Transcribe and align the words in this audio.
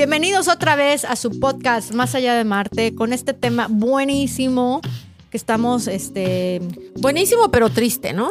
Bienvenidos 0.00 0.46
otra 0.48 0.76
vez 0.76 1.06
a 1.06 1.16
su 1.16 1.40
podcast 1.40 1.92
Más 1.92 2.14
allá 2.14 2.34
de 2.34 2.44
Marte 2.44 2.94
con 2.94 3.14
este 3.14 3.32
tema 3.32 3.66
buenísimo 3.70 4.82
que 5.30 5.38
estamos, 5.38 5.88
este... 5.88 6.60
Buenísimo, 6.96 7.50
pero 7.50 7.70
triste, 7.70 8.12
¿no? 8.12 8.28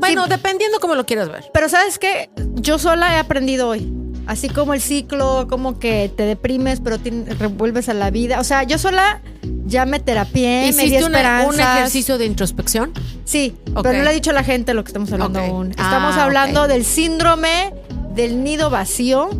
Bueno, 0.00 0.24
Sí. 0.24 0.30
dependiendo 0.30 0.80
cómo 0.80 0.96
lo 0.96 1.06
quieras 1.06 1.28
ver. 1.30 1.44
Pero 1.54 1.68
sabes 1.68 2.00
qué, 2.00 2.30
yo 2.56 2.80
sola 2.80 3.14
he 3.14 3.18
aprendido 3.18 3.68
hoy. 3.68 3.92
Así 4.26 4.48
como 4.48 4.74
el 4.74 4.80
ciclo, 4.80 5.46
como 5.48 5.78
que 5.78 6.10
te 6.16 6.24
deprimes, 6.24 6.80
pero 6.80 6.98
te 6.98 7.10
revuelves 7.38 7.88
a 7.88 7.94
la 7.94 8.10
vida. 8.10 8.40
O 8.40 8.44
sea, 8.44 8.64
yo 8.64 8.76
sola 8.78 9.22
ya 9.66 9.86
me 9.86 10.00
terapié, 10.00 10.72
me 10.72 10.82
di 10.82 10.88
¿Hiciste 10.88 11.04
una- 11.04 11.18
esperanzas. 11.18 11.54
un 11.54 11.60
ejercicio 11.60 12.18
de 12.18 12.26
introspección? 12.26 12.92
Sí, 13.24 13.54
Ok. 13.74 13.84
pero 13.84 13.98
no 13.98 14.02
le 14.04 14.10
he 14.10 14.14
dicho 14.14 14.30
a 14.30 14.34
la 14.34 14.42
gente 14.42 14.74
lo 14.74 14.82
que 14.82 14.88
estamos 14.88 15.12
hablando 15.12 15.38
aún. 15.38 15.74
Ah, 15.78 15.84
Estamos 15.84 16.16
hablando 16.16 16.66
del 16.66 16.84
síndrome 16.84 17.72
del 18.16 18.42
nido 18.42 18.68
vacío, 18.68 19.30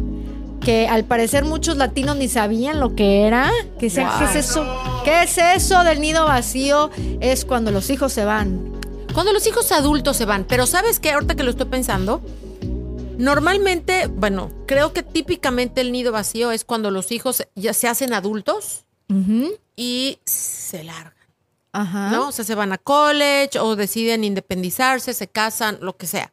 que 0.65 0.89
al 0.89 1.05
parecer 1.05 1.45
muchos 1.45 1.77
latinos 1.77 2.17
ni 2.17 2.29
sabían 2.29 2.81
lo 2.81 2.95
que 2.97 3.23
era. 3.27 3.51
Que 3.79 3.87
decían, 3.87 4.09
Wow. 4.09 4.19
¿qué 4.19 4.25
es 4.25 4.37
eso? 4.51 5.03
¿Qué 5.05 5.23
es 5.23 5.39
eso 5.39 5.85
del 5.85 6.01
nido 6.01 6.25
vacío? 6.25 6.91
Es 7.21 7.45
cuando 7.45 7.71
los 7.71 7.91
hijos 7.91 8.13
se 8.13 8.25
van. 8.25 8.73
Cuando 9.13 9.33
los 9.33 9.47
hijos 9.47 9.71
adultos 9.73 10.17
se 10.17 10.25
van. 10.25 10.45
Pero 10.45 10.67
¿sabes 10.67 10.99
qué? 11.01 11.13
Ahorita 11.13 11.35
que 11.37 11.43
lo 11.45 11.51
estoy 11.51 11.67
pensando, 11.67 12.21
normalmente, 13.19 14.07
bueno, 14.09 14.51
creo 14.67 14.93
que 14.93 15.03
típicamente 15.03 15.81
el 15.81 15.93
nido 15.93 16.13
vacío 16.13 16.51
es 16.51 16.65
cuando 16.65 16.91
los 16.91 17.13
hijos 17.13 17.47
ya 17.55 17.73
se 17.75 17.89
hacen 17.89 18.13
adultos 18.13 18.85
y 19.77 20.19
se 20.25 20.83
largan. 20.83 21.13
Ajá. 21.73 22.11
¿no? 22.11 22.29
O 22.29 22.33
sea, 22.33 22.45
se 22.45 22.55
van 22.55 22.73
a 22.73 22.79
college 22.79 23.59
o 23.61 23.77
deciden 23.77 24.25
independizarse, 24.25 25.13
se 25.13 25.27
casan, 25.29 25.79
lo 25.81 25.97
que 25.97 26.07
sea. 26.07 26.33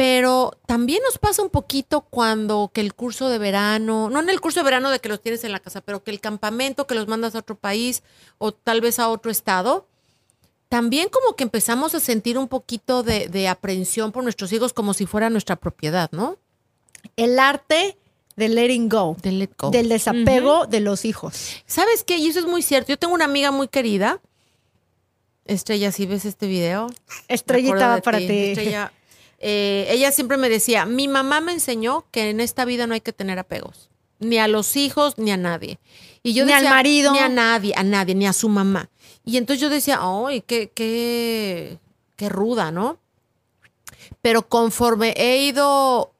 Pero 0.00 0.56
también 0.64 1.02
nos 1.04 1.18
pasa 1.18 1.42
un 1.42 1.50
poquito 1.50 2.00
cuando 2.00 2.70
que 2.72 2.80
el 2.80 2.94
curso 2.94 3.28
de 3.28 3.36
verano, 3.36 4.08
no 4.08 4.20
en 4.20 4.30
el 4.30 4.40
curso 4.40 4.60
de 4.60 4.64
verano 4.64 4.88
de 4.88 4.98
que 4.98 5.10
los 5.10 5.20
tienes 5.20 5.44
en 5.44 5.52
la 5.52 5.60
casa, 5.60 5.82
pero 5.82 6.02
que 6.02 6.10
el 6.10 6.20
campamento 6.20 6.86
que 6.86 6.94
los 6.94 7.06
mandas 7.06 7.34
a 7.34 7.40
otro 7.40 7.54
país 7.54 8.02
o 8.38 8.52
tal 8.52 8.80
vez 8.80 8.98
a 8.98 9.10
otro 9.10 9.30
estado, 9.30 9.86
también 10.70 11.10
como 11.10 11.36
que 11.36 11.44
empezamos 11.44 11.94
a 11.94 12.00
sentir 12.00 12.38
un 12.38 12.48
poquito 12.48 13.02
de, 13.02 13.28
de 13.28 13.46
aprensión 13.46 14.10
por 14.10 14.24
nuestros 14.24 14.50
hijos 14.54 14.72
como 14.72 14.94
si 14.94 15.04
fuera 15.04 15.28
nuestra 15.28 15.56
propiedad, 15.56 16.08
¿no? 16.12 16.38
El 17.16 17.38
arte 17.38 17.98
del 18.36 18.54
letting 18.54 18.88
go, 18.88 19.18
Del 19.20 19.38
let 19.38 19.50
go. 19.58 19.70
del 19.70 19.90
desapego 19.90 20.64
de 20.66 20.80
los 20.80 21.04
hijos. 21.04 21.62
¿Sabes 21.66 22.04
qué? 22.04 22.16
Y 22.16 22.28
eso 22.28 22.38
es 22.38 22.46
muy 22.46 22.62
cierto. 22.62 22.88
Yo 22.88 22.98
tengo 22.98 23.12
una 23.12 23.26
amiga 23.26 23.50
muy 23.50 23.68
querida. 23.68 24.18
Estrella, 25.44 25.92
si 25.92 26.06
ves 26.06 26.24
este 26.24 26.46
video. 26.46 26.86
Estrellita 27.28 28.00
para 28.00 28.16
ti. 28.16 28.24
Estrella, 28.30 28.92
eh, 29.40 29.86
ella 29.88 30.12
siempre 30.12 30.36
me 30.36 30.50
decía, 30.50 30.84
mi 30.84 31.08
mamá 31.08 31.40
me 31.40 31.52
enseñó 31.52 32.04
que 32.10 32.28
en 32.28 32.40
esta 32.40 32.66
vida 32.66 32.86
no 32.86 32.94
hay 32.94 33.00
que 33.00 33.14
tener 33.14 33.38
apegos. 33.38 33.88
Ni 34.18 34.38
a 34.38 34.48
los 34.48 34.76
hijos, 34.76 35.16
ni 35.16 35.32
a 35.32 35.38
nadie. 35.38 35.78
Y 36.22 36.34
yo 36.34 36.44
Ni 36.44 36.52
al 36.52 36.64
marido. 36.64 37.12
Ni 37.12 37.18
a 37.18 37.30
nadie, 37.30 37.72
a 37.74 37.82
nadie, 37.82 38.14
ni 38.14 38.26
a 38.26 38.34
su 38.34 38.50
mamá. 38.50 38.90
Y 39.24 39.38
entonces 39.38 39.62
yo 39.62 39.70
decía, 39.70 39.98
ay, 40.02 40.42
qué, 40.42 40.70
qué, 40.74 41.78
qué 42.16 42.28
ruda, 42.28 42.70
¿no? 42.70 42.98
Pero 44.20 44.46
conforme 44.46 45.14
he 45.16 45.38
ido 45.38 46.12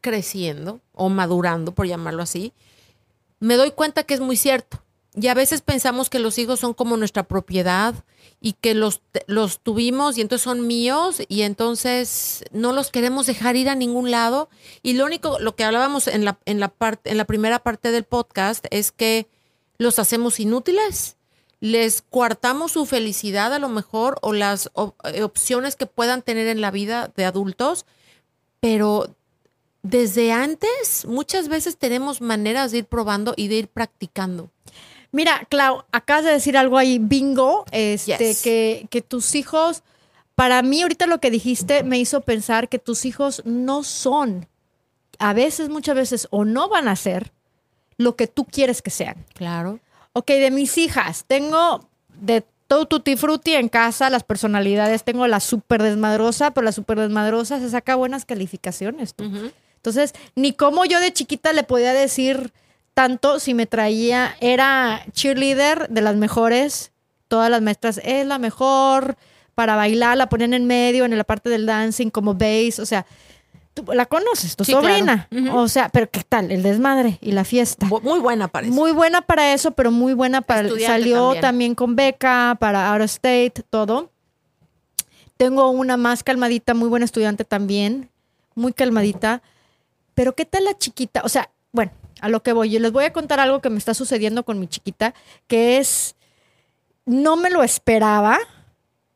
creciendo 0.00 0.80
o 0.92 1.08
madurando, 1.08 1.72
por 1.72 1.86
llamarlo 1.86 2.24
así, 2.24 2.52
me 3.38 3.54
doy 3.54 3.70
cuenta 3.70 4.02
que 4.02 4.14
es 4.14 4.20
muy 4.20 4.36
cierto. 4.36 4.82
Y 5.14 5.28
a 5.28 5.34
veces 5.34 5.60
pensamos 5.60 6.10
que 6.10 6.18
los 6.18 6.38
hijos 6.38 6.58
son 6.58 6.74
como 6.74 6.96
nuestra 6.96 7.22
propiedad 7.22 7.94
y 8.44 8.52
que 8.52 8.74
los, 8.74 9.00
los 9.26 9.60
tuvimos 9.60 10.18
y 10.18 10.20
entonces 10.20 10.44
son 10.44 10.66
míos 10.66 11.22
y 11.28 11.42
entonces 11.42 12.44
no 12.52 12.72
los 12.72 12.90
queremos 12.90 13.24
dejar 13.24 13.56
ir 13.56 13.70
a 13.70 13.74
ningún 13.74 14.10
lado. 14.10 14.50
Y 14.82 14.92
lo 14.92 15.06
único, 15.06 15.38
lo 15.38 15.56
que 15.56 15.64
hablábamos 15.64 16.08
en 16.08 16.26
la, 16.26 16.38
en 16.44 16.60
la, 16.60 16.68
parte, 16.68 17.10
en 17.10 17.16
la 17.16 17.24
primera 17.24 17.60
parte 17.60 17.90
del 17.90 18.04
podcast 18.04 18.66
es 18.68 18.92
que 18.92 19.28
los 19.78 19.98
hacemos 19.98 20.40
inútiles, 20.40 21.16
les 21.60 22.02
coartamos 22.02 22.72
su 22.72 22.84
felicidad 22.84 23.54
a 23.54 23.58
lo 23.58 23.70
mejor 23.70 24.18
o 24.20 24.34
las 24.34 24.70
eh, 25.04 25.22
opciones 25.22 25.74
que 25.74 25.86
puedan 25.86 26.20
tener 26.20 26.46
en 26.46 26.60
la 26.60 26.70
vida 26.70 27.10
de 27.16 27.24
adultos, 27.24 27.86
pero 28.60 29.16
desde 29.82 30.32
antes 30.32 31.06
muchas 31.06 31.48
veces 31.48 31.78
tenemos 31.78 32.20
maneras 32.20 32.72
de 32.72 32.78
ir 32.78 32.84
probando 32.84 33.32
y 33.38 33.48
de 33.48 33.54
ir 33.54 33.68
practicando. 33.68 34.50
Mira, 35.14 35.46
Clau, 35.48 35.84
acabas 35.92 36.24
de 36.24 36.32
decir 36.32 36.56
algo 36.56 36.76
ahí, 36.76 36.98
bingo, 36.98 37.64
este, 37.70 38.18
Yes. 38.18 38.42
que, 38.42 38.86
que 38.90 39.00
tus 39.00 39.34
hijos, 39.36 39.84
para 40.34 40.60
mí 40.62 40.82
ahorita 40.82 41.06
lo 41.06 41.20
que 41.20 41.30
dijiste 41.30 41.84
me 41.84 41.98
hizo 41.98 42.22
pensar 42.22 42.68
que 42.68 42.80
tus 42.80 43.04
hijos 43.04 43.40
no 43.44 43.84
son, 43.84 44.48
a 45.20 45.32
veces, 45.32 45.68
muchas 45.68 45.94
veces, 45.94 46.26
o 46.30 46.44
no 46.44 46.68
van 46.68 46.88
a 46.88 46.96
ser 46.96 47.32
lo 47.96 48.16
que 48.16 48.26
tú 48.26 48.44
quieres 48.44 48.82
que 48.82 48.90
sean. 48.90 49.24
Claro. 49.34 49.78
Ok, 50.14 50.26
de 50.26 50.50
mis 50.50 50.76
hijas, 50.78 51.24
tengo 51.28 51.88
de 52.20 52.44
todo 52.66 52.86
tutti 52.86 53.14
frutti 53.16 53.54
en 53.54 53.68
casa, 53.68 54.10
las 54.10 54.24
personalidades, 54.24 55.04
tengo 55.04 55.28
la 55.28 55.38
súper 55.38 55.80
desmadrosa, 55.82 56.50
pero 56.52 56.64
la 56.64 56.72
súper 56.72 56.98
desmadrosa 56.98 57.60
se 57.60 57.70
saca 57.70 57.94
buenas 57.94 58.24
calificaciones. 58.24 59.14
tú. 59.14 59.24
Entonces, 59.76 60.12
ni 60.34 60.52
como 60.54 60.84
yo 60.86 60.98
de 60.98 61.12
chiquita 61.12 61.52
le 61.52 61.62
podía 61.62 61.92
decir 61.92 62.52
tanto 62.94 63.40
si 63.40 63.54
me 63.54 63.66
traía, 63.66 64.36
era 64.40 65.02
cheerleader 65.12 65.88
de 65.88 66.00
las 66.00 66.16
mejores, 66.16 66.92
todas 67.28 67.50
las 67.50 67.60
maestras, 67.60 68.00
es 68.04 68.26
la 68.26 68.38
mejor 68.38 69.16
para 69.54 69.76
bailar, 69.76 70.16
la 70.16 70.28
ponían 70.28 70.54
en 70.54 70.66
medio, 70.66 71.04
en 71.04 71.16
la 71.16 71.24
parte 71.24 71.50
del 71.50 71.66
dancing, 71.66 72.10
como 72.10 72.34
bass, 72.34 72.78
o 72.78 72.86
sea, 72.86 73.04
tú 73.74 73.84
la 73.92 74.06
conoces, 74.06 74.54
tu 74.56 74.64
Sí, 74.64 74.72
claro. 74.72 74.88
sobrina, 74.88 75.28
o 75.52 75.66
sea, 75.68 75.88
pero 75.88 76.08
¿qué 76.08 76.22
tal? 76.28 76.50
El 76.52 76.62
desmadre 76.62 77.18
y 77.20 77.32
la 77.32 77.44
fiesta. 77.44 77.86
Muy 77.86 78.20
buena 78.20 78.46
parece. 78.48 78.72
Muy 78.72 78.92
buena 78.92 79.20
para 79.22 79.52
eso, 79.52 79.72
pero 79.72 79.90
muy 79.90 80.14
buena 80.14 80.40
para... 80.42 80.62
Estudiante 80.62 80.92
Salió 80.92 81.16
también. 81.24 81.40
también. 81.42 81.74
con 81.74 81.96
beca, 81.96 82.56
para 82.60 82.92
out 82.92 83.00
of 83.02 83.10
state, 83.10 83.62
todo. 83.70 84.10
Tengo 85.36 85.70
una 85.70 85.96
más 85.96 86.22
calmadita, 86.22 86.74
muy 86.74 86.88
buena 86.88 87.04
estudiante 87.04 87.44
también, 87.44 88.08
muy 88.54 88.72
calmadita. 88.72 89.42
Pero 90.14 90.34
¿qué 90.36 90.44
tal 90.44 90.64
la 90.64 90.78
chiquita? 90.78 91.22
O 91.24 91.28
sea, 91.28 91.50
bueno, 91.72 91.90
a 92.24 92.28
lo 92.30 92.42
que 92.42 92.54
voy. 92.54 92.70
Yo 92.70 92.80
les 92.80 92.90
voy 92.90 93.04
a 93.04 93.12
contar 93.12 93.38
algo 93.38 93.60
que 93.60 93.68
me 93.68 93.76
está 93.76 93.92
sucediendo 93.92 94.44
con 94.44 94.58
mi 94.58 94.66
chiquita, 94.66 95.12
que 95.46 95.76
es, 95.76 96.14
no 97.04 97.36
me 97.36 97.50
lo 97.50 97.62
esperaba, 97.62 98.38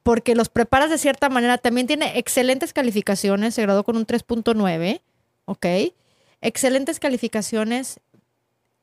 porque 0.03 0.35
los 0.35 0.51
preparas 0.51 0.91
de 0.91 0.99
cierta 0.99 1.31
manera. 1.31 1.57
También 1.57 1.87
tiene 1.87 2.19
excelentes 2.19 2.75
calificaciones, 2.75 3.55
se 3.55 3.63
graduó 3.63 3.83
con 3.83 3.97
un 3.97 4.07
3.9, 4.07 5.01
¿ok? 5.47 5.67
Excelentes 6.43 7.01
calificaciones. 7.01 7.99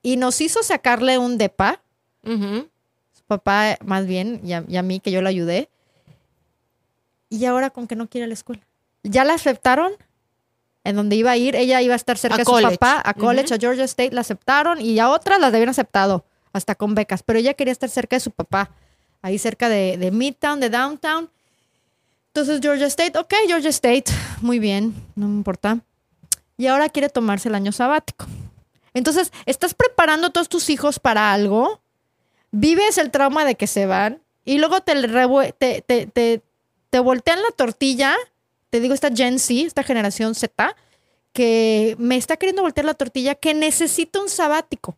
Y 0.02 0.18
nos 0.18 0.42
hizo 0.42 0.64
sacarle 0.64 1.20
un 1.20 1.38
DEPA, 1.38 1.84
su 2.24 3.24
papá 3.28 3.78
más 3.86 4.08
bien, 4.08 4.42
y 4.44 4.54
a, 4.54 4.66
y 4.68 4.76
a 4.78 4.82
mí, 4.82 5.00
que 5.00 5.12
yo 5.12 5.22
la 5.22 5.30
ayudé. 5.30 5.70
Y 7.30 7.46
ahora 7.46 7.70
con 7.70 7.86
que 7.86 7.96
no 7.96 8.10
quiere 8.10 8.26
la 8.26 8.34
escuela. 8.34 8.64
Ya 9.04 9.24
la 9.24 9.36
aceptaron 9.36 9.92
en 10.86 10.96
donde 10.96 11.18
iba 11.18 11.32
a 11.32 11.38
ir. 11.38 11.56
Ella 11.58 11.82
iba 11.82 11.94
a 11.94 11.98
estar 11.98 12.18
cerca 12.18 12.36
A 12.36 12.38
de 12.38 12.46
su 12.46 12.62
papá, 12.62 13.02
a 13.04 13.14
college, 13.14 13.54
a 13.54 13.58
Georgia 13.58 13.84
State, 13.84 14.14
la 14.14 14.22
aceptaron 14.22 14.80
y 14.80 14.98
a 15.00 15.10
otras 15.10 15.40
las 15.42 15.54
habían 15.54 15.70
aceptado, 15.70 16.24
hasta 16.54 16.76
con 16.76 16.96
becas. 16.96 17.24
Pero 17.24 17.40
ella 17.40 17.56
quería 17.56 17.74
estar 17.74 17.90
cerca 17.90 18.16
de 18.16 18.22
su 18.22 18.32
papá, 18.32 18.70
ahí 19.22 19.38
cerca 19.38 19.68
de, 19.68 19.98
de 19.98 20.12
Midtown, 20.12 20.62
de 20.62 20.70
Downtown. 20.70 21.30
Entonces 22.28 22.62
Georgia 22.62 22.88
State, 22.88 23.18
ok, 23.18 23.34
Georgia 23.48 23.70
State, 23.72 24.06
muy 24.42 24.60
bien, 24.60 24.94
no 25.16 25.28
me 25.28 25.36
importa. 25.36 25.80
Y 26.58 26.68
ahora 26.68 26.88
quiere 26.88 27.10
tomarse 27.10 27.50
el 27.50 27.56
año 27.56 27.72
sabático. 27.72 28.28
Entonces, 28.94 29.34
estás 29.46 29.74
preparando 29.74 30.28
a 30.28 30.30
todos 30.30 30.48
tus 30.48 30.70
hijos 30.70 31.00
para 31.00 31.34
algo, 31.34 31.82
vives 32.52 32.98
el 32.98 33.12
trauma 33.12 33.44
de 33.44 33.56
que 33.56 33.68
se 33.68 33.86
van 33.86 34.22
y 34.46 34.60
luego 34.60 34.82
te, 34.82 34.94
te, 35.82 36.42
te 36.90 37.00
voltean 37.00 37.42
la 37.42 37.52
tortilla, 37.52 38.16
te 38.76 38.82
digo, 38.82 38.94
esta 38.94 39.10
Gen 39.16 39.40
Z, 39.40 39.54
esta 39.68 39.84
generación 39.84 40.36
Z, 40.36 40.76
que 41.32 41.96
me 41.98 42.18
está 42.18 42.36
queriendo 42.38 42.62
voltear 42.62 42.86
la 42.86 42.94
tortilla, 42.94 43.36
que 43.36 43.54
necesita 43.54 44.20
un 44.20 44.28
sabático. 44.30 44.98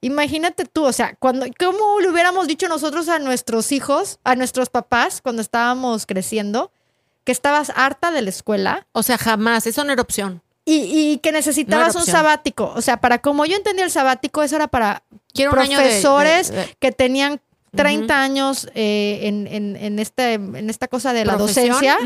Imagínate 0.00 0.64
tú, 0.66 0.84
o 0.84 0.92
sea, 0.92 1.14
cuando, 1.16 1.46
¿cómo 1.58 2.00
le 2.00 2.08
hubiéramos 2.10 2.46
dicho 2.46 2.68
nosotros 2.68 3.08
a 3.08 3.18
nuestros 3.18 3.72
hijos, 3.72 4.18
a 4.24 4.34
nuestros 4.36 4.68
papás, 4.70 5.20
cuando 5.22 5.40
estábamos 5.42 6.04
creciendo, 6.06 6.70
que 7.24 7.32
estabas 7.32 7.72
harta 7.74 8.10
de 8.10 8.22
la 8.22 8.30
escuela 8.30 8.86
O 8.92 9.02
sea, 9.02 9.18
jamás. 9.18 9.66
Eso 9.66 9.82
no 9.84 9.92
era 9.92 10.02
opción. 10.02 10.42
y, 10.64 10.74
y 11.12 11.18
que 11.18 11.32
necesitabas 11.32 11.94
un 11.94 12.02
sabático? 12.12 12.72
O 12.76 12.82
sea, 12.82 12.98
para 13.00 13.18
como 13.20 13.46
yo 13.46 13.56
entendía 13.56 13.84
el 13.84 13.90
sabático, 13.90 14.42
eso 14.42 14.56
era 14.56 14.66
para 14.68 15.02
Quiero 15.32 15.52
de- 15.52 15.56
profesores 15.56 16.50
de- 16.50 16.56
de- 16.56 16.76
que 16.80 16.92
tenían 16.92 17.40
30 17.74 18.20
años 18.22 18.68
eh, 18.74 19.20
en, 19.22 19.46
en- 19.48 19.76
en 19.76 19.98
este, 19.98 20.34
en 20.34 20.70
esta 20.70 20.88
cosa 20.88 21.12
de 21.12 21.24
la 21.24 21.36
profesión. 21.36 21.68
docencia. 21.70 21.98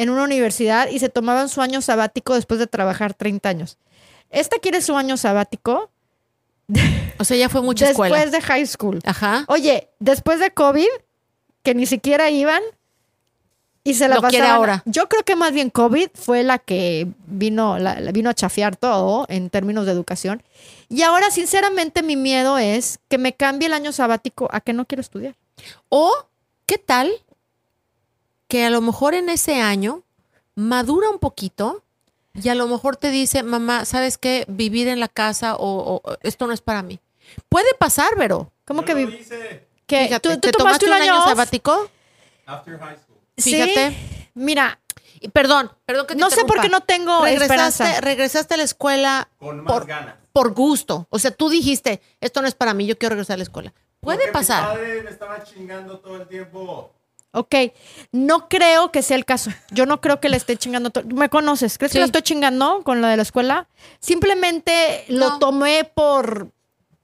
En 0.00 0.10
una 0.10 0.22
universidad 0.24 0.88
y 0.88 0.98
se 0.98 1.08
tomaban 1.08 1.48
su 1.48 1.60
año 1.60 1.80
sabático 1.82 2.34
después 2.34 2.58
de 2.60 2.66
trabajar 2.66 3.14
30 3.14 3.48
años. 3.48 3.78
Esta 4.30 4.58
quiere 4.58 4.80
su 4.80 4.96
año 4.96 5.16
sabático 5.16 5.90
O 7.18 7.24
sea, 7.24 7.36
ya 7.36 7.48
fue 7.48 7.62
mucha 7.62 7.86
después 7.88 8.10
escuela. 8.12 8.30
de 8.30 8.40
high 8.40 8.66
school. 8.66 9.00
Ajá. 9.04 9.44
Oye, 9.48 9.88
después 9.98 10.38
de 10.38 10.52
COVID, 10.52 10.88
que 11.62 11.74
ni 11.74 11.86
siquiera 11.86 12.30
iban, 12.30 12.62
Y 13.82 13.94
se 13.94 14.08
la 14.08 14.16
Lo 14.16 14.20
pasaban- 14.22 14.50
ahora. 14.50 14.82
Yo 14.84 15.08
creo 15.08 15.22
que 15.24 15.36
más 15.36 15.52
bien 15.52 15.70
COVID 15.70 16.10
fue 16.14 16.42
la 16.42 16.58
que 16.58 17.08
vino, 17.26 17.78
la, 17.78 17.94
vino 18.12 18.28
a 18.28 18.34
chafiar 18.34 18.76
todo 18.76 19.24
en 19.30 19.48
términos 19.48 19.86
de 19.86 19.92
educación. 19.92 20.42
Y 20.90 21.00
ahora, 21.02 21.30
sinceramente, 21.30 22.02
mi 22.02 22.14
miedo 22.14 22.58
es 22.58 22.98
que 23.08 23.16
me 23.16 23.32
cambie 23.32 23.68
el 23.68 23.72
año 23.72 23.90
sabático 23.92 24.48
a 24.52 24.60
que 24.60 24.74
no 24.74 24.84
quiero 24.84 25.00
estudiar. 25.00 25.34
O, 25.88 26.12
¿qué 26.66 26.76
tal 26.76 27.10
que 28.50 28.64
a 28.66 28.70
lo 28.70 28.80
mejor 28.82 29.14
en 29.14 29.30
ese 29.30 29.60
año 29.62 30.02
madura 30.54 31.08
un 31.08 31.18
poquito 31.18 31.82
y 32.34 32.48
a 32.50 32.54
lo 32.54 32.66
mejor 32.68 32.96
te 32.96 33.10
dice, 33.10 33.42
mamá, 33.42 33.84
¿sabes 33.86 34.18
qué? 34.18 34.44
Vivir 34.48 34.88
en 34.88 35.00
la 35.00 35.08
casa 35.08 35.56
o, 35.56 36.00
o 36.04 36.16
esto 36.22 36.46
no 36.46 36.52
es 36.52 36.60
para 36.60 36.82
mí. 36.82 37.00
Puede 37.48 37.72
pasar, 37.78 38.16
Vero. 38.16 38.52
¿Cómo 38.66 38.82
Yo 38.82 38.86
que 38.86 38.92
lo 38.94 38.98
vi- 39.10 39.16
hice 39.16 39.66
que 39.86 40.04
Fíjate, 40.04 40.28
tú, 40.28 40.34
tú 40.34 40.40
¿te 40.40 40.52
tomaste 40.52 40.86
un 40.86 40.92
año, 40.92 41.18
off? 41.18 41.24
sabático? 41.28 41.90
after 42.46 42.78
high 42.78 42.96
school. 42.96 43.16
Sí. 43.36 43.52
Fíjate. 43.54 43.96
Mira, 44.34 44.78
Y 45.20 45.28
perdón, 45.28 45.70
perdón 45.84 46.06
que 46.06 46.14
te 46.14 46.20
no 46.20 46.30
sé 46.30 46.44
por 46.44 46.60
qué 46.60 46.68
no 46.68 46.80
tengo 46.82 47.22
regresaste, 47.24 47.64
esperanza. 47.84 48.00
regresaste 48.00 48.54
a 48.54 48.56
la 48.56 48.62
escuela 48.64 49.28
Con 49.38 49.62
más 49.62 49.72
por, 49.72 49.86
ganas. 49.86 50.14
por 50.32 50.54
gusto. 50.54 51.06
O 51.10 51.18
sea, 51.18 51.30
tú 51.30 51.48
dijiste, 51.50 52.00
esto 52.20 52.40
no 52.42 52.48
es 52.48 52.54
para 52.54 52.74
mí, 52.74 52.86
yo 52.86 52.96
quiero 52.98 53.14
regresar 53.14 53.34
a 53.34 53.38
la 53.38 53.42
escuela. 53.44 53.72
Puede 54.00 54.16
Porque 54.18 54.30
Mi 54.30 54.32
pasar. 54.32 54.64
padre 54.64 55.02
me 55.02 55.10
estaba 55.10 55.44
chingando 55.44 55.98
todo 55.98 56.16
el 56.16 56.26
tiempo. 56.26 56.92
Ok, 57.32 57.54
no 58.12 58.48
creo 58.48 58.90
que 58.90 59.02
sea 59.02 59.16
el 59.16 59.24
caso. 59.24 59.50
Yo 59.70 59.86
no 59.86 60.00
creo 60.00 60.18
que 60.20 60.28
le 60.28 60.36
esté 60.36 60.56
chingando. 60.56 60.90
¿Me 61.14 61.28
conoces? 61.28 61.78
¿Crees 61.78 61.92
Sí. 61.92 61.96
que 61.96 62.00
la 62.00 62.06
estoy 62.06 62.22
chingando 62.22 62.82
con 62.82 63.00
lo 63.00 63.06
de 63.06 63.16
la 63.16 63.22
escuela? 63.22 63.68
Simplemente 64.00 65.04
No. 65.08 65.18
lo 65.18 65.38
tomé 65.38 65.84
por, 65.84 66.50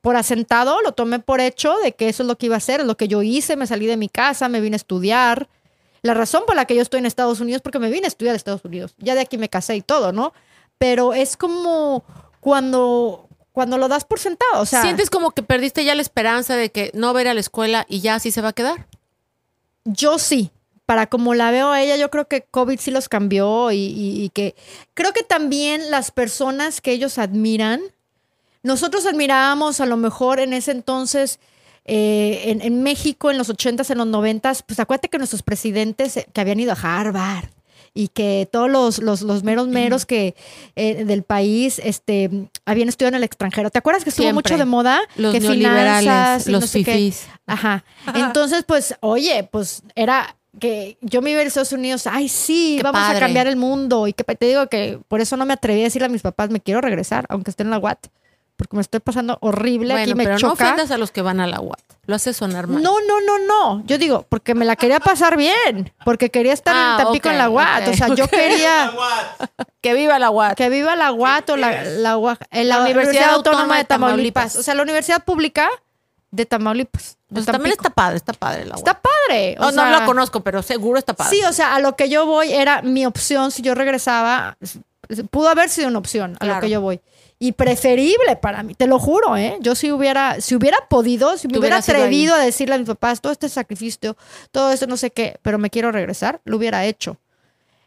por 0.01 0.17
asentado, 0.17 0.81
lo 0.83 0.93
tomé 0.93 1.21
por 1.21 1.41
hecho 1.41 1.77
de 1.79 1.93
que 1.93 2.09
eso 2.09 2.25
es 2.25 2.27
lo 2.27 2.37
que 2.37 2.47
iba 2.47 2.57
a 2.57 2.59
hacer, 2.59 2.81
es 2.81 2.87
lo 2.87 2.97
que 2.97 3.07
yo 3.09 3.23
hice, 3.23 3.55
me 3.57 3.67
salí 3.69 3.87
de 3.87 3.97
mi 3.97 4.09
casa, 4.09 4.49
me 4.49 4.61
vine 4.61 4.75
a 4.75 4.79
estudiar. 4.79 5.49
La 6.03 6.15
razón 6.15 6.43
por 6.47 6.57
la 6.57 6.65
que 6.65 6.75
yo 6.75 6.83
estoy 6.83 6.99
en 6.99 7.07
Estados 7.07 7.41
Unidos 7.41 7.57
es 7.59 7.63
porque 7.63 7.79
me 7.79 7.89
vine 7.91 8.07
a 8.07 8.09
estudiar 8.09 8.33
a 8.35 8.37
Estados 8.37 8.65
Unidos. 8.65 8.95
Ya 8.99 9.15
de 9.15 9.21
aquí 9.21 9.39
me 9.39 9.49
casé 9.49 9.77
y 9.77 9.81
todo, 9.83 10.13
¿no? 10.13 10.33
Pero 10.79 11.15
es 11.15 11.37
como 11.37 12.05
cuando, 12.41 13.29
cuando 13.53 13.79
lo 13.79 13.89
das 13.89 14.05
por 14.05 14.19
sentado. 14.19 14.61
O 14.61 14.67
sea, 14.67 14.83
¿Sientes 14.83 15.09
como 15.11 15.31
que 15.31 15.43
perdiste 15.43 15.85
ya 15.85 15.95
la 15.95 16.03
esperanza 16.03 16.57
de 16.57 16.71
que 16.71 16.91
no 16.95 17.13
va 17.15 17.21
a 17.21 17.23
ir 17.23 17.29
a 17.29 17.35
la 17.35 17.41
escuela 17.41 17.87
y 17.89 18.01
ya 18.01 18.17
así 18.17 18.31
se 18.31 18.41
va 18.41 18.49
a 18.49 18.53
quedar? 18.53 18.87
Yo 19.87 20.19
sí. 20.19 20.51
Para 20.85 21.09
como 21.09 21.35
la 21.35 21.51
veo 21.51 21.71
a 21.73 21.83
ella, 21.83 21.97
yo 21.97 22.11
creo 22.11 22.29
que 22.29 22.43
COVID 22.43 22.79
sí 22.79 22.93
los 22.93 23.09
cambió 23.09 23.73
y, 23.73 23.77
y- 23.77 24.23
y 24.25 24.29
que 24.29 24.55
creo 24.95 25.13
que 25.13 25.25
también 25.25 25.91
las 25.91 26.13
personas 26.13 26.81
que 26.81 26.93
ellos 26.93 27.19
admiran, 27.19 27.81
nosotros 28.63 29.05
admirábamos 29.07 29.81
a 29.81 29.87
lo 29.87 29.97
mejor 29.97 30.39
en 30.39 30.53
ese 30.53 30.71
entonces 30.71 31.41
eh, 31.87 32.57
en, 32.63 32.83
México, 32.85 33.33
en 33.33 33.39
los 33.39 33.49
80s, 33.49 33.91
en 33.91 33.99
los 33.99 34.07
90s, 34.09 34.63
pues 34.67 34.79
acuérdate 34.79 35.09
que 35.09 35.19
nuestros 35.19 35.43
presidentes 35.43 36.17
eh, 36.19 36.29
que 36.33 36.41
habían 36.41 36.61
ido 36.61 36.73
a 36.73 36.77
Harvard 36.81 37.49
y 37.97 38.09
que 38.09 38.47
todos 38.53 38.71
los, 38.71 38.99
los, 38.99 39.23
los 39.23 39.43
meros 39.43 39.69
meros 39.69 40.05
que 40.05 40.37
eh, 40.77 41.05
del 41.05 41.23
país 41.23 41.81
este, 41.83 42.49
habían 42.67 42.89
estudiado 42.91 43.09
en 43.09 43.15
el 43.17 43.25
extranjero. 43.25 43.71
¿Te 43.71 43.79
acuerdas 43.79 44.05
que 44.05 44.11
estuvo 44.11 44.25
Siempre. 44.27 44.53
mucho 44.53 44.59
de 44.59 44.67
moda? 44.67 45.01
Los 45.17 45.33
que 45.33 45.41
neoliberales, 45.41 46.03
finanzas 46.03 46.47
los 46.47 46.61
no 46.61 46.67
fifís. 46.69 47.27
Ajá. 47.47 47.85
Entonces, 48.15 48.65
pues, 48.67 48.95
oye, 49.01 49.49
pues 49.51 49.83
era 49.95 50.37
que 50.61 50.97
yo 51.01 51.23
me 51.23 51.31
iba 51.31 51.41
a 51.41 51.45
Estados 51.45 51.73
Unidos, 51.73 52.07
ay, 52.07 52.29
sí, 52.29 52.75
Qué 52.79 52.83
vamos 52.83 53.01
padre. 53.01 53.17
a 53.17 53.21
cambiar 53.21 53.47
el 53.47 53.57
mundo. 53.57 54.07
Y 54.07 54.13
que 54.13 54.25
te 54.25 54.47
digo 54.47 54.67
que 54.69 54.99
por 55.09 55.21
eso 55.21 55.37
no 55.37 55.47
me 55.47 55.55
atreví 55.55 55.81
a 55.81 55.85
decirle 55.85 56.07
a 56.07 56.11
mis 56.11 56.23
papás, 56.23 56.51
me 56.51 56.61
quiero 56.61 56.81
regresar, 56.83 57.25
aunque 57.31 57.51
esté 57.51 57.63
en 57.63 57.71
la 57.71 57.79
UAT, 57.79 58.07
porque 58.57 58.77
me 58.77 58.83
estoy 58.83 59.01
pasando 59.01 59.39
horrible, 59.41 59.95
aquí 59.95 60.03
Bueno, 60.13 60.17
me 60.17 60.25
pero 60.25 60.35
no 60.35 60.41
choca. 60.41 60.53
ofendas 60.65 60.91
a 60.91 60.99
los 60.99 61.11
que 61.11 61.23
van 61.23 61.41
a 61.41 61.47
la 61.47 61.61
UAT. 61.61 61.81
Lo 62.07 62.15
hace 62.15 62.33
sonar 62.33 62.67
mal. 62.69 62.83
No, 62.83 63.01
no, 63.01 63.21
no, 63.21 63.39
no. 63.39 63.83
Yo 63.87 63.99
digo, 63.99 64.25
porque 64.29 64.55
me 64.55 64.65
la 64.65 64.77
quería 64.77 65.01
pasar 65.01 65.37
bien, 65.37 65.93
porque 66.05 66.31
quería 66.31 66.53
estar 66.53 66.75
Ah, 66.77 66.97
en 66.99 67.05
Tampico 67.05 67.29
ok, 67.29 67.33
en 67.33 67.39
la 67.39 67.51
UAT. 67.51 67.89
O 67.89 67.95
sea, 67.95 68.09
yo 68.15 68.29
quería? 68.29 68.93
Que 69.81 69.93
viva 69.95 70.19
la 70.19 70.31
UAT. 70.31 70.55
que 70.57 70.69
viva 70.69 70.95
la 70.97 71.13
UAT 71.13 71.51
o 71.51 71.57
la, 71.57 71.83
la, 71.85 72.17
UA- 72.17 72.39
eh, 72.51 72.65
la 72.65 72.77
La 72.79 72.83
Universidad, 72.85 73.31
Autónoma 73.35 73.77
de 73.79 73.85
Tamaulipas. 73.85 73.89
Tamaulipas. 73.89 74.57
O 74.57 74.63
sea, 74.63 74.75
la 74.75 74.83
Universidad 74.83 75.25
Pública 75.25 75.69
de 76.31 76.47
Tamaulipas. 76.47 77.17
de 77.29 77.35
Pues 77.35 77.47
también 77.47 77.75
Tampico. 77.75 77.83
está 77.89 77.91
padre, 77.91 78.17
está 78.17 78.33
padre 78.35 78.65
la 78.67 78.75
UAT. 78.77 78.79
Está 78.79 79.01
padre. 79.01 79.57
o 79.59 79.63
no, 79.63 79.73
no 79.73 79.83
sea, 79.91 80.01
lo 80.01 80.07
conozco, 80.07 80.41
pero 80.41 80.63
seguro 80.63 80.99
está 80.99 81.13
padre. 81.15 81.37
Sí, 81.37 81.43
o 81.45 81.53
sea, 81.53 81.75
a 81.75 81.81
lo 81.81 81.97
que 81.97 82.09
yo 82.09 82.25
voy 82.27 82.53
era 82.53 82.83
mi 82.83 83.05
opción. 83.05 83.51
Si 83.51 83.63
yo 83.63 83.75
regresaba, 83.75 84.57
pudo 85.31 85.49
haber 85.49 85.69
sido 85.71 85.89
una 85.89 85.99
opción 85.99 86.37
a 86.39 86.47
lo 86.47 86.61
que 86.61 86.71
yo 86.71 86.81
voy. 86.81 87.01
Y 87.39 87.53
preferible 87.53 88.37
para 88.41 88.63
mí, 88.63 88.75
te 88.75 88.87
lo 88.87 88.99
juro, 88.99 89.37
¿eh? 89.37 89.59
Yo 89.61 89.75
si 89.75 89.93
hubiera, 89.93 90.41
si 90.41 90.55
hubiera 90.55 90.79
podido, 90.89 91.37
si 91.37 91.49
me 91.49 91.59
hubiera 91.59 91.77
atrevido 91.77 92.35
a 92.35 92.39
decirle 92.39 92.77
a 92.77 92.79
mis 92.79 92.87
papás 92.87 93.21
todo 93.21 93.33
este 93.33 93.51
sacrificio, 93.51 94.17
todo 94.53 94.73
esto 94.73 94.87
no 94.87 94.97
sé 94.97 95.11
qué, 95.11 95.39
pero 95.43 95.59
me 95.59 95.69
quiero 95.69 95.93
regresar, 95.93 96.41
lo 96.45 96.57
hubiera 96.57 96.87
hecho. 96.87 97.19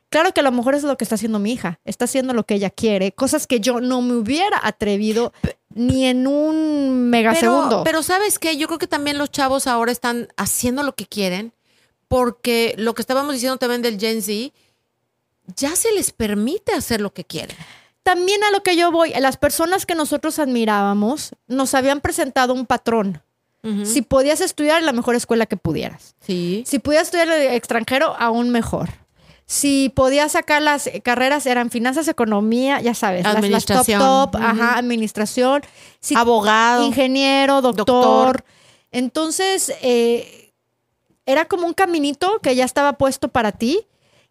Claro 0.09 0.33
que 0.33 0.41
a 0.41 0.43
lo 0.43 0.51
mejor 0.51 0.75
es 0.75 0.83
lo 0.83 0.97
que 0.97 1.03
está 1.03 1.15
haciendo 1.15 1.39
mi 1.39 1.53
hija, 1.53 1.79
está 1.83 2.05
haciendo 2.05 2.33
lo 2.33 2.43
que 2.43 2.55
ella 2.55 2.69
quiere, 2.69 3.11
cosas 3.11 3.47
que 3.47 3.59
yo 3.59 3.81
no 3.81 4.01
me 4.01 4.13
hubiera 4.13 4.59
atrevido 4.61 5.33
ni 5.73 6.05
en 6.05 6.27
un 6.27 7.09
megasegundo. 7.09 7.69
Pero, 7.69 7.83
pero 7.83 8.03
¿sabes 8.03 8.37
qué? 8.37 8.57
Yo 8.57 8.67
creo 8.67 8.79
que 8.79 8.87
también 8.87 9.17
los 9.17 9.31
chavos 9.31 9.65
ahora 9.65 9.91
están 9.91 10.27
haciendo 10.37 10.83
lo 10.83 10.95
que 10.95 11.05
quieren 11.05 11.53
porque 12.09 12.73
lo 12.77 12.95
que 12.95 13.03
estábamos 13.03 13.33
diciendo 13.33 13.57
también 13.57 13.81
del 13.81 13.99
Gen 13.99 14.21
Z, 14.21 14.51
ya 15.55 15.75
se 15.75 15.91
les 15.93 16.11
permite 16.11 16.73
hacer 16.73 16.99
lo 16.99 17.13
que 17.13 17.23
quieren. 17.23 17.55
También 18.13 18.43
a 18.43 18.51
lo 18.51 18.63
que 18.63 18.75
yo 18.75 18.91
voy, 18.91 19.11
las 19.19 19.37
personas 19.37 19.85
que 19.85 19.93
nosotros 19.93 20.39
admirábamos 20.39 21.31
nos 21.47 21.75
habían 21.75 22.01
presentado 22.01 22.53
un 22.53 22.65
patrón. 22.65 23.21
Si 23.83 24.01
podías 24.01 24.39
estudiar 24.41 24.79
en 24.79 24.85
la 24.85 24.93
mejor 24.93 25.15
escuela 25.15 25.45
que 25.45 25.57
pudieras. 25.57 26.15
Sí. 26.21 26.63
Si 26.65 26.79
podías 26.79 27.03
estudiar 27.03 27.27
en 27.27 27.33
el 27.49 27.53
extranjero, 27.53 28.15
aún 28.17 28.49
mejor. 28.51 28.89
Si 29.45 29.91
podías 29.95 30.31
sacar 30.31 30.61
las 30.61 30.89
carreras, 31.03 31.45
eran 31.45 31.69
finanzas, 31.69 32.07
economía, 32.07 32.79
ya 32.81 32.93
sabes, 32.93 33.23
las- 33.25 33.33
las, 33.33 33.65
top 33.65 33.77
Administración. 33.77 33.99
top, 33.99 34.35
ajá, 34.37 34.77
administración. 34.77 35.61
Si 35.99 36.15
Abogado. 36.15 36.83
ingeniero, 36.85 37.61
doctor. 37.61 37.85
Doctor. 37.85 38.45
Entonces, 38.91 39.73
eh, 39.81 40.53
era 41.25 41.45
como 41.45 41.67
un 41.67 41.73
caminito 41.73 42.39
que 42.41 42.55
ya 42.55 42.63
estaba 42.65 42.93
puesto 42.93 43.27
para 43.27 43.51
ti. 43.51 43.85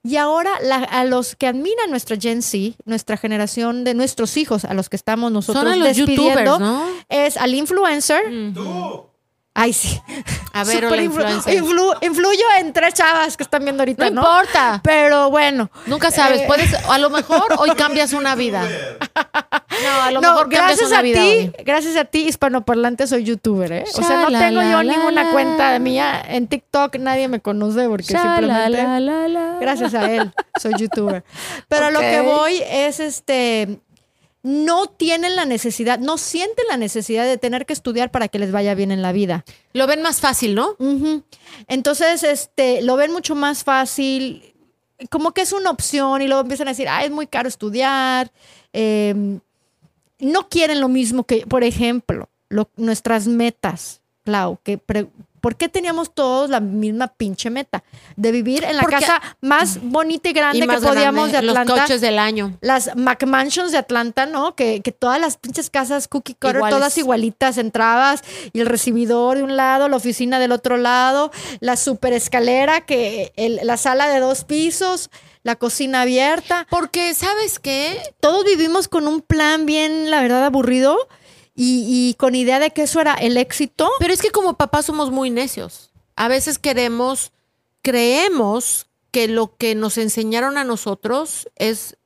Y 0.09 0.17
ahora 0.17 0.53
la- 0.63 0.77
a 0.77 1.05
los 1.05 1.37
que 1.37 1.47
admiran 1.47 1.91
nuestra 1.91 2.17
Gen 2.17 2.41
Z, 2.41 2.77
nuestra 2.87 3.19
generación 3.19 3.85
de 3.85 3.93
nuestros 3.93 4.39
hijos, 4.39 4.65
a 4.65 4.73
los 4.73 4.89
que 4.89 4.97
estamos 4.97 5.31
nosotros 5.31 5.63
Son 5.65 5.71
a 5.73 5.77
los 5.77 5.89
despidiendo, 5.89 6.25
youtubers, 6.25 6.61
¿no? 6.61 6.87
es 7.11 7.37
al 7.37 7.55
influencer. 7.55 8.23
Tú. 8.55 9.08
Ay, 9.61 9.73
sí. 9.73 10.01
A 10.53 10.63
ver, 10.63 10.85
influ- 10.85 11.43
influ- 11.47 11.99
influyo 12.03 12.45
en 12.61 12.73
tres 12.73 12.95
chavas 12.95 13.37
que 13.37 13.43
están 13.43 13.65
viendo 13.65 13.83
ahorita, 13.83 14.09
No 14.11 14.23
¿no? 14.23 14.29
importa. 14.41 14.81
Pero 14.85 15.31
bueno. 15.31 15.69
Nunca 15.87 16.13
sabes. 16.13 16.43
Eh, 16.43 16.45
Puedes, 16.47 16.73
a 16.89 16.99
lo 16.99 17.11
mejor 17.11 17.43
hoy 17.59 17.71
cambias 17.73 18.13
una 18.13 18.37
vida. 18.37 18.63
No, 18.63 20.03
a 20.03 20.11
lo 20.13 20.21
No, 20.21 20.29
mejor 20.31 20.43
cambias 20.45 20.65
gracias 20.67 20.89
una 20.91 20.99
a 21.01 21.03
vida. 21.03 21.21
ti, 21.21 21.27
hoy. 21.29 21.53
gracias 21.65 21.97
a 21.97 22.05
ti, 22.05 22.21
hispanoparlante, 22.29 23.09
soy 23.09 23.25
youtuber, 23.25 23.73
¿eh? 23.73 23.85
O 23.95 24.03
sea, 24.03 24.21
no 24.21 24.27
tengo 24.29 24.61
la, 24.63 24.71
yo 24.71 24.83
la, 24.85 24.93
ninguna 24.97 25.31
cuenta 25.33 25.73
de 25.73 25.81
mía. 25.81 26.23
En 26.29 26.47
TikTok 26.47 26.95
nadie 26.97 27.27
me 27.27 27.41
conoce 27.41 27.89
porque 27.89 28.13
Sha, 28.13 28.23
simplemente. 28.23 28.87
Gracias 29.61 29.95
a 29.95 30.09
él, 30.11 30.33
soy 30.61 30.75
youtuber. 30.79 31.25
Pero 31.69 31.91
lo 31.91 31.99
que 32.01 32.21
voy 32.21 32.63
es 32.71 33.01
este. 33.01 33.81
No 34.49 34.87
tienen 34.87 35.37
la 35.37 35.45
necesidad, 35.45 35.99
no 35.99 36.17
sienten 36.17 36.65
la 36.69 36.79
necesidad 36.79 37.25
de 37.27 37.37
tener 37.37 37.67
que 37.67 37.75
estudiar 37.75 38.11
para 38.11 38.29
que 38.29 38.39
les 38.39 38.51
vaya 38.51 38.75
bien 38.75 38.91
en 38.91 39.03
la 39.03 39.13
vida. 39.13 39.45
Lo 39.75 39.87
ven 39.87 40.01
más 40.01 40.21
fácil, 40.21 40.55
¿no? 40.55 40.75
Entonces, 41.67 42.23
este, 42.23 42.81
lo 42.81 42.97
ven 42.97 43.13
mucho 43.13 43.35
más 43.35 43.63
fácil, 43.63 44.55
como 45.11 45.33
que 45.33 45.43
es 45.43 45.53
una 45.53 45.71
opción 45.71 46.23
y 46.23 46.27
luego 46.29 46.41
empiezan 46.41 46.69
a 46.69 46.71
decir, 46.71 46.89
ah, 46.89 47.05
es 47.05 47.11
muy 47.11 47.27
caro 47.27 47.49
estudiar. 47.49 48.31
eh, 48.73 49.39
no 50.21 50.49
quieren 50.49 50.81
lo 50.81 50.89
mismo 50.89 51.25
que, 51.25 51.47
por 51.47 51.63
ejemplo, 51.63 52.29
lo- 52.49 52.69
nuestras 52.77 53.27
metas, 53.27 54.01
Clau, 54.25 54.59
que 54.65 54.77
pre- 54.79 55.07
¿por 55.49 55.57
qué 55.57 55.71
teníamos 55.71 56.13
todos 56.15 56.51
la 56.51 56.61
misma 56.61 57.09
pinche 57.09 57.49
meta? 57.49 57.83
De 58.17 58.33
vivir 58.33 58.65
en 58.65 58.77
la 58.77 58.83
Porque- 58.83 58.97
casa 58.97 59.23
más 59.41 59.79
bonita 59.83 60.29
y 60.29 60.33
grande 60.35 60.59
Y 60.59 60.61
que 60.61 60.67
podíamos 60.67 61.31
grande, 61.31 61.33
de 61.33 61.39
Atlanta. 61.39 61.73
Los 61.73 61.81
coches 61.85 62.01
del 62.03 62.19
año. 62.19 62.55
Las 62.61 62.95
McMansions 62.97 63.73
de 63.73 63.79
Atlanta, 63.79 64.27
¿no? 64.27 64.55
Que, 64.55 64.83
que 64.83 64.93
todas 64.93 65.19
las 65.19 65.39
pinches 65.39 65.71
casas 65.71 66.07
cookie 66.07 66.35
cutter, 66.35 66.57
Iguales. 66.57 66.77
todas 66.77 66.99
igualitas, 66.99 67.57
entrabas 67.57 68.23
y 68.53 68.61
el 68.61 68.67
recibidor 68.67 69.39
de 69.39 69.43
un 69.45 69.57
lado, 69.57 69.89
la 69.89 69.97
oficina 69.97 70.39
del 70.39 70.53
otro 70.53 70.77
lado, 70.77 71.31
la 71.61 71.77
super 71.77 72.13
escalera, 72.13 72.83
que 72.83 73.33
el- 73.37 73.61
la 73.63 73.79
sala 73.79 74.07
de 74.09 74.21
dos 74.21 74.45
pisos, 74.45 75.09
la 75.45 75.57
cocina 75.57 76.03
abierta. 76.03 76.67
Porque, 76.69 77.15
¿sabes 77.15 77.59
qué? 77.59 77.99
Todos 78.21 78.45
vivimos 78.45 78.87
con 78.87 79.09
un 79.09 79.23
plan 79.23 79.65
bien, 79.65 80.11
la 80.11 80.21
verdad, 80.21 80.45
aburrido 80.45 80.99
y, 81.61 81.85
y 81.89 82.15
con 82.15 82.37
idea 82.37 82.61
de 82.61 82.71
que 82.71 82.83
eso 82.83 83.01
era 83.01 83.15
el 83.15 83.37
éxito. 83.37 83.91
Pero 83.99 84.15
es 84.15 84.23
que 84.23 84.31
como 84.31 84.57
papás 84.57 84.87
somos 84.87 85.11
muy 85.11 85.29
necios. 85.29 85.91
A 86.15 86.29
veces 86.29 86.57
queremos, 86.57 87.33
creemos 87.83 88.87
que 89.11 89.27
lo 89.27 89.57
que 89.57 89.75
nos 89.75 89.99
enseñaron 89.99 90.57
a 90.57 90.63
nosotros 90.63 91.49
es, 91.57 91.97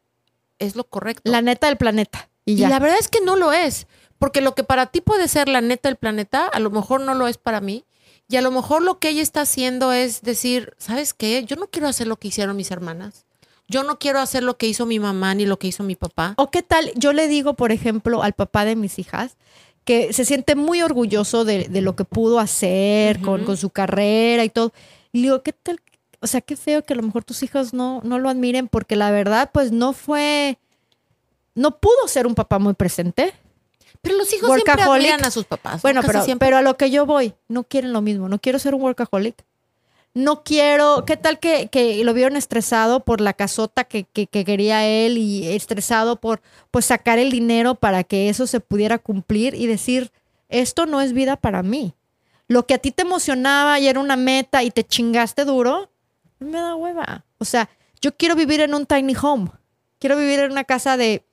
es 0.58 0.74
lo 0.74 0.84
correcto. 0.84 1.30
La 1.30 1.42
neta 1.42 1.66
del 1.66 1.76
planeta. 1.76 2.30
Y 2.46 2.52
y 2.52 2.56
ya. 2.56 2.70
la 2.70 2.78
verdad 2.78 2.98
es 2.98 3.08
que 3.08 3.20
no 3.20 3.36
lo 3.36 3.52
es. 3.52 3.86
Porque 4.18 4.40
lo 4.40 4.54
que 4.54 4.64
para 4.64 4.86
ti 4.86 5.02
puede 5.02 5.28
ser 5.28 5.48
la 5.48 5.60
neta 5.60 5.90
del 5.90 5.96
planeta, 5.96 6.46
a 6.46 6.58
lo 6.58 6.70
mejor 6.70 7.02
no 7.02 7.12
lo 7.14 7.28
es 7.28 7.36
para 7.36 7.60
mí. 7.60 7.84
Y 8.28 8.36
a 8.36 8.40
lo 8.40 8.50
mejor 8.50 8.80
lo 8.80 9.00
que 9.00 9.10
ella 9.10 9.20
está 9.20 9.42
haciendo 9.42 9.92
es 9.92 10.22
decir, 10.22 10.74
¿sabes 10.78 11.12
qué? 11.12 11.44
Yo 11.44 11.56
no 11.56 11.66
quiero 11.66 11.88
hacer 11.88 12.06
lo 12.06 12.16
que 12.16 12.28
hicieron 12.28 12.56
mis 12.56 12.70
hermanas. 12.70 13.26
Yo 13.72 13.84
no 13.84 13.98
quiero 13.98 14.20
hacer 14.20 14.42
lo 14.42 14.58
que 14.58 14.66
hizo 14.66 14.84
mi 14.84 15.00
mamá 15.00 15.34
ni 15.34 15.46
lo 15.46 15.58
que 15.58 15.66
hizo 15.66 15.82
mi 15.82 15.96
papá. 15.96 16.34
O 16.36 16.50
qué 16.50 16.62
tal, 16.62 16.92
yo 16.94 17.14
le 17.14 17.26
digo, 17.26 17.54
por 17.54 17.72
ejemplo, 17.72 18.22
al 18.22 18.34
papá 18.34 18.66
de 18.66 18.76
mis 18.76 18.98
hijas, 18.98 19.36
que 19.84 20.12
se 20.12 20.26
siente 20.26 20.54
muy 20.54 20.82
orgulloso 20.82 21.46
de, 21.46 21.68
de 21.68 21.80
lo 21.80 21.96
que 21.96 22.04
pudo 22.04 22.38
hacer 22.38 23.20
con, 23.22 23.56
su 23.56 23.70
carrera 23.70 24.44
y 24.44 24.50
todo. 24.50 24.72
Y 25.10 25.18
le 25.18 25.22
digo, 25.22 25.42
¿qué 25.42 25.54
tal? 25.54 25.80
O 26.20 26.26
sea, 26.26 26.42
qué 26.42 26.54
feo 26.54 26.82
que 26.84 26.92
a 26.92 26.96
lo 26.96 27.02
mejor 27.02 27.24
tus 27.24 27.42
hijos 27.42 27.72
no, 27.72 28.00
no 28.04 28.18
lo 28.18 28.28
admiren 28.28 28.68
porque 28.68 28.94
la 28.94 29.10
verdad, 29.10 29.50
pues 29.52 29.72
no 29.72 29.94
fue, 29.94 30.58
no 31.54 31.78
pudo 31.78 32.06
ser 32.06 32.26
un 32.26 32.34
papá 32.34 32.58
muy 32.58 32.74
presente. 32.74 33.32
Pero 34.02 34.18
los 34.18 34.32
hijos 34.34 34.52
siempre 34.54 34.82
admiran 34.82 35.24
a 35.24 35.30
sus 35.30 35.46
papás. 35.46 35.80
Bueno, 35.80 36.02
pero, 36.04 36.24
siempre. 36.24 36.46
pero 36.46 36.58
a 36.58 36.62
lo 36.62 36.76
que 36.76 36.90
yo 36.90 37.06
voy, 37.06 37.34
no 37.48 37.64
quieren 37.64 37.92
lo 37.92 38.02
mismo. 38.02 38.28
No 38.28 38.38
quiero 38.38 38.58
ser 38.58 38.74
un 38.74 38.82
workaholic. 38.82 39.44
No 40.14 40.44
quiero, 40.44 41.04
¿qué 41.06 41.16
tal 41.16 41.38
que, 41.38 41.68
que 41.68 42.04
lo 42.04 42.12
vieron 42.12 42.36
estresado 42.36 43.00
por 43.00 43.22
la 43.22 43.32
casota 43.32 43.84
que, 43.84 44.04
que- 44.04 44.26
que 44.26 44.44
quería 44.44 44.86
él 44.86 45.16
y 45.16 45.48
estresado 45.48 46.16
por 46.16 46.42
pues 46.70 46.84
sacar 46.84 47.18
el 47.18 47.30
dinero 47.30 47.74
para 47.76 48.04
que 48.04 48.28
eso 48.28 48.46
se 48.46 48.60
pudiera 48.60 48.98
cumplir 48.98 49.54
y 49.54 49.66
decir, 49.66 50.12
esto 50.50 50.84
no 50.84 51.00
es 51.00 51.14
vida 51.14 51.36
para 51.36 51.62
mí. 51.62 51.94
Lo 52.46 52.66
que 52.66 52.74
a 52.74 52.78
ti 52.78 52.90
te 52.90 53.02
emocionaba 53.02 53.80
y 53.80 53.88
era 53.88 54.00
una 54.00 54.16
meta 54.16 54.62
y 54.62 54.70
te 54.70 54.84
chingaste 54.84 55.46
duro, 55.46 55.88
me 56.38 56.58
da 56.58 56.74
hueva. 56.74 57.24
O 57.38 57.46
sea, 57.46 57.70
yo 58.02 58.14
quiero 58.14 58.34
vivir 58.34 58.60
en 58.60 58.74
un 58.74 58.84
tiny 58.84 59.14
home. 59.20 59.50
Quiero 59.98 60.16
vivir 60.18 60.40
en 60.40 60.52
una 60.52 60.64
casa 60.64 60.98
de 60.98 61.24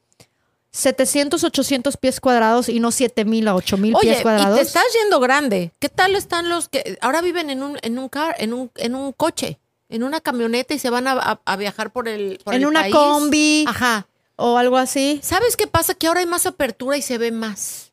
700, 0.72 1.44
800 1.44 1.98
pies 1.98 2.20
cuadrados 2.20 2.70
y 2.70 2.80
no 2.80 2.92
7000 2.92 3.48
a 3.48 3.56
8000 3.56 3.96
Oye, 3.96 4.08
pies 4.08 4.20
y 4.20 4.24
cuadrados. 4.24 4.56
te 4.58 4.62
estás 4.66 4.84
yendo 5.02 5.20
grande. 5.20 5.72
¿Qué 5.80 5.90
tal 5.90 6.16
están 6.16 6.48
los 6.50 6.70
que 6.70 6.98
ahora 7.02 7.22
viven 7.22 7.50
en 7.50 7.64
un, 7.64 7.78
en 7.82 7.98
un 7.98 8.08
car, 8.10 8.36
en 8.38 8.54
un, 8.54 8.72
en 8.76 8.94
un 8.96 9.12
coche, 9.12 9.60
en 9.90 10.04
una 10.04 10.22
camioneta 10.22 10.74
y 10.76 10.80
se 10.80 10.90
van 10.92 11.08
a, 11.08 11.14
a- 11.14 11.42
a 11.44 11.56
viajar 11.56 11.92
por 11.92 12.08
el 12.08 12.40
por 12.44 12.54
en 12.54 12.62
el 12.62 12.68
una 12.68 12.82
país? 12.82 12.94
combi 12.94 13.66
Ajá. 13.68 14.08
o 14.36 14.58
algo 14.58 14.78
así. 14.78 15.20
¿Sabes 15.24 15.58
qué 15.58 15.66
pasa? 15.66 15.96
Que 15.96 16.06
ahora 16.08 16.20
hay 16.20 16.28
más 16.28 16.46
apertura 16.46 16.98
y 16.98 17.02
se 17.02 17.18
ve 17.18 17.32
más. 17.32 17.92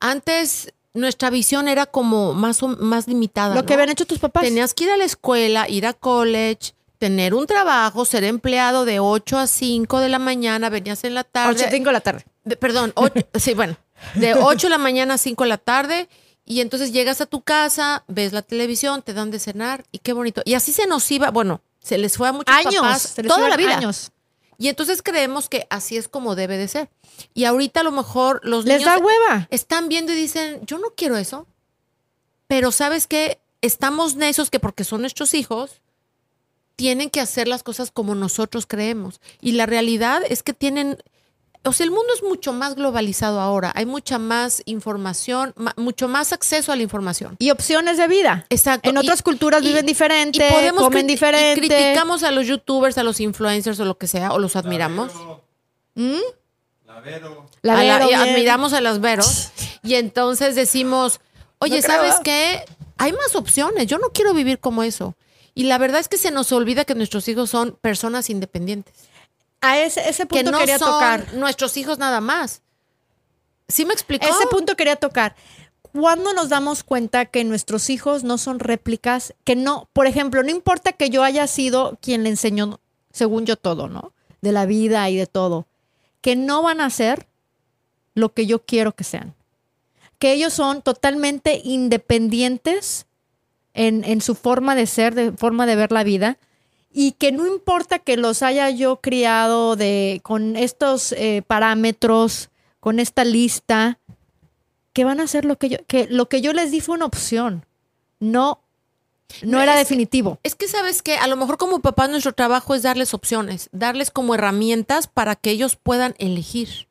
Antes 0.00 0.72
nuestra 0.92 1.30
visión 1.30 1.66
era 1.66 1.86
como 1.86 2.34
más, 2.34 2.62
más 2.62 3.08
limitada. 3.08 3.54
Lo 3.56 3.66
que 3.66 3.74
habían 3.74 3.90
hecho 3.90 4.06
tus 4.06 4.18
papás. 4.20 4.44
Tenías 4.44 4.74
que 4.74 4.84
ir 4.84 4.90
a 4.90 4.96
la 4.96 5.04
escuela, 5.04 5.68
ir 5.68 5.86
a 5.86 5.92
college, 5.94 6.73
tener 6.98 7.34
un 7.34 7.46
trabajo, 7.46 8.04
ser 8.04 8.24
empleado 8.24 8.84
de 8.84 9.00
8 9.00 9.38
a 9.38 9.46
5 9.46 10.00
de 10.00 10.08
la 10.08 10.18
mañana, 10.18 10.68
venías 10.70 11.04
en 11.04 11.14
la 11.14 11.24
tarde. 11.24 11.54
8 11.62 11.66
5 11.70 11.86
de 11.86 11.92
la 11.92 12.00
tarde. 12.00 12.24
de- 12.44 12.56
perdón, 12.56 12.92
ocho- 12.94 13.12
sí, 13.34 13.54
bueno, 13.54 13.76
de 14.14 14.34
8 14.34 14.66
de 14.66 14.70
la 14.70 14.78
mañana 14.78 15.14
a 15.14 15.18
5 15.18 15.44
de 15.44 15.48
la 15.48 15.58
tarde. 15.58 16.08
Y 16.46 16.60
entonces 16.60 16.92
llegas 16.92 17.20
a 17.22 17.26
tu 17.26 17.40
casa, 17.40 18.04
ves 18.06 18.32
la 18.34 18.42
televisión, 18.42 19.00
te 19.02 19.14
dan 19.14 19.30
de 19.30 19.38
cenar 19.38 19.84
y 19.92 19.98
qué 20.00 20.12
bonito. 20.12 20.42
Y 20.44 20.54
así 20.54 20.72
se 20.72 20.86
nos 20.86 21.10
iba, 21.10 21.30
bueno, 21.30 21.62
se 21.82 21.96
les 21.96 22.16
fue 22.18 22.28
a 22.28 22.32
muchos 22.32 22.54
Años. 22.54 22.74
papás 22.82 23.02
se 23.02 23.22
les 23.22 23.32
toda 23.32 23.48
la 23.48 23.56
vida. 23.56 23.76
Años. 23.78 24.10
Y 24.58 24.68
entonces 24.68 25.02
creemos 25.02 25.48
que 25.48 25.66
así 25.70 25.96
es 25.96 26.06
como 26.06 26.34
debe 26.36 26.58
de 26.58 26.68
ser. 26.68 26.90
Y 27.32 27.44
ahorita 27.44 27.80
a 27.80 27.82
lo 27.82 27.92
mejor 27.92 28.40
los 28.44 28.66
Les 28.66 28.78
niños 28.80 28.94
da 28.94 28.98
hueva. 29.02 29.48
están 29.50 29.88
viendo 29.88 30.12
y 30.12 30.16
dicen, 30.16 30.60
yo 30.66 30.78
no 30.78 30.88
quiero 30.94 31.16
eso. 31.16 31.46
Pero 32.46 32.72
sabes 32.72 33.06
que 33.06 33.40
estamos 33.62 34.14
necios 34.16 34.50
que 34.50 34.60
porque 34.60 34.84
son 34.84 35.00
nuestros 35.00 35.32
hijos, 35.34 35.80
tienen 36.76 37.10
que 37.10 37.20
hacer 37.20 37.48
las 37.48 37.62
cosas 37.62 37.90
como 37.90 38.14
nosotros 38.14 38.66
creemos. 38.66 39.20
Y 39.40 39.52
la 39.52 39.66
realidad 39.66 40.22
es 40.28 40.42
que 40.42 40.52
tienen, 40.52 40.98
o 41.64 41.72
sea, 41.72 41.84
el 41.84 41.90
mundo 41.90 42.12
es 42.14 42.22
mucho 42.22 42.52
más 42.52 42.74
globalizado 42.74 43.40
ahora. 43.40 43.72
Hay 43.76 43.86
mucha 43.86 44.18
más 44.18 44.62
información, 44.64 45.52
ma- 45.56 45.74
mucho 45.76 46.08
más 46.08 46.32
acceso 46.32 46.72
a 46.72 46.76
la 46.76 46.82
información. 46.82 47.36
Y 47.38 47.50
opciones 47.50 47.96
de 47.96 48.08
vida. 48.08 48.44
Exacto. 48.50 48.90
En 48.90 48.96
Y- 48.96 48.98
otras 48.98 49.22
culturas 49.22 49.62
y- 49.62 49.66
viven 49.68 49.84
y 49.84 49.88
diferente, 49.88 50.48
podemos 50.50 50.82
comen 50.82 51.04
y 51.08 51.12
diferente. 51.12 51.60
criticamos 51.60 52.22
a 52.24 52.30
los 52.32 52.46
youtubers, 52.46 52.98
a 52.98 53.02
los 53.04 53.20
influencers 53.20 53.78
o 53.80 53.84
lo 53.84 53.96
que 53.96 54.06
sea, 54.08 54.32
o 54.32 54.38
los 54.38 54.56
admiramos. 54.56 55.12
¿Mm? 55.94 56.16
La 56.86 57.00
Vero. 57.00 57.46
La 57.62 57.78
a 57.78 57.84
la- 57.84 57.98
Vero, 58.06 58.16
admiramos 58.18 58.72
a 58.72 58.80
las 58.80 59.00
veros 59.00 59.50
y 59.82 59.94
entonces 59.94 60.54
decimos, 60.54 61.20
oye, 61.58 61.80
No 61.80 61.86
¿sabes 61.86 62.14
qué? 62.24 62.64
Hay 62.98 63.12
más 63.12 63.34
opciones, 63.36 63.86
yo 63.86 63.98
no 63.98 64.08
quiero 64.12 64.34
vivir 64.34 64.58
como 64.58 64.82
eso. 64.82 65.14
Y 65.54 65.64
la 65.64 65.78
verdad 65.78 66.00
es 66.00 66.08
que 66.08 66.16
se 66.18 66.30
nos 66.30 66.50
olvida 66.52 66.84
que 66.84 66.94
nuestros 66.94 67.28
hijos 67.28 67.50
son 67.50 67.78
personas 67.80 68.28
independientes, 68.28 68.94
A 69.60 69.78
ese, 69.78 70.08
ese 70.08 70.26
que 70.26 70.36
punto 70.36 70.50
no 70.50 70.58
quería 70.58 70.78
son 70.78 70.90
tocar. 70.90 71.34
nuestros 71.34 71.76
hijos 71.76 71.98
nada 71.98 72.20
más. 72.20 72.62
¿Sí 73.68 73.86
me 73.86 73.94
explicó? 73.94 74.26
Ese 74.26 74.46
punto 74.48 74.76
quería 74.76 74.96
tocar. 74.96 75.36
¿Cuándo 75.92 76.34
nos 76.34 76.48
damos 76.48 76.82
cuenta 76.82 77.26
que 77.26 77.44
nuestros 77.44 77.88
hijos 77.88 78.24
no 78.24 78.36
son 78.36 78.58
réplicas? 78.58 79.32
Que 79.44 79.54
no, 79.54 79.88
por 79.92 80.06
ejemplo, 80.08 80.42
no 80.42 80.50
importa 80.50 80.92
que 80.92 81.08
yo 81.08 81.22
haya 81.22 81.46
sido 81.46 81.98
quien 82.02 82.24
le 82.24 82.30
enseñó, 82.30 82.80
según 83.12 83.46
yo, 83.46 83.56
todo, 83.56 83.88
¿no? 83.88 84.12
De 84.42 84.50
la 84.50 84.66
vida 84.66 85.08
y 85.08 85.16
de 85.16 85.26
todo. 85.28 85.66
Que 86.20 86.34
no 86.34 86.62
van 86.62 86.80
a 86.80 86.90
ser 86.90 87.28
lo 88.14 88.32
que 88.34 88.46
yo 88.46 88.64
quiero 88.64 88.92
que 88.92 89.04
sean. 89.04 89.34
Que 90.18 90.32
ellos 90.32 90.52
son 90.52 90.82
totalmente 90.82 91.60
independientes 91.64 93.06
en, 93.74 94.04
en 94.04 94.20
su 94.20 94.34
forma 94.34 94.74
de 94.74 94.86
ser, 94.86 95.14
de 95.14 95.32
forma 95.32 95.66
de 95.66 95.76
ver 95.76 95.92
la 95.92 96.04
vida. 96.04 96.38
Y 96.92 97.12
que 97.12 97.32
no 97.32 97.46
importa 97.46 97.98
que 97.98 98.16
los 98.16 98.42
haya 98.42 98.70
yo 98.70 98.96
criado 99.00 99.74
de, 99.76 100.20
con 100.22 100.56
estos 100.56 101.12
eh, 101.12 101.42
parámetros, 101.46 102.50
con 102.80 103.00
esta 103.00 103.24
lista, 103.24 103.98
que 104.92 105.02
van 105.04 105.18
a 105.18 105.24
hacer 105.24 105.44
lo 105.44 105.56
que 105.56 105.68
yo, 105.70 105.78
que 105.88 106.06
lo 106.08 106.28
que 106.28 106.40
yo 106.40 106.52
les 106.52 106.70
di 106.70 106.80
fue 106.80 106.94
una 106.94 107.06
opción. 107.06 107.66
No, 108.20 108.60
no 109.42 109.56
No, 109.58 109.60
era 109.62 109.72
es- 109.74 109.80
definitivo. 109.80 110.38
Es 110.44 110.54
que 110.54 110.68
sabes 110.68 111.02
que 111.02 111.16
a 111.16 111.26
lo 111.26 111.34
mejor 111.34 111.58
como 111.58 111.80
papá 111.80 112.06
nuestro 112.06 112.32
trabajo 112.32 112.76
es 112.76 112.82
darles 112.82 113.12
opciones, 113.12 113.68
darles 113.72 114.12
como 114.12 114.36
herramientas 114.36 115.08
para 115.08 115.34
que 115.34 115.50
ellos 115.50 115.74
puedan 115.74 116.14
elegir. 116.18 116.86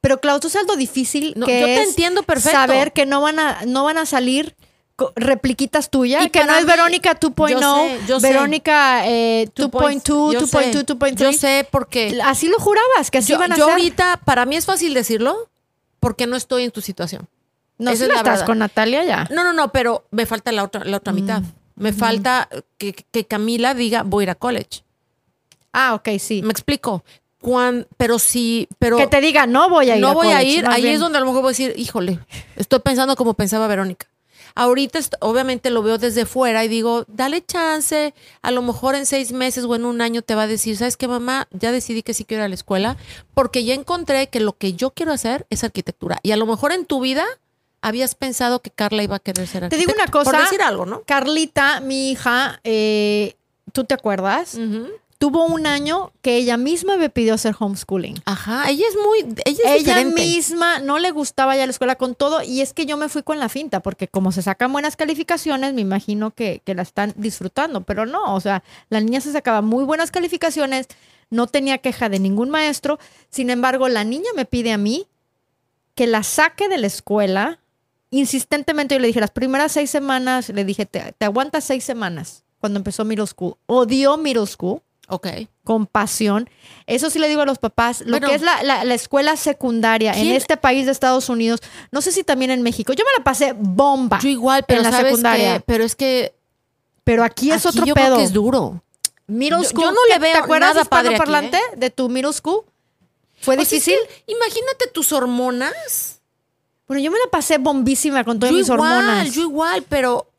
Pero 0.00 0.20
Clau, 0.20 0.40
tú 0.40 0.48
sabes 0.48 0.66
lo 0.66 0.74
difícil 0.76 1.34
No, 1.36 1.46
que 1.46 1.60
yo 1.60 1.66
te 1.66 1.82
entiendo 1.84 2.22
perfecto. 2.24 2.58
saber 2.58 2.92
que 2.92 3.06
no 3.06 3.20
van 3.20 3.38
a, 3.38 3.64
no 3.66 3.84
van 3.84 3.98
a 3.98 4.06
salir 4.06 4.56
repliquitas 5.16 5.90
tuyas, 5.90 6.24
Y 6.24 6.30
que 6.30 6.44
no 6.44 6.54
es 6.54 6.66
Verónica 6.66 7.18
2.0, 7.18 7.50
yo 7.50 7.58
sé, 7.60 8.00
yo 8.06 8.20
sé. 8.20 8.28
Verónica 8.28 9.06
eh, 9.06 9.48
2.2, 9.54 10.32
Yo 10.32 10.46
sé, 10.46 10.72
2.2, 10.72 10.84
2.3. 10.98 11.14
Yo 11.16 11.32
sé 11.32 11.66
porque 11.70 12.20
Así 12.24 12.48
lo 12.48 12.58
jurabas, 12.58 13.10
que 13.10 13.18
así 13.18 13.32
yo, 13.32 13.38
van 13.38 13.52
a 13.52 13.56
yo 13.56 13.64
ser. 13.64 13.72
ahorita, 13.72 14.20
para 14.24 14.46
mí 14.46 14.56
es 14.56 14.66
fácil 14.66 14.94
decirlo 14.94 15.48
porque 16.00 16.26
no 16.26 16.36
estoy 16.36 16.64
en 16.64 16.70
tu 16.70 16.80
situación. 16.80 17.28
no 17.78 17.90
esa 17.90 17.98
si 17.98 18.02
es 18.04 18.08
la 18.08 18.14
estás 18.16 18.32
verdad. 18.34 18.46
con 18.46 18.58
Natalia 18.58 19.04
ya. 19.04 19.28
No, 19.30 19.44
no, 19.44 19.52
no, 19.52 19.72
pero 19.72 20.04
me 20.10 20.26
falta 20.26 20.52
la 20.52 20.64
otra, 20.64 20.84
la 20.84 20.96
otra 20.98 21.12
mitad. 21.12 21.42
Me 21.76 21.92
falta 21.92 22.48
que, 22.78 22.92
que 22.92 23.24
Camila 23.24 23.72
diga 23.74 24.02
voy 24.02 24.22
a 24.22 24.24
ir 24.24 24.30
a 24.30 24.34
college. 24.34 24.82
Ah, 25.72 25.94
ok, 25.94 26.08
sí. 26.18 26.42
Me 26.42 26.50
explico. 26.52 27.04
Cuan- 27.40 27.86
pero 27.96 28.18
sí, 28.18 28.68
pero 28.78 28.98
que 28.98 29.06
te 29.06 29.18
diga, 29.22 29.46
no 29.46 29.70
voy 29.70 29.88
a 29.88 29.96
ir 29.96 30.02
no 30.02 30.08
a 30.08 30.12
voy 30.12 30.28
a 30.28 30.38
college", 30.38 30.50
ir. 30.58 30.66
Ahí 30.66 30.82
bien. 30.82 30.94
es 30.96 31.00
donde 31.00 31.16
a 31.16 31.20
lo 31.22 31.26
mejor 31.26 31.40
voy 31.40 31.48
a 31.48 31.52
decir, 31.52 31.72
híjole, 31.78 32.18
estoy 32.56 32.80
pensando 32.80 33.16
como 33.16 33.32
pensaba 33.32 33.66
Verónica. 33.66 34.06
Ahorita 34.54 34.98
obviamente 35.20 35.70
lo 35.70 35.82
veo 35.82 35.98
desde 35.98 36.26
fuera 36.26 36.64
y 36.64 36.68
digo, 36.68 37.04
dale 37.08 37.44
chance, 37.44 38.14
a 38.42 38.50
lo 38.50 38.62
mejor 38.62 38.94
en 38.94 39.06
seis 39.06 39.32
meses 39.32 39.64
o 39.64 39.74
en 39.74 39.84
un 39.84 40.00
año 40.00 40.22
te 40.22 40.34
va 40.34 40.42
a 40.42 40.46
decir, 40.46 40.76
¿sabes 40.76 40.96
qué, 40.96 41.08
mamá? 41.08 41.48
Ya 41.50 41.72
decidí 41.72 42.02
que 42.02 42.14
sí 42.14 42.24
quiero 42.24 42.42
ir 42.42 42.46
a 42.46 42.48
la 42.48 42.54
escuela 42.54 42.96
porque 43.34 43.64
ya 43.64 43.74
encontré 43.74 44.28
que 44.28 44.40
lo 44.40 44.56
que 44.56 44.74
yo 44.74 44.90
quiero 44.90 45.12
hacer 45.12 45.46
es 45.50 45.64
arquitectura. 45.64 46.18
Y 46.22 46.32
a 46.32 46.36
lo 46.36 46.46
mejor 46.46 46.72
en 46.72 46.84
tu 46.86 47.00
vida 47.00 47.24
habías 47.82 48.14
pensado 48.14 48.60
que 48.60 48.70
Carla 48.70 49.02
iba 49.02 49.16
a 49.16 49.20
querer 49.20 49.46
ser 49.46 49.60
Te 49.60 49.66
arquitecta. 49.66 49.92
digo 49.92 50.02
una 50.02 50.10
cosa. 50.12 50.30
Por 50.30 50.40
decir 50.40 50.62
algo, 50.62 50.84
¿no? 50.86 51.02
Carlita, 51.06 51.80
mi 51.80 52.10
hija, 52.10 52.60
eh, 52.64 53.36
¿tú 53.72 53.84
te 53.84 53.94
acuerdas? 53.94 54.54
Ujú. 54.54 54.88
Tuvo 55.20 55.44
un 55.44 55.66
año 55.66 56.12
que 56.22 56.36
ella 56.36 56.56
misma 56.56 56.96
me 56.96 57.10
pidió 57.10 57.34
hacer 57.34 57.54
homeschooling. 57.58 58.22
Ajá, 58.24 58.70
ella 58.70 58.86
es 58.88 58.96
muy, 58.96 59.34
ella 59.44 59.64
es 59.64 59.82
ella 59.82 59.98
diferente. 59.98 60.20
misma 60.22 60.78
no 60.78 60.98
le 60.98 61.10
gustaba 61.10 61.54
ya 61.56 61.66
la 61.66 61.72
escuela 61.72 61.96
con 61.96 62.14
todo 62.14 62.42
y 62.42 62.62
es 62.62 62.72
que 62.72 62.86
yo 62.86 62.96
me 62.96 63.10
fui 63.10 63.22
con 63.22 63.38
la 63.38 63.50
finta 63.50 63.80
porque 63.80 64.08
como 64.08 64.32
se 64.32 64.40
sacan 64.40 64.72
buenas 64.72 64.96
calificaciones 64.96 65.74
me 65.74 65.82
imagino 65.82 66.30
que, 66.30 66.62
que 66.64 66.74
la 66.74 66.80
están 66.80 67.12
disfrutando, 67.18 67.82
pero 67.82 68.06
no, 68.06 68.34
o 68.34 68.40
sea, 68.40 68.64
la 68.88 69.02
niña 69.02 69.20
se 69.20 69.30
sacaba 69.30 69.60
muy 69.60 69.84
buenas 69.84 70.10
calificaciones, 70.10 70.86
no 71.28 71.46
tenía 71.48 71.76
queja 71.76 72.08
de 72.08 72.18
ningún 72.18 72.48
maestro, 72.48 72.98
sin 73.28 73.50
embargo 73.50 73.90
la 73.90 74.04
niña 74.04 74.30
me 74.34 74.46
pide 74.46 74.72
a 74.72 74.78
mí 74.78 75.06
que 75.94 76.06
la 76.06 76.22
saque 76.22 76.66
de 76.70 76.78
la 76.78 76.86
escuela 76.86 77.60
insistentemente 78.08 78.94
yo 78.94 79.00
le 79.00 79.08
dije 79.08 79.20
las 79.20 79.32
primeras 79.32 79.72
seis 79.72 79.90
semanas, 79.90 80.48
le 80.48 80.64
dije 80.64 80.86
te, 80.86 81.12
te 81.18 81.26
aguantas 81.26 81.64
seis 81.64 81.84
semanas 81.84 82.42
cuando 82.58 82.78
empezó 82.78 83.04
middle 83.04 83.26
school, 83.26 83.58
odió 83.66 84.16
middle 84.16 84.46
school 84.46 84.80
Ok. 85.10 85.26
con 85.64 85.86
pasión. 85.86 86.48
Eso 86.86 87.10
sí 87.10 87.18
le 87.18 87.28
digo 87.28 87.42
a 87.42 87.46
los 87.46 87.58
papás, 87.58 88.02
lo 88.06 88.18
que 88.20 88.34
es 88.34 88.42
la, 88.42 88.62
la- 88.62 88.84
la 88.84 88.94
escuela 88.94 89.36
secundaria 89.36 90.12
en 90.14 90.22
¿Quién- 90.22 90.36
este 90.36 90.56
país 90.56 90.86
de 90.86 90.92
Estados 90.92 91.28
Unidos, 91.28 91.60
no 91.92 92.00
sé 92.00 92.10
si 92.12 92.24
también 92.24 92.50
en 92.50 92.62
México, 92.62 92.92
yo 92.92 93.04
me 93.04 93.18
la 93.18 93.22
pasé 93.24 93.54
bomba, 93.56 94.18
Yo 94.20 94.28
igual, 94.28 94.64
pero 94.66 94.80
en 94.80 94.84
la 94.84 94.90
sabes 94.90 95.06
secundaria. 95.08 95.54
que, 95.54 95.60
pero 95.60 95.84
es 95.84 95.94
que 95.94 96.34
pero 97.04 97.24
aquí 97.24 97.50
es 97.50 97.66
aquí 97.66 97.68
otro 97.68 97.86
yo 97.86 97.94
pedo. 97.94 98.06
creo 98.06 98.16
que 98.18 98.24
es 98.24 98.32
duro. 98.32 98.82
Middle 99.26 99.64
school, 99.64 99.84
yo 99.84 99.92
no 99.92 100.00
le 100.08 100.14
¿te- 100.14 100.18
veo 100.20 100.32
¿te 100.32 100.38
acuerdas 100.38 100.74
nada 100.74 100.84
padre 100.86 101.10
aquí, 101.10 101.18
parlante 101.18 101.58
de 101.76 101.90
tu 101.90 102.08
middle 102.08 102.32
school? 102.32 102.62
¿Fue 103.40 103.54
es 103.54 103.60
difícil? 103.70 103.96
que 104.26 104.32
imagínate 104.32 104.86
tus 104.92 105.12
hormonas. 105.12 106.20
Bueno, 106.86 107.02
yo 107.02 107.10
me 107.10 107.18
la 107.18 107.30
pasé 107.30 107.58
bombísima 107.58 108.24
con 108.24 108.38
todas 108.38 108.52
yo 108.52 108.58
mis 108.58 108.66
igual, 108.68 108.80
hormonas. 108.80 109.32
yo 109.32 109.42
igual, 109.42 109.84
pero 109.88 110.29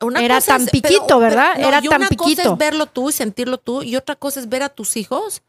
Una 0.00 0.22
Era 0.22 0.36
cosa 0.36 0.52
tan 0.52 0.62
es- 0.62 0.70
piquito, 0.70 1.06
pero- 1.06 1.18
¿verdad? 1.20 1.50
pero- 1.54 1.62
no, 1.62 1.68
Era 1.68 1.78
y 1.84 1.88
tan 1.88 2.00
una 2.02 2.08
cosa 2.08 2.28
piquito. 2.30 2.52
es 2.52 2.58
verlo 2.58 2.86
tú 2.86 3.08
y 3.08 3.12
sentirlo 3.12 3.58
tú, 3.58 3.82
y 3.82 3.96
otra 3.96 4.14
cosa 4.16 4.40
es 4.40 4.48
ver 4.48 4.62
a 4.62 4.68
tus 4.68 4.96
hijos 4.96 5.42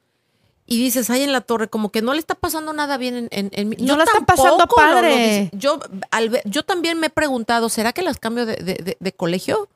y 0.66 0.82
dices, 0.82 1.10
ay, 1.10 1.24
en 1.24 1.32
la 1.32 1.42
torre, 1.42 1.70
como 1.70 1.92
que 1.92 2.02
no 2.02 2.14
le 2.14 2.20
está 2.20 2.36
pasando 2.36 2.72
nada 2.74 2.98
bien 2.98 3.16
en, 3.16 3.28
en, 3.32 3.50
en 3.54 3.70
mí. 3.70 3.78
No 3.80 3.98
la 3.98 4.04
está 4.06 4.20
pasando 4.22 4.58
lo- 4.58 4.66
lo 4.66 4.68
padre. 4.68 5.10
dice. 5.16 5.50
yo, 5.54 5.80
al 6.12 6.30
ver- 6.30 6.42
yo 6.46 6.64
también 6.64 7.00
me 7.00 7.08
he 7.08 7.10
preguntado, 7.10 7.70
¿será 7.70 7.94
que 7.94 8.02
las 8.02 8.18
cambio 8.20 8.46
de, 8.46 8.56
de- 8.58 8.74
de- 8.84 8.98
de 9.00 9.12
colegio? 9.14 9.70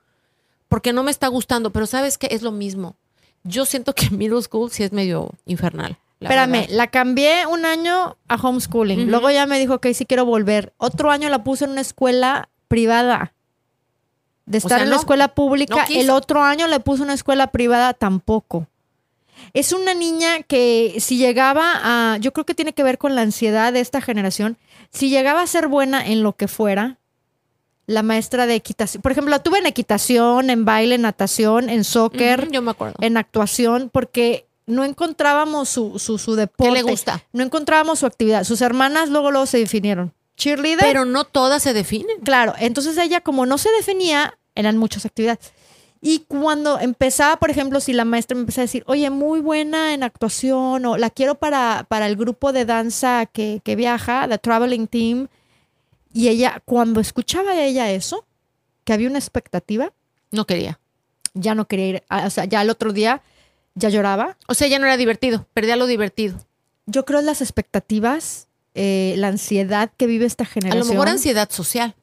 Porque 0.70 0.94
no 0.94 1.04
me 1.04 1.12
está 1.12 1.28
gustando, 1.28 1.72
pero 1.72 1.86
¿sabes 1.86 2.18
qué? 2.18 2.28
Es 2.32 2.42
lo 2.42 2.52
mismo. 2.52 2.96
Yo 3.44 3.66
siento 3.66 3.94
que 3.94 4.10
middle 4.12 4.42
school 4.42 4.72
sí 4.72 4.84
es 4.84 4.92
medio 4.94 5.32
infernal. 5.46 5.98
la 6.20 6.30
Espérame, 6.30 6.52
verdad. 6.62 6.76
la 6.76 6.88
cambié 6.88 7.46
un 7.48 7.66
año 7.66 8.16
a 8.30 8.36
homeschooling. 8.36 9.10
Luego 9.10 9.32
ya 9.32 9.46
me 9.48 9.60
dijo 9.60 9.80
que 9.80 9.94
sí 9.94 10.06
quiero 10.06 10.24
volver. 10.26 10.72
Otro 10.78 11.10
año 11.12 11.28
la 11.30 11.44
puse 11.44 11.66
en 11.66 11.72
una 11.72 11.82
escuela 11.82 12.50
privada. 12.68 13.34
De 14.46 14.58
estar 14.58 14.80
sea, 14.80 14.84
en 14.84 14.90
la 14.90 14.96
no- 14.96 15.00
escuela 15.02 15.30
pública. 15.30 15.86
no 15.90 15.96
el 15.96 16.10
otro 16.10 16.42
año 16.44 16.68
le 16.68 16.80
puse 16.80 17.04
una 17.04 17.14
escuela 17.14 17.48
privada 17.48 17.94
tampoco. 17.94 18.68
Es 19.54 19.74
una 19.74 19.94
niña 19.94 20.44
que 20.44 20.96
si 21.00 21.18
llegaba 21.18 21.72
a, 22.14 22.18
yo 22.18 22.32
creo 22.34 22.46
que 22.46 22.54
tiene 22.56 22.74
que 22.74 22.84
ver 22.84 22.98
con 22.98 23.16
la 23.16 23.22
ansiedad 23.22 23.74
de 23.74 23.80
esta 23.80 24.02
generación, 24.02 24.58
si 24.92 25.10
llegaba 25.10 25.42
a 25.42 25.48
ser 25.48 25.68
buena 25.68 26.06
en 26.06 26.22
lo 26.22 26.34
que 26.36 26.48
fuera, 26.48 26.98
la 27.88 28.04
maestra 28.04 28.46
de 28.46 28.56
equitación, 28.56 29.02
por 29.02 29.12
ejemplo, 29.12 29.32
la 29.32 29.40
tuve 29.44 29.58
en 29.60 29.66
equitación, 29.66 30.50
en 30.50 30.64
baile, 30.66 30.96
en 30.96 31.02
natación, 31.02 31.70
en 31.70 31.84
soccer, 31.84 32.50
yo 32.52 32.62
me 32.62 32.72
acuerdo. 32.72 32.96
en 33.02 33.18
actuación 33.18 33.90
porque 33.92 34.46
no 34.68 34.86
encontrábamos 34.86 35.68
su, 35.70 35.98
su, 36.00 36.18
su 36.18 36.36
deporte. 36.36 36.72
le 36.74 36.84
gusta? 36.84 37.24
No 37.34 37.44
encontrábamos 37.44 38.00
su 38.00 38.06
actividad. 38.06 38.44
Sus 38.44 38.62
hermanas 38.62 39.10
luego, 39.10 39.32
luego 39.32 39.46
se 39.48 39.58
definieron. 39.58 40.14
Cheerleader. 40.42 40.80
Pero 40.86 41.06
no 41.06 41.24
todas 41.26 41.62
se 41.64 41.74
definen. 41.74 42.20
claro, 42.24 42.54
entonces 42.60 42.98
ella 42.98 43.22
como 43.22 43.46
no 43.46 43.58
se 43.58 43.70
definía, 43.72 44.38
eran 44.56 44.78
muchas 44.78 45.06
actividades. 45.06 45.54
Y 46.04 46.26
cuando 46.28 46.80
empezaba, 46.80 47.38
por 47.38 47.52
ejemplo, 47.52 47.80
si 47.80 47.94
la 47.94 48.06
maestra 48.06 48.34
me 48.34 48.42
empezaba 48.42 48.64
a 48.64 48.66
decir, 48.66 48.84
oye, 48.88 49.10
muy 49.12 49.40
buena 49.40 49.94
en 49.94 50.02
actuación, 50.02 50.84
o 50.88 50.98
la 50.98 51.12
quiero 51.12 51.36
para, 51.36 51.86
para 51.88 52.08
el 52.08 52.16
grupo 52.16 52.52
de 52.54 52.66
danza 52.66 53.28
que, 53.28 53.62
que 53.64 53.76
viaja, 53.76 54.28
the 54.28 54.40
traveling 54.40 54.88
team, 54.88 55.28
y 56.12 56.30
ella, 56.30 56.62
cuando 56.66 57.00
escuchaba 57.02 57.56
ella 57.62 57.92
eso, 57.92 58.26
que 58.84 58.94
había 58.94 59.10
una 59.10 59.20
expectativa, 59.20 59.94
No 60.32 60.46
quería. 60.48 60.80
ya 61.36 61.54
no 61.54 61.68
quería 61.68 61.88
ir, 61.88 62.04
o 62.10 62.30
sea, 62.32 62.46
ya 62.46 62.64
el 62.64 62.72
otro 62.72 62.94
día 62.94 63.22
ya 63.76 63.90
lloraba, 63.90 64.38
O 64.48 64.56
sea, 64.56 64.68
ya 64.68 64.80
no 64.80 64.86
era 64.88 64.98
divertido. 64.98 65.46
Perdía 65.54 65.76
lo 65.76 65.86
divertido. 65.86 66.36
Yo 66.88 67.06
creo 67.06 67.22
las 67.22 67.42
expectativas, 67.42 68.48
eh, 68.76 69.16
la 69.18 69.28
ansiedad 69.28 69.92
que 69.98 70.08
vive 70.08 70.26
esta 70.26 70.44
A 70.44 70.48
generación. 70.48 70.88
lo 70.88 70.94
mejor 70.94 71.10
ansiedad 71.10 71.50
social. 71.50 71.96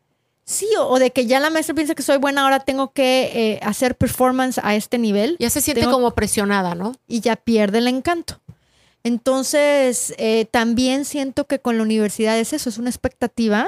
Sí, 0.44 0.66
o, 0.78 0.86
o 0.86 0.98
de 0.98 1.10
que 1.10 1.26
ya 1.26 1.40
la 1.40 1.50
maestra 1.50 1.74
piensa 1.74 1.94
que 1.94 2.02
soy 2.02 2.16
buena, 2.16 2.42
ahora 2.42 2.60
tengo 2.60 2.92
que 2.92 3.30
eh, 3.34 3.60
hacer 3.62 3.96
performance 3.96 4.58
a 4.62 4.74
este 4.74 4.96
nivel 4.96 5.36
Ya 5.38 5.50
se 5.50 5.60
siente 5.60 5.82
Tengo- 5.82 5.92
como 5.92 6.14
presionada, 6.14 6.74
¿no? 6.74 6.94
y 7.06 7.20
ya 7.20 7.36
pierde 7.36 7.78
el 7.78 7.88
encanto. 7.88 8.40
Entonces, 9.12 10.14
eh, 10.18 10.46
también 10.50 11.04
siento 11.04 11.46
que 11.46 11.60
con 11.60 11.76
la 11.78 11.82
universidad 11.82 12.38
es 12.38 12.52
eso, 12.52 12.68
es 12.68 12.78
una 12.78 12.90
expectativa 12.90 13.66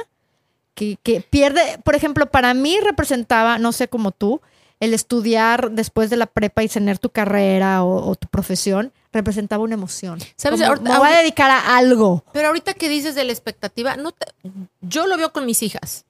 que, 0.74 0.98
que 1.02 1.20
pierde, 1.20 1.60
por 1.84 1.94
ejemplo, 1.94 2.30
para 2.30 2.52
mí 2.54 2.76
representaba, 2.82 3.58
no 3.58 3.72
sé 3.72 3.88
como 3.88 4.10
tú, 4.12 4.40
el 4.80 4.94
estudiar 4.94 5.70
después 5.72 6.10
de 6.10 6.16
la 6.16 6.26
prepa 6.26 6.62
y 6.62 6.68
tener 6.68 6.98
tu 6.98 7.10
carrera 7.10 7.84
o, 7.84 8.08
o 8.10 8.14
tu 8.16 8.28
profesión, 8.28 8.92
representaba 9.12 9.62
una 9.64 9.74
emoción. 9.74 10.18
¿Sabes? 10.36 10.60
Como, 10.62 10.82
me 10.82 10.98
voy 10.98 11.08
a 11.08 11.18
dedicar 11.18 11.50
a 11.50 11.76
algo. 11.76 12.24
Pero 12.32 12.48
ahorita 12.48 12.74
que 12.74 12.88
dices 12.88 13.14
de 13.14 13.24
la 13.24 13.32
expectativa, 13.32 13.96
no 13.96 14.12
te- 14.12 14.26
yo 14.80 15.06
lo 15.06 15.16
veo 15.16 15.32
con 15.32 15.46
mis 15.46 15.62
hijas. 15.62 16.04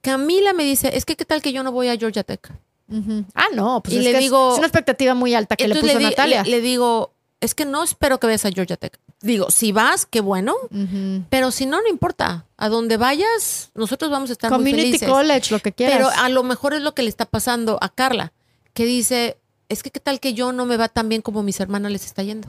Camila 0.00 0.52
me 0.52 0.64
dice, 0.64 0.96
es 0.96 1.04
que 1.04 1.16
qué 1.16 1.24
tal 1.24 1.40
que 1.42 1.52
yo 1.52 1.62
no 1.62 1.72
voy 1.72 1.88
a 1.88 1.96
Georgia 1.96 2.24
Tech. 2.24 2.52
Ujú. 2.88 3.24
Ah, 3.34 3.46
no, 3.54 3.82
pues 3.82 3.94
Y 3.94 3.98
es 3.98 4.04
le 4.04 4.12
que 4.12 4.18
digo- 4.18 4.52
es, 4.52 4.58
una 4.58 4.66
expectativa 4.66 5.14
muy 5.14 5.34
alta 5.34 5.56
que 5.56 5.66
le 5.68 5.80
puso 5.80 5.96
di- 5.98 6.04
Natalia. 6.04 6.42
le- 6.42 6.50
le 6.50 6.60
digo, 6.60 7.12
es 7.40 7.54
que 7.54 7.64
no 7.64 7.82
espero 7.82 8.20
que 8.20 8.26
vayas 8.26 8.44
a 8.44 8.50
Georgia 8.50 8.76
Tech. 8.76 8.98
Digo, 9.22 9.50
si 9.50 9.72
vas, 9.72 10.04
qué 10.04 10.20
bueno, 10.20 10.54
Ujú. 10.70 11.24
pero 11.30 11.50
si 11.50 11.64
no, 11.64 11.80
no 11.80 11.88
importa. 11.88 12.44
A 12.58 12.68
donde 12.68 12.98
vayas, 12.98 13.70
nosotros 13.74 14.10
vamos 14.10 14.28
a 14.28 14.34
estar 14.34 14.50
muy 14.50 14.58
Community 14.58 14.82
felices. 14.98 15.08
College, 15.08 15.54
lo 15.54 15.60
que 15.60 15.72
quieras. 15.72 15.96
Pero 15.96 16.10
a 16.10 16.28
lo 16.28 16.42
mejor 16.42 16.74
es 16.74 16.82
lo 16.82 16.94
que 16.94 17.02
le 17.02 17.08
está 17.08 17.24
pasando 17.24 17.78
a 17.80 17.88
Carla, 17.88 18.32
que 18.74 18.84
dice, 18.84 19.38
es 19.68 19.82
que 19.82 19.90
qué 19.90 20.00
tal 20.00 20.20
que 20.20 20.34
yo 20.34 20.52
no 20.52 20.66
me 20.66 20.76
va 20.76 20.88
tan 20.88 21.08
bien 21.08 21.22
como 21.22 21.42
mis 21.42 21.60
hermanas 21.60 21.90
les 21.92 22.04
está 22.04 22.22
yendo. 22.22 22.48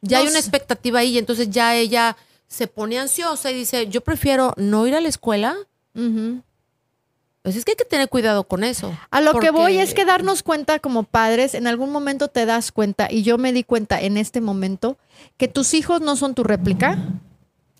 Ya 0.00 0.18
No 0.18 0.22
hay 0.22 0.28
una 0.30 0.40
sé. 0.40 0.46
expectativa 0.46 1.00
ahí, 1.00 1.10
y 1.14 1.18
entonces 1.18 1.50
ya 1.50 1.74
ella 1.74 2.16
se 2.46 2.66
pone 2.66 2.98
ansiosa 2.98 3.50
y 3.50 3.54
dice, 3.54 3.88
yo 3.88 4.00
prefiero 4.00 4.54
no 4.56 4.86
ir 4.86 4.94
a 4.94 5.00
la 5.00 5.08
escuela. 5.08 5.56
Pues 7.42 7.56
es 7.56 7.64
que 7.64 7.72
hay 7.72 7.76
que 7.76 7.84
tener 7.84 8.08
cuidado 8.08 8.44
con 8.44 8.62
eso. 8.64 8.96
A 9.10 9.20
lo 9.20 9.38
que 9.38 9.50
voy 9.50 9.78
es 9.78 9.94
que 9.94 10.04
darnos 10.04 10.42
cuenta 10.42 10.78
como 10.78 11.02
padres, 11.04 11.54
en 11.54 11.66
algún 11.66 11.90
momento 11.90 12.28
te 12.28 12.46
das 12.46 12.72
cuenta, 12.72 13.08
y 13.10 13.22
yo 13.22 13.38
me 13.38 13.52
di 13.52 13.64
cuenta 13.64 14.00
en 14.00 14.16
este 14.16 14.40
momento, 14.40 14.96
que 15.36 15.48
tus 15.48 15.74
hijos 15.74 16.00
no 16.00 16.14
son 16.16 16.34
tu 16.34 16.44
réplica, 16.44 16.98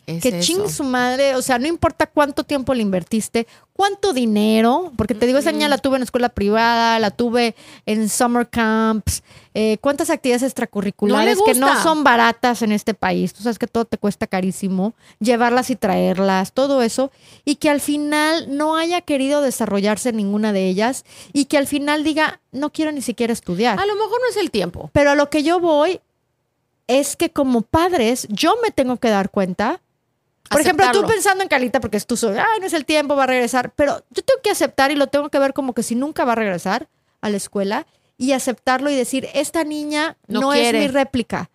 Es 0.09 0.23
que 0.23 0.31
eso. 0.31 0.41
ching 0.41 0.69
su 0.71 0.85
madre, 0.85 1.35
o 1.35 1.43
sea, 1.43 1.59
no 1.59 1.67
importa 1.67 2.07
cuánto 2.07 2.43
tiempo 2.43 2.73
le 2.73 2.81
invertiste, 2.81 3.47
cuánto 3.75 4.15
dinero, 4.15 4.91
porque 4.97 5.15
te 5.15 5.27
digo, 5.27 5.39
esa 5.39 5.53
niña 5.53 5.69
la 5.69 5.77
tuve 5.77 5.97
en 5.97 6.03
escuela 6.03 6.31
privada, 6.31 6.99
la 6.99 7.11
tuve 7.11 7.55
en 7.85 8.09
summer 8.09 8.49
camps, 8.49 9.23
eh, 9.53 9.77
cuántas 9.83 10.09
actividades 10.09 10.45
extracurriculares 10.45 11.37
No 11.37 11.45
que 11.45 11.53
no 11.53 11.83
son 11.83 12.05
baratas 12.05 12.63
en 12.63 12.73
este 12.73 12.95
país, 12.95 13.35
tú 13.35 13.43
sabes 13.43 13.59
que 13.59 13.67
todo 13.67 13.85
te 13.85 13.99
cuesta 13.99 14.27
carísimo, 14.27 14.95
llevarlas 15.21 15.69
y 15.69 15.77
traerlas, 15.77 16.55
todo 16.55 16.81
eso, 16.81 17.13
y 17.45 17.57
que 17.57 17.69
al 17.69 17.83
final 17.83 18.57
no 18.57 18.77
haya 18.77 19.03
querido 19.03 19.43
desarrollarse 19.43 20.09
en 20.09 20.17
ninguna 20.17 20.55
de 20.55 20.69
ellas, 20.69 21.05
y 21.35 21.45
que 21.45 21.59
al 21.59 21.67
final 21.67 22.03
diga, 22.03 22.41
no 22.51 22.71
quiero 22.71 22.93
ni 22.93 23.03
siquiera 23.03 23.35
estudiar. 23.35 23.79
A 23.79 23.85
lo 23.85 23.95
mejor 23.95 24.19
no 24.23 24.31
es 24.31 24.39
el 24.39 24.51
tiempo. 24.51 24.89
Pero 24.95 25.11
a 25.11 25.15
lo 25.15 25.29
que 25.29 25.43
yo 25.43 25.61
voy 25.61 26.01
es 26.87 27.17
que 27.17 27.31
como 27.31 27.63
padres, 27.63 28.27
yo 28.31 28.57
me 28.63 28.71
tengo 28.71 28.97
que 28.97 29.11
dar 29.11 29.31
cuenta. 29.31 29.81
Por 30.51 30.61
ejemplo, 30.61 30.91
tú 30.93 31.07
pensando 31.07 31.43
en 31.43 31.49
Carlita, 31.49 31.81
porque 31.81 31.97
es 31.97 32.07
tú 32.07 32.17
soy, 32.17 32.37
ay, 32.39 32.61
no 32.61 32.67
es 32.67 32.73
el 32.73 32.85
tiempo, 32.85 33.17
va 33.17 33.25
a 33.25 33.27
regresar. 33.27 33.73
Pero 33.75 34.05
yo 34.11 34.23
tengo 34.23 34.41
que 34.43 34.51
aceptar 34.51 34.91
y 34.91 34.95
lo 34.97 35.09
tengo 35.09 35.29
que 35.29 35.39
ver 35.39 35.53
como 35.53 35.75
que 35.75 35.83
si 35.83 35.95
nunca 35.95 36.25
va 36.25 36.33
a 36.33 36.37
regresar 36.37 36.89
a 37.21 37.31
la 37.31 37.37
escuela 37.37 37.87
y 38.17 38.33
aceptarlo 38.33 38.91
y 38.91 38.97
decir, 38.97 39.29
esta 39.35 39.65
niña 39.65 40.17
No 40.27 40.53
es 40.53 40.73
mi 40.73 40.89
réplica. 40.89 41.51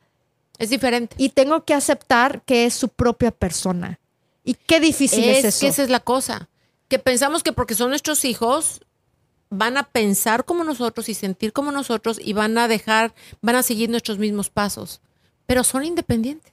Es 0.57 0.69
diferente. 0.69 1.15
Y 1.17 1.29
tengo 1.29 1.65
que 1.65 1.73
aceptar 1.73 2.41
que 2.43 2.65
es 2.65 2.73
su 2.73 2.89
propia 2.89 3.31
persona. 3.31 3.99
Y 4.43 4.53
qué 4.53 4.79
difícil 4.79 5.23
es, 5.25 5.39
es 5.39 5.45
eso. 5.45 5.59
que 5.61 5.67
esa 5.67 5.83
es 5.83 5.89
la 5.89 5.99
cosa. 5.99 6.49
Que 6.87 6.99
pensamos 6.99 7.43
que 7.43 7.53
porque 7.53 7.75
son 7.75 7.89
nuestros 7.89 8.23
hijos, 8.23 8.81
van 9.49 9.77
a 9.77 9.83
pensar 9.83 10.45
como 10.45 10.63
nosotros 10.63 11.09
y 11.09 11.13
sentir 11.13 11.53
como 11.53 11.71
nosotros 11.71 12.19
y 12.21 12.33
van 12.33 12.57
a 12.57 12.67
dejar, 12.67 13.13
van 13.41 13.55
a 13.55 13.63
seguir 13.63 13.89
nuestros 13.89 14.17
mismos 14.17 14.49
pasos. 14.49 15.01
Pero 15.45 15.63
son 15.63 15.83
independientes. 15.83 16.51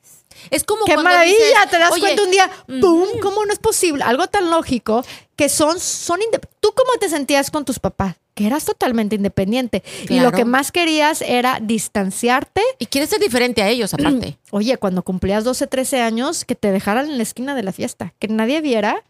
Es 0.50 0.64
como 0.64 0.84
¡Qué 0.84 0.96
maravilla! 0.96 1.34
dices, 1.36 1.70
Te 1.70 1.78
das 1.78 1.92
"Oye, 1.92 2.00
cuenta 2.02 2.22
un 2.22 2.30
día, 2.30 2.50
¡pum! 2.66 3.06
¿Cómo 3.20 3.44
no 3.44 3.52
es 3.52 3.58
posible? 3.58 4.02
Algo 4.04 4.26
tan 4.28 4.50
lógico 4.50 5.04
que 5.36 5.48
son, 5.48 5.78
son 5.80 6.20
¿Tú 6.60 6.72
cómo 6.74 6.92
te 6.98 7.08
sentías 7.08 7.50
con 7.50 7.64
tus 7.64 7.78
papás? 7.78 8.16
Que 8.34 8.46
eras 8.46 8.64
totalmente 8.64 9.16
independiente. 9.16 9.82
Y 10.08 10.20
lo 10.20 10.32
que 10.32 10.44
más 10.44 10.72
querías 10.72 11.20
era 11.22 11.58
distanciarte. 11.60 12.62
Y 12.78 12.86
quieres 12.86 13.10
ser 13.10 13.20
diferente 13.20 13.62
a 13.62 13.68
ellos, 13.68 13.92
aparte. 13.92 14.38
Oye, 14.50 14.76
cuando 14.78 15.02
cumplías 15.02 15.44
12, 15.44 15.66
13 15.66 16.00
años, 16.00 16.44
que 16.44 16.54
te 16.54 16.70
dejaran 16.70 17.10
en 17.10 17.16
la 17.16 17.22
esquina 17.22 17.54
de 17.54 17.62
la 17.62 17.72
fiesta. 17.72 18.14
Que 18.18 18.28
nadie 18.28 18.60
viera. 18.60 19.02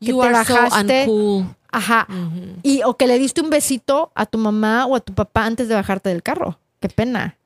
Que 0.00 0.06
you 0.08 0.20
te 0.20 0.26
so 0.28 0.32
bajaste. 0.32 1.06
Ajá. 1.70 2.06
Y, 2.62 2.82
o 2.84 2.96
que 2.96 3.06
le 3.06 3.18
diste 3.18 3.40
un 3.40 3.50
besito 3.50 4.12
a 4.14 4.26
tu 4.26 4.38
mamá 4.38 4.86
o 4.86 4.96
a 4.96 5.00
tu 5.00 5.14
papá 5.14 5.44
antes 5.44 5.68
de 5.68 5.74
bajarte 5.74 6.08
del 6.08 6.22
carro. 6.22 6.58
Qué 6.80 6.88
pena. 6.88 7.37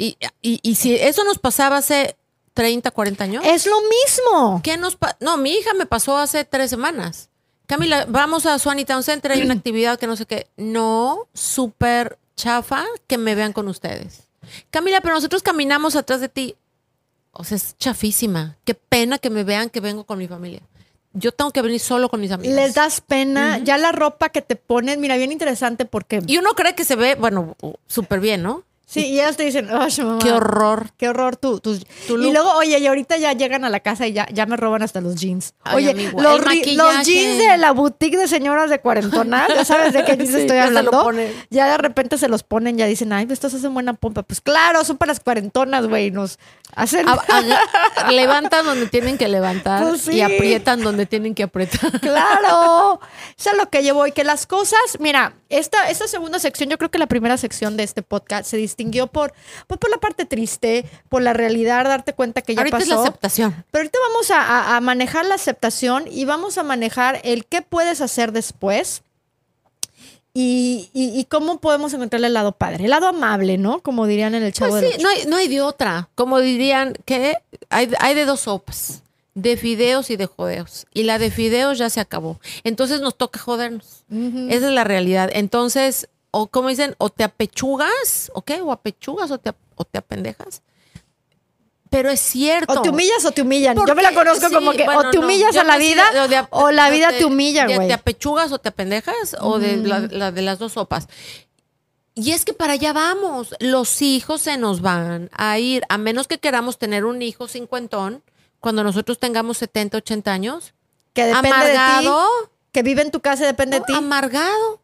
Y, 0.00 0.16
y, 0.42 0.60
y 0.62 0.74
si 0.76 0.94
eso 0.94 1.24
nos 1.24 1.38
pasaba 1.38 1.76
hace 1.76 2.16
30, 2.54 2.90
40 2.90 3.24
años. 3.24 3.44
Es 3.46 3.66
lo 3.66 3.76
mismo. 3.82 4.60
¿Qué 4.64 4.76
nos 4.76 4.96
pa- 4.96 5.16
No, 5.20 5.36
mi 5.36 5.52
hija 5.52 5.74
me 5.74 5.86
pasó 5.86 6.16
hace 6.16 6.44
tres 6.44 6.70
semanas. 6.70 7.28
Camila, 7.66 8.06
vamos 8.08 8.46
a 8.46 8.58
Swanee 8.58 8.84
Town 8.84 9.02
Center, 9.02 9.30
hay 9.32 9.42
una 9.42 9.54
actividad 9.60 9.98
que 9.98 10.06
no 10.06 10.16
sé 10.16 10.26
qué. 10.26 10.48
No, 10.56 11.28
súper 11.34 12.18
chafa 12.36 12.84
que 13.06 13.18
me 13.18 13.34
vean 13.34 13.52
con 13.52 13.68
ustedes. 13.68 14.22
Camila, 14.70 15.00
pero 15.00 15.14
nosotros 15.14 15.42
caminamos 15.42 15.94
atrás 15.96 16.20
de 16.20 16.28
ti. 16.28 16.56
O 17.32 17.44
sea, 17.44 17.56
es 17.56 17.76
chafísima. 17.78 18.56
Qué 18.64 18.74
pena 18.74 19.18
que 19.18 19.30
me 19.30 19.44
vean 19.44 19.70
que 19.70 19.80
vengo 19.80 20.04
con 20.04 20.18
mi 20.18 20.26
familia. 20.26 20.62
Yo 21.12 21.32
tengo 21.32 21.50
que 21.50 21.60
venir 21.62 21.78
solo 21.80 22.08
con 22.08 22.20
mis 22.20 22.30
amigas. 22.32 22.56
Les 22.56 22.74
das 22.74 23.00
pena. 23.00 23.58
Ya 23.58 23.78
la 23.78 23.92
ropa 23.92 24.30
que 24.30 24.42
te 24.42 24.56
pones, 24.56 24.96
mira, 24.98 25.16
bien 25.16 25.30
interesante 25.30 25.84
porque 25.84 26.22
Y 26.26 26.38
uno 26.38 26.54
cree 26.54 26.74
que 26.74 26.84
se 26.84 26.96
ve, 26.96 27.14
bueno, 27.16 27.56
súper 27.86 28.20
bien, 28.20 28.42
¿no? 28.42 28.64
Sí, 28.90 29.06
y 29.06 29.20
ellas 29.20 29.36
te 29.36 29.44
dicen, 29.44 29.68
"Ay, 29.70 29.92
mamá, 29.98 30.18
Qué 30.20 30.32
horror. 30.32 30.90
Qué 30.96 31.08
horror 31.08 31.36
tu, 31.36 31.60
tus- 31.60 31.86
Tu 32.08 32.18
Y 32.18 32.32
luego, 32.32 32.50
oye, 32.54 32.76
y 32.80 32.86
ahorita 32.88 33.18
ya 33.18 33.32
llegan 33.34 33.64
a 33.64 33.70
la 33.70 33.78
casa 33.78 34.08
y 34.08 34.12
ya, 34.12 34.26
ya 34.32 34.46
me 34.46 34.56
roban 34.56 34.82
hasta 34.82 35.00
los 35.00 35.14
jeans. 35.14 35.54
Ay, 35.62 35.76
oye, 35.76 35.90
amigo, 35.92 36.20
los, 36.20 36.40
jeans 37.04 37.38
de 37.38 37.56
la 37.56 37.70
boutique 37.70 38.16
de 38.18 38.26
señoras 38.26 38.68
de 38.68 38.80
cuarentona, 38.80 39.46
ya 39.54 39.64
sabes 39.64 39.92
de 39.92 40.04
qué 40.04 40.16
jeans 40.16 40.30
Sí, 40.32 40.40
estoy 40.40 40.58
hablando. 40.58 41.08
Ya 41.50 41.68
de 41.70 41.78
repente 41.78 42.18
se 42.18 42.26
los 42.28 42.42
ponen, 42.42 42.78
ya 42.78 42.86
dicen, 42.86 43.12
ay, 43.12 43.28
estos 43.30 43.54
hacen 43.54 43.72
buena 43.74 43.94
pompa. 43.94 44.24
Pues 44.24 44.40
claro, 44.40 44.82
son 44.84 44.96
para 44.98 45.10
las 45.12 45.20
cuarentonas, 45.20 45.86
güey. 45.86 46.10
Nos 46.10 46.40
hacen. 46.74 47.08
A- 47.08 47.12
a- 47.12 48.10
levantan 48.10 48.66
donde 48.66 48.86
tienen 48.86 49.18
que 49.18 49.28
levantar 49.28 49.86
Pues 49.88 50.02
sí. 50.02 50.14
y 50.16 50.20
aprietan 50.20 50.80
donde 50.82 51.06
tienen 51.06 51.34
que 51.36 51.44
apretar. 51.44 52.00
Claro, 52.00 53.00
eso 53.38 53.50
es 53.50 53.56
lo 53.56 53.68
que 53.70 53.82
llevo 53.82 54.06
y 54.06 54.12
que 54.12 54.24
las 54.24 54.46
cosas, 54.46 54.80
mira, 54.98 55.34
esta, 55.48 55.90
esta 55.90 56.08
segunda 56.08 56.38
sección, 56.38 56.68
yo 56.70 56.78
creo 56.78 56.90
que 56.90 56.98
la 56.98 57.06
primera 57.06 57.36
sección 57.36 57.76
de 57.76 57.82
este 57.84 58.02
podcast 58.02 58.48
se 58.50 58.56
distinguió 58.80 59.06
por, 59.08 59.34
pues, 59.66 59.78
por 59.78 59.90
la 59.90 59.98
parte 59.98 60.24
triste, 60.24 60.84
por 61.08 61.20
la 61.22 61.32
realidad, 61.34 61.84
darte 61.84 62.14
cuenta 62.14 62.40
que 62.42 62.54
ya 62.54 62.60
Ahorita 62.62 62.78
es 62.78 62.88
la 62.88 62.96
pasó. 62.96 63.08
aceptación. 63.08 63.64
Pero 63.70 63.82
ahorita 63.82 63.98
vamos 64.08 64.30
a, 64.30 64.40
a- 64.42 64.76
a 64.76 64.80
manejar 64.80 65.26
la 65.26 65.34
aceptación 65.34 66.04
y 66.10 66.24
vamos 66.24 66.56
a 66.58 66.62
manejar 66.62 67.20
el 67.24 67.44
qué 67.44 67.60
puedes 67.62 68.00
hacer 68.00 68.32
después 68.32 69.02
y, 70.32 70.88
y- 70.94 71.18
y 71.18 71.24
cómo 71.24 71.58
podemos 71.60 71.92
encontrar 71.92 72.22
el 72.24 72.32
lado 72.32 72.52
padre, 72.52 72.84
el 72.84 72.90
lado 72.90 73.08
amable, 73.08 73.58
¿no? 73.58 73.80
Como 73.80 74.06
dirían 74.06 74.34
en 74.34 74.44
el 74.44 74.52
Chavo 74.52 74.70
Pues 74.70 74.84
sí, 74.84 74.92
Ocho. 74.94 75.02
no 75.02 75.08
hay, 75.08 75.26
no 75.26 75.36
hay 75.36 75.48
de 75.48 75.60
otra. 75.60 76.08
Como 76.14 76.38
dirían 76.40 76.94
que 77.04 77.36
hay, 77.68 77.90
hay 77.98 78.14
de 78.14 78.24
dos 78.24 78.40
sopas, 78.40 79.02
de 79.34 79.56
fideos 79.56 80.08
y 80.10 80.16
de 80.16 80.26
jodeos. 80.26 80.86
Y 80.94 81.02
la 81.02 81.18
de 81.18 81.30
fideos 81.30 81.78
ya 81.78 81.90
se 81.90 82.00
acabó. 82.00 82.38
Entonces 82.62 83.00
nos 83.00 83.16
toca 83.16 83.40
jodernos. 83.40 84.04
Esa 84.48 84.68
es 84.68 84.72
la 84.72 84.84
realidad. 84.84 85.30
Entonces, 85.32 86.08
o 86.30 86.46
como 86.48 86.68
dicen, 86.68 86.94
o 86.98 87.10
te 87.10 87.24
apechugas, 87.24 88.30
¿ok? 88.34 88.52
O 88.62 88.72
apechugas 88.72 89.30
o 89.30 89.38
te, 89.38 89.52
o 89.74 89.84
te 89.84 89.98
apendejas. 89.98 90.62
Pero 91.90 92.08
es 92.08 92.20
cierto. 92.20 92.72
O 92.72 92.82
te 92.82 92.90
humillas 92.90 93.24
o 93.24 93.32
te 93.32 93.42
humillan. 93.42 93.76
Yo 93.84 93.94
me 93.96 94.02
la 94.02 94.14
conozco 94.14 94.48
sí, 94.48 94.54
como 94.54 94.70
que 94.72 94.84
bueno, 94.84 95.00
o 95.00 95.10
te 95.10 95.18
humillas 95.18 95.56
a 95.56 95.64
la 95.64 95.76
vida 95.76 96.28
de- 96.28 96.46
o 96.50 96.70
la 96.70 96.88
vida 96.88 97.08
te 97.10 97.24
humilla, 97.24 97.66
güey. 97.66 97.88
¿Te 97.88 97.94
apechugas 97.94 98.52
o 98.52 98.58
te 98.58 98.68
apendejas? 98.68 99.36
O 99.40 99.58
de 99.58 99.76
la, 99.78 100.00
la 100.00 100.30
de 100.30 100.42
las 100.42 100.60
dos 100.60 100.72
sopas. 100.74 101.08
Y 102.14 102.30
es 102.30 102.44
que 102.44 102.52
para 102.52 102.74
allá 102.74 102.92
vamos. 102.92 103.54
Los 103.58 104.02
hijos 104.02 104.42
se 104.42 104.56
nos 104.56 104.82
van 104.82 105.30
a 105.32 105.58
ir, 105.58 105.82
a 105.88 105.98
menos 105.98 106.28
que 106.28 106.38
queramos 106.38 106.78
tener 106.78 107.04
un 107.04 107.22
hijo 107.22 107.48
cincuentón, 107.48 108.22
cuando 108.60 108.84
nosotros 108.84 109.18
tengamos 109.18 109.58
70, 109.58 109.96
80 109.98 110.32
años. 110.32 110.74
Que 111.12 111.24
depende 111.24 111.48
amargado. 111.48 112.20
de 112.20 112.46
ti. 112.46 112.52
Que 112.72 112.82
vive 112.84 113.02
en 113.02 113.10
tu 113.10 113.20
casa 113.20 113.42
y 113.42 113.46
depende 113.46 113.80
¿no? 113.80 113.84
de 113.86 113.92
ti. 113.92 113.98
Amargado. 113.98 114.80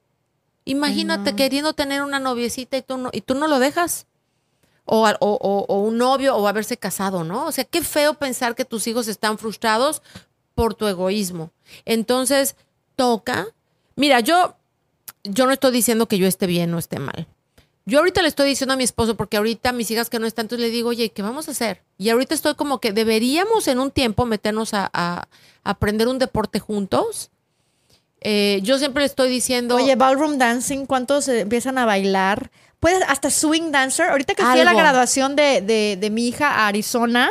Imagínate 0.66 1.34
queriendo 1.36 1.72
tener 1.72 2.02
una 2.02 2.20
noviecita 2.20 2.76
y 2.76 2.82
tú 2.82 2.98
no, 2.98 3.08
y 3.12 3.22
tú 3.22 3.34
no 3.34 3.46
lo 3.48 3.58
dejas. 3.58 4.06
O, 4.84 5.04
o- 5.08 5.16
o- 5.20 5.64
o 5.68 5.80
un 5.80 5.96
novio 5.96 6.36
o 6.36 6.46
haberse 6.46 6.76
casado, 6.76 7.24
¿no? 7.24 7.46
O 7.46 7.52
sea, 7.52 7.64
qué 7.64 7.82
feo 7.82 8.14
pensar 8.14 8.54
que 8.54 8.64
tus 8.64 8.86
hijos 8.86 9.08
están 9.08 9.38
frustrados 9.38 10.02
por 10.54 10.74
tu 10.74 10.86
egoísmo. 10.86 11.50
Entonces, 11.84 12.54
toca. 12.94 13.48
Mira, 13.96 14.20
yo, 14.20 14.54
yo 15.24 15.46
no 15.46 15.52
estoy 15.52 15.72
diciendo 15.72 16.06
que 16.06 16.18
yo 16.18 16.26
esté 16.28 16.46
bien 16.46 16.72
o 16.74 16.78
esté 16.78 16.98
mal. 17.00 17.26
Yo 17.84 17.98
ahorita 18.00 18.20
le 18.22 18.28
estoy 18.28 18.48
diciendo 18.48 18.74
a 18.74 18.76
mi 18.76 18.84
esposo, 18.84 19.16
porque 19.16 19.36
ahorita 19.36 19.72
mis 19.72 19.90
hijas 19.92 20.10
que 20.10 20.18
no 20.18 20.26
están, 20.26 20.44
entonces 20.46 20.66
le 20.66 20.72
digo, 20.72 20.88
oye, 20.90 21.10
¿qué 21.10 21.22
vamos 21.22 21.46
a 21.48 21.52
hacer? 21.52 21.82
Y 21.98 22.08
ahorita 22.10 22.34
estoy 22.34 22.54
como 22.56 22.80
que 22.80 22.92
deberíamos 22.92 23.68
en 23.68 23.78
un 23.78 23.90
tiempo 23.92 24.24
meternos 24.26 24.74
a, 24.74 24.90
a- 24.92 25.28
a 25.64 25.70
aprender 25.70 26.08
un 26.08 26.18
deporte 26.18 26.58
juntos. 26.60 27.30
Eh, 28.20 28.60
yo 28.62 28.78
siempre 28.78 29.02
le 29.02 29.06
estoy 29.06 29.28
diciendo, 29.30 29.76
Oye, 29.76 29.94
ballroom 29.94 30.38
dancing, 30.38 30.86
¿cuántos 30.86 31.28
eh, 31.28 31.40
empiezan 31.40 31.78
a 31.78 31.84
bailar? 31.86 32.50
Puedes 32.80 33.02
hasta 33.08 33.30
swing 33.30 33.70
dancer. 33.70 34.08
Ahorita 34.10 34.34
que 34.34 34.42
fui 34.42 34.60
a 34.60 34.64
la 34.64 34.72
graduación 34.82 35.36
de, 35.36 35.60
de- 35.60 35.96
de 36.00 36.10
mi 36.10 36.26
hija 36.28 36.50
a 36.50 36.66
Arizona, 36.68 37.28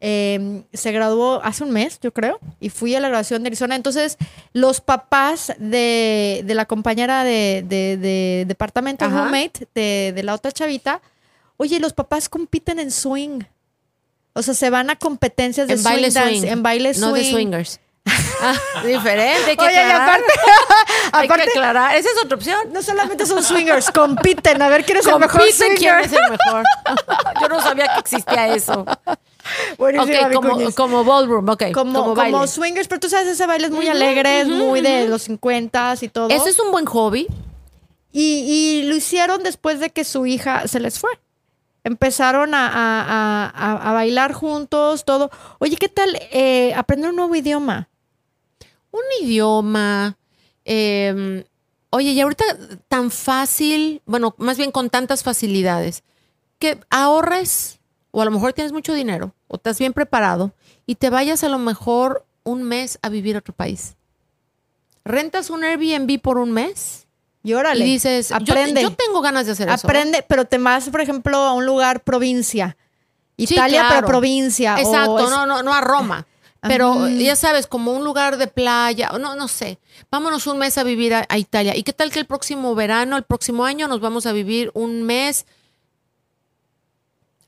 eh, 0.00 0.62
se 0.72 0.90
graduó 0.92 1.40
hace 1.44 1.62
un 1.62 1.70
mes, 1.70 1.98
yo 2.00 2.12
creo, 2.12 2.40
y 2.60 2.70
fui 2.70 2.94
a 2.94 3.00
la 3.00 3.08
graduación 3.08 3.42
de 3.42 3.48
Arizona. 3.48 3.76
Entonces, 3.76 4.16
los 4.52 4.80
papás 4.80 5.52
de, 5.58 6.42
de 6.44 6.54
la 6.54 6.64
compañera 6.66 7.22
de, 7.24 7.64
de- 7.66 7.96
de 7.96 8.44
departamento, 8.48 9.04
Ajá. 9.04 9.24
roommate, 9.24 9.68
de, 9.74 10.12
de 10.14 10.22
la 10.22 10.34
otra 10.34 10.50
chavita, 10.52 11.00
oye, 11.56 11.78
los 11.80 11.92
papás 11.92 12.28
compiten 12.28 12.78
en 12.80 12.90
swing. 12.90 13.40
O 14.34 14.42
sea, 14.42 14.54
se 14.54 14.70
van 14.70 14.88
a 14.90 14.96
competencias 14.96 15.68
de 15.68 15.74
en 15.74 15.78
swing 15.78 15.92
baile 15.92 16.10
dance, 16.10 16.38
swing, 16.40 16.50
en 16.50 16.62
baile 16.62 16.94
swing. 16.94 17.06
no 17.06 17.12
de 17.12 17.24
swingers. 17.30 17.80
Ah, 18.04 18.54
diferente, 18.84 19.50
hay 19.50 19.56
que 19.56 19.64
Oye, 19.64 19.74
y 19.74 19.76
aclarar. 19.78 20.08
aparte, 20.10 20.32
hay 21.12 21.24
aparte 21.26 21.44
que 21.44 21.50
aclarar. 21.50 21.96
Esa 21.96 22.08
es 22.10 22.24
otra 22.24 22.36
opción. 22.36 22.58
no 22.72 22.82
solamente 22.82 23.24
son 23.26 23.42
swingers, 23.42 23.90
compiten 23.92 24.60
a 24.60 24.68
ver 24.68 24.84
quién 24.84 24.98
es 24.98 25.06
el 25.06 25.18
mejor 25.18 25.40
Compiten 25.40 25.76
quién 25.76 25.94
swinger. 25.94 26.00
es 26.00 26.12
el 26.12 26.30
mejor. 26.30 26.64
Yo 27.40 27.48
no 27.48 27.60
sabía 27.60 27.86
que 27.94 28.00
existía 28.00 28.48
eso. 28.54 28.84
Buenísima, 29.78 30.20
Ok, 30.26 30.28
mi 30.58 30.72
como, 30.72 31.04
ballroom, 31.04 31.48
ok. 31.48 31.64
como, 31.72 32.02
como, 32.02 32.14
como 32.14 32.46
swingers, 32.46 32.88
pero 32.88 33.00
tú 33.00 33.08
sabes, 33.08 33.28
ese 33.28 33.46
baile 33.46 33.66
es 33.66 33.72
muy 33.72 33.86
alegre, 33.88 34.40
es 34.40 34.48
muy 34.48 34.80
de 34.80 35.06
los 35.08 35.22
50 35.22 35.94
y 36.00 36.08
todo. 36.08 36.28
Ese 36.28 36.50
es 36.50 36.58
un 36.58 36.70
buen 36.72 36.86
hobby. 36.86 37.26
y, 38.12 38.22
y 38.22 38.82
lo 38.88 38.94
hicieron 38.96 39.42
después 39.44 39.78
de 39.80 39.90
que 39.90 40.04
su 40.04 40.26
hija 40.26 40.66
se 40.66 40.80
les 40.80 40.98
fue. 40.98 41.10
Empezaron 41.84 42.54
a, 42.54 42.66
a- 42.68 43.46
a- 43.46 43.50
a- 43.72 43.90
a 43.90 43.92
bailar 43.92 44.32
juntos, 44.32 45.04
todo. 45.04 45.30
Oye, 45.58 45.76
¿qué 45.76 45.88
tal 45.88 46.16
eh, 46.30 46.72
aprender 46.76 47.10
un 47.10 47.16
nuevo 47.16 47.34
idioma? 47.34 47.88
Un 48.92 49.02
idioma. 49.22 50.16
eh, 50.64 51.44
oye, 51.90 52.12
y 52.12 52.20
ahorita 52.20 52.44
tan 52.88 53.10
fácil, 53.10 54.00
bueno, 54.06 54.34
más 54.38 54.56
bien 54.56 54.70
con 54.70 54.88
tantas 54.90 55.22
facilidades, 55.24 56.04
que 56.60 56.78
ahorres, 56.88 57.80
o 58.12 58.22
a 58.22 58.24
lo 58.24 58.30
mejor 58.30 58.52
tienes 58.52 58.72
mucho 58.72 58.94
dinero, 58.94 59.34
o 59.48 59.56
estás 59.56 59.78
bien 59.80 59.92
preparado, 59.92 60.52
y 60.86 60.94
te 60.94 61.10
vayas 61.10 61.42
a 61.44 61.48
lo 61.48 61.58
mejor 61.58 62.24
un 62.44 62.62
mes 62.62 62.98
a 63.02 63.08
vivir 63.08 63.34
a 63.34 63.40
otro 63.40 63.52
país. 63.54 63.96
Rentas 65.04 65.50
un 65.50 65.64
Airbnb 65.64 66.20
por 66.20 66.38
un 66.38 66.52
mes 66.52 67.06
Y 67.42 67.54
órale, 67.54 67.84
y 67.84 67.92
dices, 67.94 68.28
yo- 68.28 68.36
aprende. 68.36 68.82
Yo, 68.82 68.94
tengo 68.94 69.20
ganas 69.20 69.46
de 69.46 69.52
hacer 69.52 69.68
eso. 69.68 69.86
aprende, 69.86 70.24
pero 70.28 70.44
te 70.44 70.58
vas, 70.58 70.88
por 70.90 71.00
ejemplo, 71.00 71.36
a 71.38 71.52
un 71.54 71.66
lugar 71.66 72.04
provincia. 72.04 72.76
Sí, 73.36 73.54
Italia, 73.54 73.80
claro. 73.80 73.96
pero 73.96 74.06
provincia. 74.06 74.76
o 74.76 74.78
Exacto, 74.78 75.18
es- 75.24 75.30
no, 75.30 75.46
no, 75.46 75.62
no 75.64 75.74
a 75.74 75.80
Roma. 75.80 76.26
Pero 76.68 76.92
Ajá. 76.92 77.08
ya 77.10 77.34
sabes, 77.34 77.66
como 77.66 77.92
un 77.92 78.04
lugar 78.04 78.36
de 78.36 78.46
playa, 78.46 79.10
no, 79.20 79.34
no 79.34 79.48
sé. 79.48 79.78
Vámonos 80.12 80.46
un 80.46 80.58
mes 80.58 80.78
a 80.78 80.84
vivir 80.84 81.12
a, 81.12 81.26
a 81.28 81.36
Italia. 81.36 81.76
¿Y 81.76 81.82
qué 81.82 81.92
tal 81.92 82.12
que 82.12 82.20
el 82.20 82.26
próximo 82.26 82.74
verano, 82.76 83.16
el 83.16 83.24
próximo 83.24 83.64
año, 83.64 83.88
nos 83.88 84.00
vamos 84.00 84.26
a 84.26 84.32
vivir 84.32 84.70
un 84.74 85.02
mes? 85.02 85.44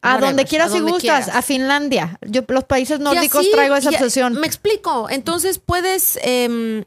A 0.03 0.19
donde 0.19 0.45
quieras 0.45 0.71
a 0.73 0.75
donde 0.75 0.91
y 0.91 0.93
gustas, 0.93 1.25
quieras. 1.27 1.37
a 1.37 1.43
Finlandia. 1.43 2.19
Yo 2.23 2.43
los 2.49 2.65
países 2.65 3.01
nórdicos 3.01 3.41
así, 3.41 3.51
traigo 3.53 3.75
esa 3.77 3.91
obsesión. 3.91 4.35
Me 4.35 4.47
explico. 4.47 5.09
Entonces 5.09 5.59
puedes. 5.59 6.19
em, 6.23 6.85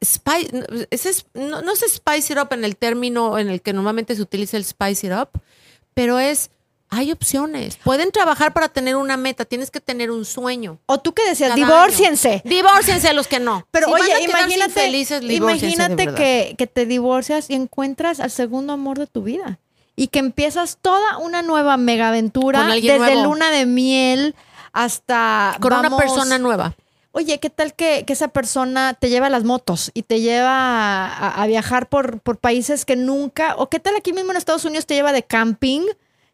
spi- 0.00 0.48
ese 0.90 1.08
es- 1.10 1.26
no, 1.34 1.62
no 1.62 1.72
es 1.72 1.80
spice 1.88 2.32
it 2.34 2.38
up 2.38 2.48
en 2.52 2.64
el 2.64 2.76
término 2.76 3.38
en 3.38 3.48
el 3.48 3.62
que 3.62 3.72
normalmente 3.72 4.14
se 4.14 4.22
utiliza 4.22 4.56
el 4.56 4.64
spice 4.64 5.06
it 5.08 5.12
up, 5.12 5.30
pero 5.94 6.18
es. 6.20 6.50
Hay 6.94 7.10
opciones. 7.10 7.78
Pueden 7.82 8.12
trabajar 8.12 8.52
para 8.52 8.68
tener 8.68 8.96
una 8.96 9.16
meta. 9.16 9.46
Tienes 9.46 9.70
que 9.70 9.80
tener 9.80 10.10
un 10.10 10.26
sueño. 10.26 10.78
O 10.84 10.98
tú 11.00 11.14
que 11.14 11.26
decías, 11.26 11.54
divórciense. 11.54 12.42
Divórciense 12.44 13.14
los 13.14 13.26
que 13.26 13.40
no. 13.40 13.66
Pero 13.70 13.86
Si 13.86 13.92
a 13.92 14.16
oye, 14.16 14.24
imagínate, 14.24 14.88
imagínate 15.32 16.12
que, 16.14 16.54
que 16.58 16.66
te 16.66 16.84
divorcias 16.84 17.48
y 17.48 17.54
encuentras 17.54 18.20
al 18.20 18.30
segundo 18.30 18.74
amor 18.74 18.98
de 18.98 19.06
tu 19.06 19.22
vida. 19.22 19.58
Y 19.96 20.08
que 20.08 20.18
empiezas 20.18 20.76
toda 20.82 21.16
una 21.16 21.40
nueva 21.40 21.78
mega 21.78 22.08
aventura, 22.08 22.66
desde 22.66 22.98
nuevo. 22.98 23.24
luna 23.24 23.50
de 23.50 23.64
miel 23.64 24.34
hasta... 24.74 25.56
Con 25.60 25.72
una 25.72 25.96
persona 25.96 26.38
nueva. 26.38 26.74
Oye, 27.12 27.40
¿qué 27.40 27.48
tal 27.48 27.72
que, 27.72 28.04
que 28.06 28.12
esa 28.12 28.28
persona 28.28 28.92
te 28.92 29.08
lleva 29.08 29.28
a 29.28 29.30
las 29.30 29.44
motos 29.44 29.90
y 29.94 30.02
te 30.02 30.20
lleva 30.20 31.06
a, 31.06 31.42
a 31.42 31.46
viajar 31.46 31.88
por, 31.88 32.20
por 32.20 32.36
países 32.36 32.84
que 32.84 32.96
nunca... 32.96 33.54
O 33.56 33.70
qué 33.70 33.80
tal 33.80 33.96
aquí 33.96 34.12
mismo 34.12 34.30
en 34.30 34.36
Estados 34.36 34.66
Unidos 34.66 34.84
te 34.84 34.94
lleva 34.94 35.12
de 35.12 35.22
camping, 35.22 35.82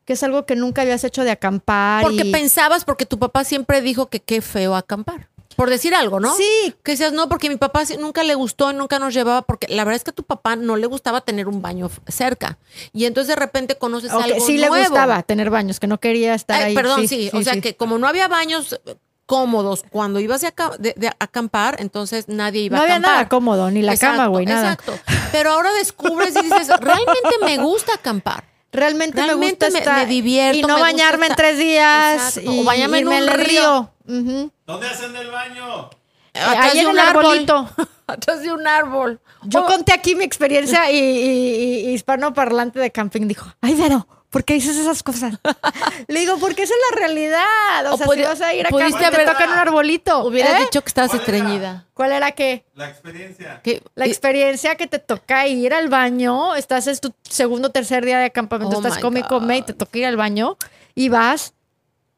que 0.09 0.15
es 0.15 0.23
algo 0.23 0.47
que 0.47 0.57
nunca 0.57 0.81
habías 0.81 1.05
hecho 1.05 1.23
de 1.23 1.31
acampar. 1.31 2.03
Porque 2.03 2.23
y- 2.25 2.33
pensabas, 2.33 2.87
porque 2.87 3.05
tu 3.05 3.19
papá 3.19 3.45
siempre 3.45 3.83
dijo 3.83 4.07
que 4.09 4.21
qué 4.21 4.41
feo 4.41 4.75
acampar. 4.75 5.29
Por 5.55 5.69
decir 5.69 5.95
algo, 5.95 6.19
¿no? 6.19 6.35
Sí, 6.35 6.75
Que 6.83 6.93
decías, 6.93 7.13
no, 7.13 7.29
porque 7.29 7.51
mi 7.51 7.57
papá 7.57 7.85
sí- 7.85 7.99
nunca 7.99 8.25
le 8.25 8.35
gustó 8.35 8.71
y 8.71 8.75
nunca 8.75 8.99
nos 8.99 9.13
llevaba, 9.13 9.43
porque 9.43 9.67
la 9.69 9.85
verdad 9.85 9.97
es 9.97 10.05
que 10.05 10.11
a 10.13 10.15
tu 10.15 10.23
papá 10.23 10.57
no 10.57 10.77
le 10.77 10.87
gustaba 10.87 11.21
tener 11.21 11.47
un 11.47 11.61
baño 11.61 11.91
cerca. 12.07 12.57
Y 12.95 13.05
entonces 13.05 13.35
de 13.35 13.37
repente 13.37 13.77
conoces 13.77 14.11
ok, 14.15 14.23
algo 14.23 14.47
sí 14.47 14.57
le 14.57 14.69
nuevo. 14.69 14.83
gustaba 14.83 15.23
tener 15.25 15.51
baños, 15.51 15.79
que 15.79 15.87
no 15.89 16.01
quería 16.01 16.33
estar 16.33 16.57
Ay, 16.57 16.69
ahí. 16.71 16.75
perdón, 16.75 17.07
sí, 17.07 17.29
o 17.35 17.43
sea 17.43 17.53
sí. 17.53 17.61
que 17.61 17.77
como 17.77 17.99
no 17.99 18.07
había 18.09 18.29
baños 18.29 18.81
eh, 18.87 18.95
cómodos 19.27 19.85
cuando 19.91 20.21
ibas 20.21 20.41
de, 20.41 20.47
aca- 20.47 20.77
de- 20.79 20.95
de 20.97 21.09
acampar, 21.19 21.77
entonces 21.81 22.29
nadie 22.29 22.63
iba 22.63 22.77
No 22.77 22.81
a 22.81 22.85
había 22.85 22.95
acampar. 22.95 23.13
nada 23.17 23.29
cómodo, 23.29 23.71
ni 23.71 23.83
la 23.83 23.93
Exacto, 23.93 24.17
cama, 24.17 24.29
güey, 24.29 24.47
nada. 24.47 24.73
Exacto. 24.73 24.99
Pero 25.33 25.51
ahora 25.51 25.71
descubres 25.75 26.35
y 26.35 26.41
dices, 26.45 26.69
realmente 26.81 27.29
me 27.45 27.59
gusta 27.59 27.93
acampar. 27.93 28.45
Realmente, 28.71 29.17
Realmente 29.23 29.25
me 29.35 29.51
gusta 29.51 29.71
me- 29.71 29.79
estar 29.79 30.07
me 30.07 30.07
divierto, 30.13 30.59
y 30.59 30.63
no 30.63 30.79
bañarme 30.79 31.27
en 31.29 31.35
tres 31.35 31.59
días 31.59 32.37
Exacto, 32.37 32.53
y 32.53 32.61
o 32.61 32.65
bañarme 32.65 32.99
en 32.99 33.13
al 33.13 33.29
río. 33.29 33.91
Ujú. 34.07 34.53
¿Dónde 34.67 34.87
hacen 34.89 35.17
el 35.17 35.31
baño? 35.31 35.91
Atrás 36.35 36.57
ahí 36.67 36.73
de 36.75 36.81
en 36.81 36.87
un 36.89 36.93
el 36.93 36.99
árbol. 36.99 37.25
arbolito. 37.25 37.71
Atrás 38.07 38.43
de 38.43 38.53
un 38.53 38.67
árbol. 38.67 39.21
Yo 39.45 39.63
Oh, 39.63 39.67
conté 39.67 39.93
aquí 39.93 40.15
mi 40.15 40.25
experiencia 40.25 40.91
y, 40.91 40.97
y- 40.99 41.89
y 41.89 41.93
hispanoparlante 41.95 42.79
de 42.79 42.91
camping 42.93 43.27
dijo, 43.27 43.47
ay, 43.61 43.75
Vero, 43.75 44.07
¿Por 44.31 44.45
qué 44.45 44.55
dices 44.55 44.77
esas 44.77 45.03
cosas? 45.03 45.35
Le 46.09 46.21
digo, 46.21 46.37
porque 46.39 46.65
esa 46.65 46.75
es 46.75 46.81
la 46.91 46.99
realidad. 47.01 47.87
O, 47.91 47.95
O 47.95 47.97
sea, 47.97 48.07
si 48.09 48.23
vas 48.23 48.41
a 48.43 48.53
ir 48.55 48.61
acá, 48.67 48.71
pudiste 48.71 48.99
te 49.01 49.07
haber- 49.07 49.25
tocan 49.27 49.51
un 49.51 49.57
arbolito. 49.59 50.25
Hubieras 50.27 50.61
¿eh? 50.61 50.65
dicho 50.65 50.83
que 50.83 50.89
estabas 50.89 51.11
¿Cuál 51.13 51.21
era? 51.23 51.37
estreñida. 51.39 51.87
¿Cuál 51.95 52.13
era 52.13 52.33
qué? 52.33 52.65
La 52.75 52.91
experiencia. 52.91 53.63
La 53.95 54.07
y- 54.07 54.11
experiencia 54.11 54.77
que 54.77 54.87
te 54.87 54.99
toca 54.99 55.47
ir 55.47 55.73
al 55.73 55.89
baño, 55.89 56.55
estás 56.57 56.87
es 56.89 57.01
tu 57.01 57.15
segundo 57.23 57.69
o 57.69 57.71
tercer 57.71 58.05
día 58.05 58.19
de 58.19 58.31
campamento, 58.31 58.77
Oh 58.77 58.81
estás 58.81 58.99
come 58.99 59.21
y 59.21 59.23
come 59.23 59.57
y 59.59 59.63
te 59.63 59.73
toca 59.73 59.97
ir 59.99 60.05
al 60.05 60.17
baño 60.17 60.59
y 60.95 61.09
vas 61.09 61.55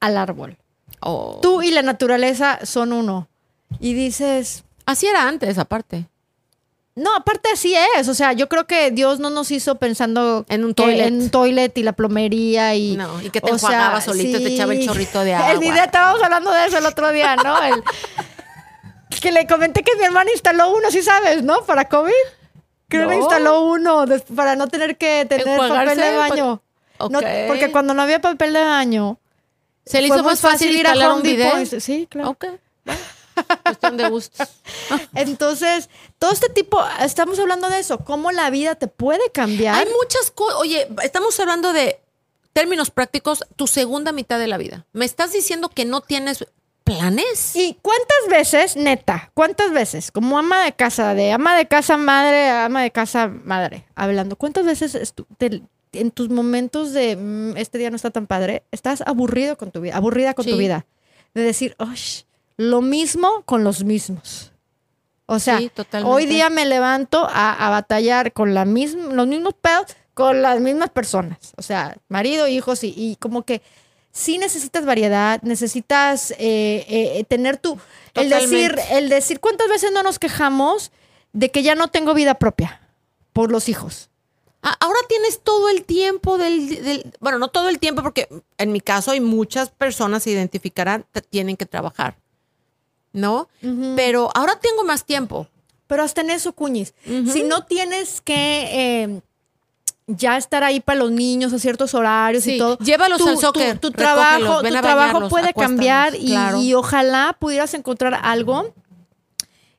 al 0.00 0.16
árbol. 0.16 0.56
oh. 1.00 1.38
Tú 1.42 1.62
y 1.62 1.70
la 1.70 1.82
naturaleza 1.82 2.58
son 2.64 2.92
uno. 2.92 3.28
Y 3.78 3.94
dices, 3.94 4.64
Así 4.84 5.06
era 5.06 5.28
antes, 5.28 5.58
aparte. 5.58 6.06
No, 7.00 7.14
aparte 7.16 7.48
así 7.52 7.74
es. 7.96 8.08
O 8.08 8.14
sea, 8.14 8.32
yo 8.32 8.48
creo 8.48 8.66
que 8.66 8.90
Dios 8.90 9.18
no 9.18 9.30
nos 9.30 9.50
hizo 9.50 9.74
pensando 9.76 10.44
En 10.48 10.64
un 10.64 10.74
que 10.74 10.82
toilet. 10.82 11.06
en 11.06 11.22
un 11.22 11.30
toilet 11.30 11.76
y 11.78 11.82
la 11.82 11.92
plomería 11.92 12.74
y. 12.74 12.96
No, 12.96 13.20
y 13.22 13.30
que 13.30 13.40
te 13.40 13.46
sea, 13.48 13.54
enjuagabas 13.56 14.04
solito 14.04 14.38
y 14.38 14.42
te 14.44 14.54
echaba 14.54 14.72
el 14.74 14.84
chorrito 14.84 15.24
de 15.24 15.34
agua. 15.34 15.50
El 15.52 15.58
video, 15.58 15.82
estábamos 15.84 16.22
hablando 16.22 16.52
de 16.52 16.66
eso 16.66 16.78
el 16.78 16.86
otro 16.86 17.10
día, 17.12 17.36
¿no? 17.36 17.60
El- 17.62 17.82
que 19.20 19.32
le 19.32 19.46
comenté 19.46 19.82
que 19.82 19.94
mi 19.96 20.04
hermana 20.04 20.30
instaló 20.32 20.70
uno, 20.74 20.90
sí 20.90 21.02
sabes, 21.02 21.42
¿no? 21.42 21.62
Para 21.66 21.84
COVID. 21.86 22.12
Creo 22.88 23.08
que 23.08 23.16
No. 23.16 23.20
instaló 23.20 23.62
uno 23.66 24.04
para 24.34 24.56
no 24.56 24.66
tener 24.68 24.96
que 24.96 25.26
tener 25.28 25.44
papel 25.44 25.96
de 25.98 26.16
baño. 26.16 26.62
pues, 26.96 27.10
No, 27.10 27.18
ok. 27.18 27.24
porque 27.48 27.70
cuando 27.70 27.92
no 27.94 28.02
había 28.02 28.20
papel 28.20 28.52
de 28.54 28.64
baño, 28.64 29.18
Se 29.84 30.00
le 30.00 30.06
hizo 30.08 30.22
más 30.22 30.40
fácil 30.40 30.74
ir 30.74 30.86
a 30.86 30.92
Home 30.92 31.14
un 31.14 31.22
Depot 31.22 31.80
Sí, 31.80 32.06
claro. 32.10 32.30
Ok. 32.30 32.46
bueno, 32.84 33.00
Cuestión 33.64 33.96
de 33.96 34.08
gustos. 34.08 34.48
Entonces, 35.14 35.88
todo 36.18 36.32
este 36.32 36.48
tipo, 36.48 36.80
estamos 37.02 37.38
hablando 37.38 37.68
de 37.68 37.78
eso, 37.78 37.98
cómo 38.04 38.32
la 38.32 38.50
vida 38.50 38.74
te 38.74 38.86
puede 38.86 39.30
cambiar. 39.32 39.74
Hay 39.74 39.86
muchas 40.00 40.30
cosas. 40.30 40.56
Oye, 40.60 40.88
estamos 41.02 41.38
hablando 41.40 41.72
de 41.72 42.00
términos 42.52 42.90
prácticos, 42.90 43.44
tu 43.56 43.66
segunda 43.66 44.12
mitad 44.12 44.38
de 44.38 44.48
la 44.48 44.58
vida. 44.58 44.86
¿Me 44.92 45.04
estás 45.04 45.32
diciendo 45.32 45.68
que 45.68 45.84
no 45.84 46.00
tienes 46.00 46.44
planes? 46.84 47.54
¿Y 47.54 47.78
cuántas 47.82 48.28
veces, 48.28 48.76
neta, 48.76 49.30
cuántas 49.34 49.70
veces, 49.72 50.10
como 50.10 50.38
ama 50.38 50.64
de 50.64 50.72
casa, 50.72 51.14
de 51.14 51.32
ama 51.32 51.56
de 51.56 51.68
casa 51.68 51.96
madre, 51.96 52.50
ama 52.50 52.82
de 52.82 52.90
casa 52.90 53.28
madre, 53.28 53.86
hablando, 53.94 54.36
cuántas 54.36 54.64
veces 54.66 55.14
te- 55.38 55.62
en 55.92 56.10
tus 56.12 56.28
momentos 56.28 56.92
de 56.92 57.16
"Mm, 57.16 57.56
este 57.56 57.78
día 57.78 57.90
no 57.90 57.96
está 57.96 58.10
tan 58.10 58.26
padre, 58.26 58.62
estás 58.70 59.02
aburrido 59.06 59.56
con 59.56 59.70
tu 59.72 59.80
vida, 59.80 59.96
aburrida 59.96 60.34
con 60.34 60.44
Sí. 60.44 60.50
tu 60.52 60.56
vida? 60.56 60.86
De 61.34 61.42
decir, 61.42 61.76
"Ush, 61.78 62.22
lo 62.60 62.82
mismo 62.82 63.42
con 63.46 63.64
los 63.64 63.84
mismos. 63.84 64.52
O 65.26 65.38
sea, 65.38 65.58
Sí, 65.58 65.70
hoy 66.04 66.26
día 66.26 66.50
me 66.50 66.66
levanto 66.66 67.26
a, 67.30 67.52
a 67.66 67.70
batallar 67.70 68.32
con 68.32 68.52
la 68.52 68.64
misma, 68.64 69.14
los 69.14 69.26
mismos 69.26 69.54
pedos 69.60 69.86
con 70.14 70.42
las 70.42 70.60
mismas 70.60 70.90
personas. 70.90 71.38
O 71.56 71.62
sea, 71.62 71.96
marido, 72.08 72.46
hijos 72.48 72.84
y, 72.84 72.92
y 72.96 73.16
como 73.16 73.44
que 73.44 73.62
sí 74.12 74.36
necesitas 74.38 74.84
variedad, 74.84 75.40
necesitas 75.42 76.32
eh, 76.32 76.84
eh, 76.88 77.24
tener 77.28 77.56
tu... 77.56 77.78
El 78.14 78.28
decir, 78.28 78.76
el 78.90 79.08
decir, 79.08 79.40
¿cuántas 79.40 79.68
veces 79.68 79.92
no 79.92 80.02
nos 80.02 80.18
quejamos 80.18 80.90
de 81.32 81.50
que 81.50 81.62
ya 81.62 81.74
no 81.76 81.88
tengo 81.88 82.12
vida 82.12 82.34
propia 82.34 82.80
por 83.32 83.50
los 83.52 83.68
hijos? 83.68 84.10
Ahora 84.62 84.98
tienes 85.08 85.40
todo 85.42 85.70
el 85.70 85.84
tiempo 85.84 86.36
del, 86.36 86.68
del- 86.84 87.12
Bueno, 87.20 87.38
no 87.38 87.48
todo 87.48 87.70
el 87.70 87.78
tiempo, 87.78 88.02
porque 88.02 88.28
en 88.58 88.72
mi 88.72 88.80
caso 88.82 89.12
hay 89.12 89.20
muchas 89.20 89.70
personas 89.70 90.24
se 90.24 90.30
identificarán, 90.32 91.06
tienen 91.30 91.56
que 91.56 91.64
trabajar. 91.64 92.16
¿No? 93.12 93.48
Pero 93.96 94.30
ahora 94.34 94.58
tengo 94.60 94.84
más 94.84 95.04
tiempo. 95.04 95.46
Pero 95.86 96.02
hasta 96.04 96.20
en 96.20 96.30
eso, 96.30 96.52
Cuñis. 96.52 96.94
Si 97.04 97.42
no 97.42 97.64
tienes 97.64 98.20
que 98.20 98.68
eh, 99.08 99.20
ya 100.06 100.36
estar 100.36 100.62
ahí 100.62 100.78
para 100.80 101.00
los 101.00 101.10
niños 101.10 101.52
a 101.52 101.58
ciertos 101.58 101.94
horarios 101.94 102.44
Sí, 102.44 102.54
y 102.54 102.58
todo. 102.58 102.78
llévalos 102.78 103.18
tu, 103.18 103.28
al 103.28 103.38
soccer, 103.38 103.78
Tu, 103.78 103.90
trabajo, 103.90 104.62
tu 104.62 104.68
trabajo 104.70 105.28
puede 105.28 105.52
cambiar 105.52 106.14
y, 106.14 106.26
claro. 106.28 106.58
y 106.62 106.74
ojalá 106.74 107.36
pudieras 107.38 107.74
encontrar 107.74 108.18
algo 108.22 108.72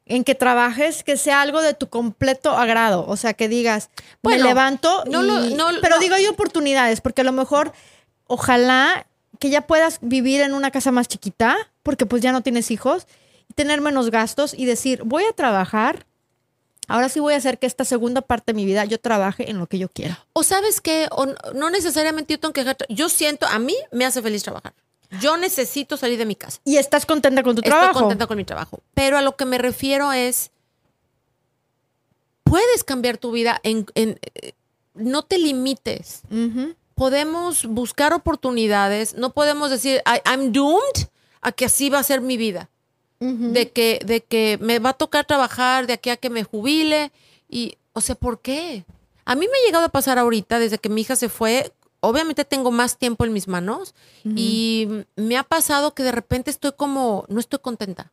en 0.05 0.25
que 0.25 0.35
trabajes 0.35 1.03
que 1.03 1.15
sea 1.15 1.41
algo 1.41 1.61
de 1.61 1.73
tu 1.73 1.87
completo 1.87 2.51
agrado. 2.51 3.05
O 3.07 3.15
sea, 3.15 3.33
que 3.33 3.47
digas, 3.47 3.89
Bueno, 4.21 4.43
me 4.43 4.49
levanto, 4.49 5.03
no 5.09 5.23
y- 5.23 5.27
lo- 5.27 5.55
no- 5.71 5.79
pero 5.81 5.95
no. 5.95 6.01
digo 6.01 6.15
hay 6.15 6.27
oportunidades, 6.27 6.99
porque 6.99 7.21
a 7.21 7.23
lo 7.23 7.31
mejor, 7.31 7.71
ojalá 8.27 9.07
que 9.39 9.49
ya 9.49 9.61
puedas 9.61 9.99
vivir 10.01 10.41
en 10.41 10.53
una 10.53 10.71
casa 10.71 10.91
más 10.91 11.07
chiquita, 11.07 11.55
porque 11.83 12.05
pues 12.05 12.21
ya 12.21 12.31
no 12.33 12.41
tienes 12.41 12.69
hijos, 12.71 13.07
tener 13.51 13.81
menos 13.81 14.09
gastos 14.11 14.53
y 14.53 14.65
decir, 14.65 15.03
voy 15.03 15.23
a 15.25 15.33
trabajar, 15.33 16.05
ahora 16.87 17.09
sí 17.09 17.19
voy 17.19 17.33
a 17.33 17.37
hacer 17.37 17.59
que 17.59 17.67
esta 17.67 17.85
segunda 17.85 18.21
parte 18.21 18.51
de 18.51 18.55
mi 18.55 18.65
vida 18.65 18.85
yo 18.85 18.99
trabaje 18.99 19.49
en 19.49 19.57
lo 19.59 19.67
que 19.67 19.77
yo 19.79 19.89
quiera. 19.89 20.25
O 20.33 20.43
sabes 20.43 20.81
que 20.81 21.07
no 21.55 21.69
necesariamente 21.69 22.33
yo 22.33 22.39
tengo 22.39 22.53
que 22.53 22.65
Yo 22.89 23.09
siento, 23.09 23.45
a 23.47 23.59
mí 23.59 23.75
me 23.91 24.05
hace 24.05 24.21
feliz 24.21 24.43
trabajar. 24.43 24.73
Yo 25.19 25.35
necesito 25.35 25.97
salir 25.97 26.17
de 26.17 26.25
mi 26.25 26.35
casa. 26.35 26.59
Y 26.63 26.77
estás 26.77 27.05
contenta 27.05 27.43
con 27.43 27.55
tu 27.55 27.59
Estoy 27.61 27.71
trabajo. 27.71 27.99
contenta 27.99 28.27
con 28.27 28.37
mi 28.37 28.45
trabajo. 28.45 28.81
Pero 28.93 29.17
a 29.17 29.21
lo 29.21 29.35
que 29.35 29.43
me 29.45 29.57
refiero 29.57 30.13
es, 30.13 30.51
puedes 32.43 32.83
cambiar 32.83 33.17
tu 33.17 33.31
vida 33.31 33.59
en, 33.63 33.85
en- 33.95 34.19
eh, 34.35 34.53
no 34.93 35.23
te 35.23 35.37
limites. 35.37 36.21
Podemos 36.95 37.65
buscar 37.65 38.13
oportunidades. 38.13 39.15
No 39.15 39.33
podemos 39.33 39.69
decir, 39.71 40.01
"I- 40.05 40.21
I'm 40.29 40.51
doomed 40.51 41.07
a 41.41 41.51
que 41.51 41.65
así 41.65 41.89
va 41.89 41.99
a 41.99 42.03
ser 42.03 42.21
mi 42.21 42.37
vida. 42.37 42.69
De, 43.53 43.69
que, 43.69 43.99
de 44.05 44.21
que 44.21 44.57
me 44.61 44.79
va 44.79 44.89
a 44.89 44.93
tocar 44.93 45.25
trabajar 45.25 45.85
de 45.87 45.93
aquí 45.93 46.09
a 46.09 46.17
que 46.17 46.29
me 46.29 46.43
jubile. 46.43 47.11
Y, 47.47 47.77
o 47.93 48.01
sea, 48.01 48.15
¿por 48.15 48.41
qué? 48.41 48.83
A 49.25 49.35
mí 49.35 49.41
me 49.45 49.57
ha 49.59 49.65
llegado 49.67 49.85
a 49.85 49.89
pasar 49.89 50.17
ahorita, 50.17 50.57
desde 50.59 50.79
que 50.79 50.89
mi 50.89 51.01
hija 51.01 51.15
se 51.15 51.29
fue, 51.29 51.71
obviamente 51.99 52.43
tengo 52.45 52.71
más 52.71 52.97
tiempo 52.97 53.23
en 53.25 53.33
mis 53.33 53.47
manos 53.47 53.93
y 54.25 54.87
me 55.15 55.37
ha 55.37 55.43
pasado 55.43 55.93
que 55.93 56.01
de 56.03 56.11
repente 56.11 56.49
estoy 56.49 56.71
como, 56.75 57.25
no 57.29 57.39
estoy 57.39 57.59
contenta. 57.59 58.11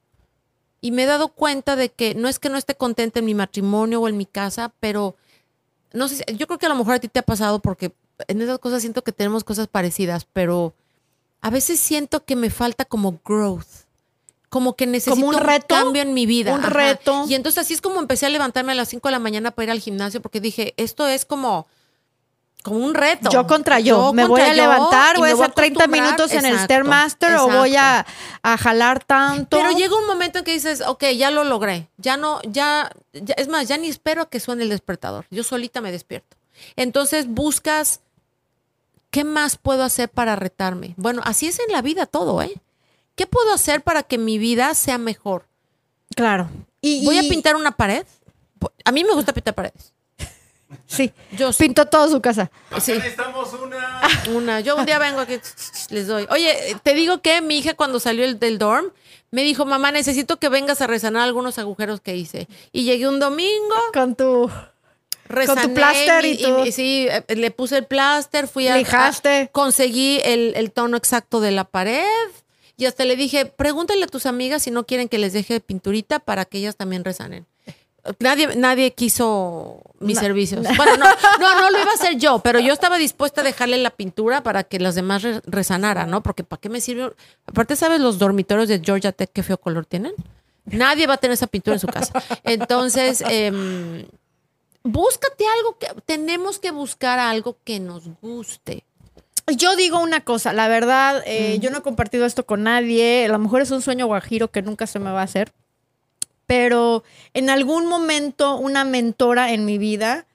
Y 0.83 0.91
me 0.93 1.05
he 1.05 1.07
dado 1.07 1.29
cuenta 1.29 1.75
de 1.75 1.89
que 1.89 2.15
no 2.15 2.29
es 2.29 2.39
que 2.39 2.51
no 2.51 2.59
esté 2.59 2.75
contenta 2.77 3.19
en 3.19 3.25
mi 3.25 3.35
matrimonio 3.35 4.01
o 4.03 4.09
en 4.09 4.17
mi 4.17 4.27
casa, 4.27 4.73
pero 4.79 5.17
no 5.93 6.07
sé, 6.09 6.17
si- 6.17 6.37
yo 6.37 6.47
creo 6.47 6.59
que 6.59 6.67
a 6.67 6.69
lo 6.69 6.75
mejor 6.77 6.95
a 6.95 6.99
ti 7.01 7.09
te 7.09 7.19
ha 7.21 7.23
pasado 7.25 7.61
porque 7.61 7.93
en 8.29 8.43
esas 8.43 8.59
cosas 8.59 8.83
siento 8.83 9.03
que 9.03 9.13
tenemos 9.13 9.43
cosas 9.43 9.67
parecidas, 9.69 10.27
pero 10.33 10.75
a 11.41 11.51
veces 11.51 11.81
siento 11.81 12.25
que 12.25 12.37
me 12.37 12.51
falta 12.51 12.85
como 12.85 13.19
growth. 13.25 13.88
Como 14.49 14.77
que 14.77 14.87
necesito 14.87 15.27
un 15.27 15.35
reto, 15.39 15.75
cambio 15.75 16.01
en 16.03 16.15
mi 16.15 16.25
vida. 16.25 16.55
un 16.55 16.63
reto. 16.63 17.25
Y 17.29 17.35
entonces 17.35 17.59
así 17.65 17.75
es 17.75 17.81
como 17.83 18.01
empecé 18.01 18.27
a 18.27 18.29
levantarme 18.31 18.73
a 18.73 18.75
las 18.75 18.89
5 18.89 19.07
de 19.09 19.13
la 19.13 19.19
mañana 19.19 19.51
para 19.51 19.65
ir 19.65 19.71
al 19.71 19.81
gimnasio 19.81 20.23
porque 20.23 20.41
dije, 20.41 20.73
esto 20.79 21.07
es 21.07 21.27
como, 21.27 21.67
como 22.63 22.79
un 22.79 22.95
reto. 22.95 23.29
Yo 23.31 23.47
contra 23.47 23.79
yo. 23.79 24.13
me 24.15 24.25
voy 24.25 24.41
a 24.41 24.49
yo 24.49 24.55
levantar, 24.55 25.19
voy 25.19 25.29
a 25.31 25.35
hacer 25.35 25.53
30 25.53 25.85
acostumbrar. 25.85 26.03
minutos 26.15 26.33
en 26.33 26.39
el 26.47 26.53
Exacto, 26.55 26.65
Stairmaster 26.65 27.35
o 27.37 27.49
voy 27.49 27.77
a, 27.77 28.07
a 28.43 28.57
jalar 28.57 29.05
tanto. 29.05 29.57
Pero 29.59 29.71
llega 29.73 29.95
un 29.97 30.07
momento 30.07 30.39
en 30.39 30.45
que 30.47 30.53
dices, 30.55 30.81
ok, 30.87 31.05
ya 31.17 31.31
lo 31.31 31.45
logré. 31.45 31.89
Ya 31.99 32.17
no, 32.17 32.41
ya, 32.45 32.91
ya- 33.13 33.35
es 33.37 33.49
más, 33.49 33.69
ya 33.69 33.77
ni 33.77 33.89
espero 33.89 34.23
a 34.23 34.29
que 34.31 34.41
suene 34.41 34.63
el 34.63 34.71
despertador. 34.71 35.27
Yo 35.31 35.45
solita 35.45 35.83
me 35.83 35.93
despierto. 35.93 36.37
Entonces 36.75 37.27
buscas, 37.29 38.01
¿qué 39.11 39.25
más 39.25 39.57
puedo 39.59 39.83
hacer 39.85 40.09
para 40.09 40.37
retarme? 40.37 40.95
Bueno, 40.97 41.21
así 41.27 41.47
es 41.49 41.59
en 41.61 41.71
la 41.71 41.83
vida 41.83 42.07
todo, 42.07 42.41
¿eh? 42.43 42.55
¿Qué 43.19 43.27
puedo 43.27 43.53
hacer 43.53 43.83
para 43.83 44.03
que 44.05 44.17
mi 44.17 44.39
vida 44.39 44.73
sea 44.75 44.97
mejor? 44.97 45.45
Claro. 46.17 46.49
Y, 46.81 47.05
¿Voy 47.05 47.19
a 47.19 47.23
y- 47.25 47.29
pintar 47.29 47.57
una 47.57 47.73
pared? 47.73 48.07
A 48.85 48.93
mí 48.93 49.03
me 49.05 49.13
gusta 49.13 49.33
pintar 49.35 49.55
paredes. 49.55 49.93
Sí. 50.87 51.13
Yo 51.33 51.53
sí. 51.53 51.65
Pintó 51.65 51.87
toda 51.87 52.09
su 52.09 52.21
casa. 52.21 52.51
Acá 52.71 52.81
Sí. 52.81 52.93
necesitamos 52.93 53.53
una. 53.55 54.01
Una. 54.35 54.61
Yo 54.61 54.77
un 54.77 54.87
día 54.87 54.99
vengo 54.99 55.19
aquí, 55.21 55.39
les 55.91 56.07
doy. 56.07 56.27
Oye, 56.31 56.77
te 56.83 56.95
digo 56.95 57.21
que 57.23 57.41
mi 57.41 57.59
hija 57.59 57.75
cuando 57.75 57.99
salió 58.01 58.25
el- 58.25 58.39
del 58.39 58.59
dorm 58.59 58.93
me 59.33 59.43
dijo, 59.43 59.65
mamá, 59.67 59.91
necesito 59.93 60.39
que 60.39 60.49
vengas 60.49 60.81
a 60.81 60.87
resanar 60.87 61.23
algunos 61.25 61.59
agujeros 61.59 62.01
que 62.01 62.17
hice. 62.17 62.47
Y 62.73 62.85
llegué 62.85 63.09
un 63.09 63.19
domingo, 63.19 63.75
Con 63.93 64.15
tu. 64.15 64.51
resané. 65.27 65.69
pláster 65.75 66.25
y 66.25 66.39
tú. 66.43 66.65
sí, 66.73 67.07
eh, 67.11 67.25
le 67.35 67.51
puse 67.51 67.77
el 67.79 67.85
pláster, 67.87 68.47
fui 68.49 68.69
a... 68.69 68.77
Lijaste. 68.77 69.43
a- 69.43 69.47
conseguí 69.49 70.21
el, 70.25 70.53
el 70.55 70.71
tono 70.73 70.97
exacto 70.97 71.41
de 71.41 71.51
la 71.51 71.65
pared. 71.65 72.05
Y 72.79 72.87
hasta 72.87 73.05
le 73.05 73.17
dije, 73.17 73.45
pregúntale 73.45 74.05
a 74.05 74.07
tus 74.07 74.25
amigas 74.25 74.63
si 74.63 74.71
no 74.71 74.87
quieren 74.87 75.09
que 75.11 75.19
les 75.19 75.35
deje 75.35 75.61
pinturita 75.61 76.21
para 76.21 76.45
que 76.47 76.59
ellas 76.59 76.77
también 76.77 77.05
resanen. 77.05 77.45
Nadie, 78.21 78.55
nadie 78.57 78.95
quiso 78.95 79.83
mis 80.01 80.19
servicios. 80.19 80.65
Bueno, 80.77 80.97
no, 80.97 81.05
no, 81.41 81.61
no 81.61 81.71
lo 81.71 81.79
iba 81.81 81.91
a 81.91 81.95
hacer 81.95 82.17
yo, 82.17 82.39
pero 82.39 82.61
yo 82.61 82.73
estaba 82.73 82.97
dispuesta 82.97 83.43
a 83.43 83.45
dejarle 83.45 83.77
la 83.79 83.91
pintura 83.91 84.43
para 84.43 84.63
que 84.65 84.79
las 84.79 84.95
demás 84.95 85.23
re- 85.23 85.43
resanaran, 85.45 86.09
¿no? 86.09 86.23
Porque 86.23 86.45
¿para 86.45 86.61
qué 86.61 86.69
me 86.71 86.81
sirve? 86.81 87.13
Aparte, 87.45 87.75
¿sabes 87.77 88.01
los 88.01 88.19
dormitorios 88.19 88.69
de 88.69 88.81
Georgia 88.83 89.13
Tech 89.13 89.29
qué 89.33 89.43
feo 89.43 89.59
color 89.59 89.85
tienen? 89.85 90.13
Nadie 90.65 91.07
va 91.07 91.15
a 91.15 91.17
tener 91.19 91.35
esa 91.35 91.49
pintura 91.49 91.75
en 91.75 91.81
su 91.81 91.89
casa. 91.89 92.23
Entonces, 92.45 93.23
em, 93.29 94.07
búscate 94.85 95.45
algo 95.59 95.77
que 95.79 95.89
tenemos 96.07 96.59
que 96.59 96.71
buscar 96.71 97.19
algo 97.19 97.59
que 97.65 97.81
nos 97.81 98.05
guste. 98.23 98.85
Yo 99.57 99.77
digo 99.77 100.01
una 100.01 100.21
cosa, 100.21 100.53
la 100.53 100.69
verdad, 100.69 101.23
eh, 101.27 101.59
yo 101.61 101.71
no 101.71 101.79
he 101.79 101.83
compartido 101.83 102.27
esto 102.27 102.45
con 102.45 102.65
nadie. 102.65 103.27
A 103.27 103.29
lo 103.29 103.39
mejor 103.39 103.63
es 103.63 103.71
un 103.71 103.83
sueño 103.83 104.07
guajiro 104.07 104.51
que 104.51 104.63
nunca 104.63 104.87
se 104.87 104.99
me 104.99 105.11
va 105.11 105.21
a 105.21 105.25
hacer. 105.25 105.53
Pero 106.47 107.05
en 107.35 107.51
algún 107.51 107.87
momento, 107.87 108.57
una 108.57 108.85
mentora 108.85 109.53
en 109.53 109.65
mi 109.65 109.79
vida 109.79 110.27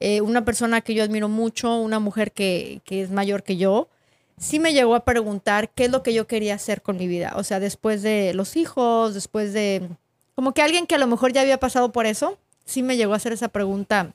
eh, 0.00 0.22
una 0.22 0.46
persona 0.46 0.80
que 0.80 0.94
yo 0.94 1.04
admiro 1.04 1.28
mucho, 1.28 1.76
una 1.76 1.98
mujer 1.98 2.32
que, 2.32 2.80
que 2.84 3.02
es 3.02 3.10
mayor 3.10 3.42
que 3.42 3.58
yo, 3.58 3.88
sí 4.38 4.58
me 4.58 4.72
llegó 4.72 4.94
a 4.94 5.04
preguntar 5.04 5.68
qué 5.68 5.84
es 5.84 5.90
lo 5.90 6.02
que 6.02 6.14
yo 6.14 6.26
quería 6.26 6.54
hacer 6.54 6.80
con 6.80 6.96
mi 6.96 7.06
vida. 7.06 7.34
O 7.36 7.44
sea, 7.44 7.60
después 7.60 8.00
de 8.02 8.32
los 8.32 8.56
hijos, 8.56 9.12
después 9.12 9.52
de... 9.52 9.86
Como 10.34 10.54
que 10.54 10.62
alguien 10.62 10.86
que 10.86 10.94
a 10.94 10.98
lo 10.98 11.06
mejor 11.06 11.34
ya 11.34 11.42
había 11.42 11.60
pasado 11.60 11.92
por 11.92 12.06
eso, 12.06 12.38
sí 12.64 12.82
me 12.82 12.96
llegó 12.96 13.12
a 13.12 13.16
hacer 13.16 13.34
esa 13.34 13.48
pregunta 13.48 14.14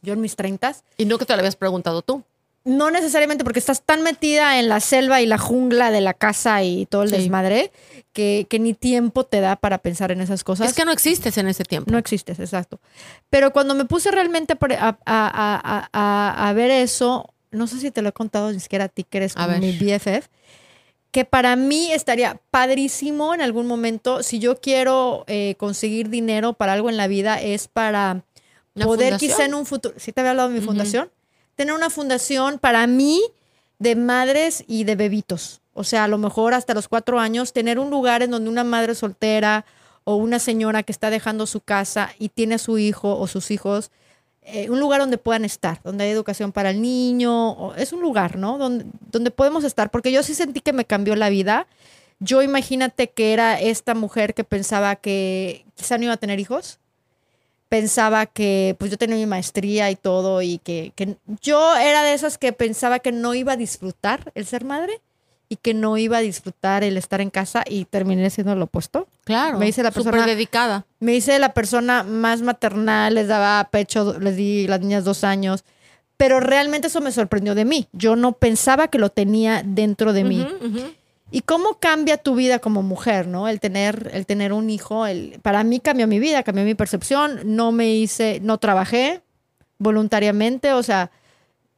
yo 0.00 0.14
en 0.14 0.22
mis 0.22 0.36
treintas. 0.36 0.84
Y 0.96 1.04
no 1.04 1.18
que 1.18 1.26
te 1.26 1.34
lo 1.34 1.40
habías 1.40 1.56
preguntado 1.56 2.00
tú. 2.00 2.24
No 2.64 2.90
necesariamente 2.90 3.42
porque 3.42 3.58
estás 3.58 3.82
tan 3.82 4.02
metida 4.02 4.58
en 4.60 4.68
la 4.68 4.80
selva 4.80 5.22
y 5.22 5.26
la 5.26 5.38
jungla 5.38 5.90
de 5.90 6.02
la 6.02 6.12
casa 6.14 6.62
y 6.62 6.84
todo 6.86 7.02
el 7.04 7.08
Sí. 7.10 7.16
desmadre 7.16 7.72
que, 8.12 8.46
que 8.50 8.58
ni 8.58 8.74
tiempo 8.74 9.24
te 9.24 9.40
da 9.40 9.56
para 9.56 9.78
pensar 9.78 10.12
en 10.12 10.20
esas 10.20 10.44
cosas. 10.44 10.68
Es 10.68 10.74
que 10.76 10.84
no 10.84 10.92
existes 10.92 11.38
en 11.38 11.48
ese 11.48 11.64
tiempo. 11.64 11.90
No 11.90 11.96
existes, 11.96 12.38
exacto. 12.38 12.78
Pero 13.30 13.52
cuando 13.52 13.74
me 13.74 13.86
puse 13.86 14.10
realmente 14.10 14.52
a, 14.60 14.98
a- 15.06 15.88
a- 15.92 16.48
a- 16.48 16.52
ver 16.52 16.70
eso, 16.70 17.32
no 17.50 17.66
sé 17.66 17.78
si 17.80 17.90
te 17.90 18.02
lo 18.02 18.10
he 18.10 18.12
contado 18.12 18.52
ni 18.52 18.60
siquiera 18.60 18.84
a 18.86 18.88
ti 18.88 19.04
que 19.04 19.18
eres 19.18 19.34
como 19.34 19.56
mi 19.58 19.72
BFF, 19.72 20.28
que 21.12 21.24
para 21.24 21.56
mí 21.56 21.90
estaría 21.92 22.40
padrísimo 22.50 23.34
en 23.34 23.40
algún 23.40 23.66
momento, 23.66 24.22
si 24.22 24.38
yo 24.38 24.60
quiero 24.60 25.24
eh, 25.28 25.54
conseguir 25.58 26.08
dinero 26.10 26.52
para 26.52 26.74
algo 26.74 26.90
en 26.90 26.96
la 26.96 27.06
vida, 27.08 27.40
es 27.40 27.68
para 27.68 28.22
¿Una 28.74 28.84
poder 28.84 29.12
fundación? 29.14 29.30
quizá 29.30 29.44
en 29.46 29.54
un 29.54 29.66
futuro, 29.66 29.94
si 29.98 30.12
te 30.12 30.20
había 30.20 30.30
hablado 30.32 30.50
de 30.50 30.54
mi 30.60 30.60
fundación, 30.64 31.10
tener 31.60 31.74
una 31.74 31.90
fundación 31.90 32.58
para 32.58 32.86
mí 32.86 33.20
de 33.78 33.94
madres 33.94 34.64
y 34.66 34.84
de 34.84 34.96
bebitos. 34.96 35.60
O 35.74 35.84
sea, 35.84 36.04
a 36.04 36.08
lo 36.08 36.16
mejor 36.16 36.54
hasta 36.54 36.72
los 36.72 36.88
cuatro 36.88 37.20
años, 37.20 37.52
tener 37.52 37.78
un 37.78 37.90
lugar 37.90 38.22
en 38.22 38.30
donde 38.30 38.48
una 38.48 38.64
madre 38.64 38.94
soltera 38.94 39.66
o 40.04 40.14
una 40.16 40.38
señora 40.38 40.82
que 40.82 40.90
está 40.92 41.10
dejando 41.10 41.46
su 41.46 41.60
casa 41.60 42.12
y 42.18 42.30
tiene 42.30 42.54
a 42.54 42.58
su 42.58 42.78
hijo 42.78 43.14
o 43.18 43.26
sus 43.26 43.50
hijos, 43.50 43.90
eh, 44.40 44.70
un 44.70 44.80
lugar 44.80 45.00
donde 45.02 45.18
puedan 45.18 45.44
estar, 45.44 45.80
donde 45.84 46.04
hay 46.04 46.10
educación 46.10 46.50
para 46.50 46.70
el 46.70 46.80
niño, 46.80 47.50
o- 47.50 47.74
es 47.74 47.92
un 47.92 48.00
lugar, 48.00 48.36
¿no? 48.38 48.56
Donde, 48.56 48.86
donde 49.12 49.30
podemos 49.30 49.62
estar, 49.64 49.90
porque 49.90 50.12
yo 50.12 50.22
sí 50.22 50.34
sentí 50.34 50.60
que 50.62 50.72
me 50.72 50.86
cambió 50.86 51.14
la 51.14 51.28
vida. 51.28 51.66
Yo 52.20 52.40
imagínate 52.42 53.10
que 53.10 53.34
era 53.34 53.60
esta 53.60 53.94
mujer 53.94 54.32
que 54.32 54.44
pensaba 54.44 54.96
que 54.96 55.66
quizá 55.74 55.98
no 55.98 56.04
iba 56.04 56.14
a 56.14 56.16
tener 56.16 56.40
hijos, 56.40 56.78
pensaba 57.70 58.26
que 58.26 58.74
pues 58.78 58.90
yo 58.90 58.98
tenía 58.98 59.16
mi 59.16 59.24
maestría 59.26 59.90
y 59.90 59.96
todo 59.96 60.42
y 60.42 60.58
que, 60.58 60.92
que 60.96 61.16
yo 61.40 61.76
era 61.76 62.02
de 62.02 62.12
esas 62.12 62.36
que 62.36 62.52
pensaba 62.52 62.98
que 62.98 63.12
no 63.12 63.32
iba 63.32 63.52
a 63.52 63.56
disfrutar 63.56 64.32
el 64.34 64.44
ser 64.44 64.64
madre 64.64 65.00
y 65.48 65.56
que 65.56 65.72
no 65.72 65.96
iba 65.96 66.18
a 66.18 66.20
disfrutar 66.20 66.82
el 66.84 66.96
estar 66.96 67.20
en 67.20 67.30
casa 67.30 67.62
y 67.68 67.84
terminé 67.84 68.28
siendo 68.30 68.54
lo 68.56 68.64
opuesto. 68.64 69.06
Claro. 69.24 69.58
Me 69.58 69.66
dice 69.66 69.82
la 69.84 69.92
persona- 69.92 70.26
dedicada. 70.26 70.84
Me 70.98 71.14
hice 71.14 71.38
la 71.38 71.54
persona 71.54 72.02
más 72.02 72.42
maternal, 72.42 73.14
les 73.14 73.28
daba 73.28 73.68
pecho, 73.70 74.18
les 74.18 74.36
di 74.36 74.66
las 74.66 74.80
niñas 74.80 75.04
dos 75.04 75.22
años, 75.24 75.64
pero 76.16 76.40
realmente 76.40 76.88
eso 76.88 77.00
me 77.00 77.12
sorprendió 77.12 77.54
de 77.54 77.64
mí. 77.64 77.88
Yo 77.92 78.16
no 78.16 78.32
pensaba 78.32 78.88
que 78.88 78.98
lo 78.98 79.10
tenía 79.10 79.62
dentro 79.64 80.12
de 80.12 80.24
mí. 80.24 80.46
¿Y 81.30 81.42
cómo 81.42 81.74
cambia 81.78 82.16
tu 82.16 82.34
vida 82.34 82.58
como 82.58 82.82
mujer, 82.82 83.26
no? 83.28 83.46
El 83.48 83.60
tener, 83.60 84.10
el 84.12 84.26
tener 84.26 84.52
un 84.52 84.68
hijo, 84.70 85.06
el, 85.06 85.38
para 85.42 85.62
mí 85.62 85.78
cambió 85.80 86.06
mi 86.08 86.18
vida, 86.18 86.42
cambió 86.42 86.64
mi 86.64 86.74
percepción. 86.74 87.40
No 87.44 87.70
me 87.72 87.94
hice, 87.94 88.40
no 88.42 88.58
trabajé 88.58 89.22
voluntariamente, 89.78 90.72
o 90.72 90.82
sea, 90.82 91.10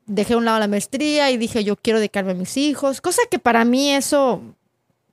dejé 0.06 0.34
a 0.34 0.36
un 0.38 0.44
lado 0.44 0.58
la 0.58 0.68
maestría 0.68 1.30
y 1.30 1.36
dije, 1.36 1.64
yo 1.64 1.76
quiero 1.76 1.98
dedicarme 1.98 2.32
a 2.32 2.34
mis 2.34 2.56
hijos, 2.56 3.00
cosa 3.00 3.22
que 3.30 3.38
para 3.38 3.64
mí 3.64 3.90
eso 3.92 4.40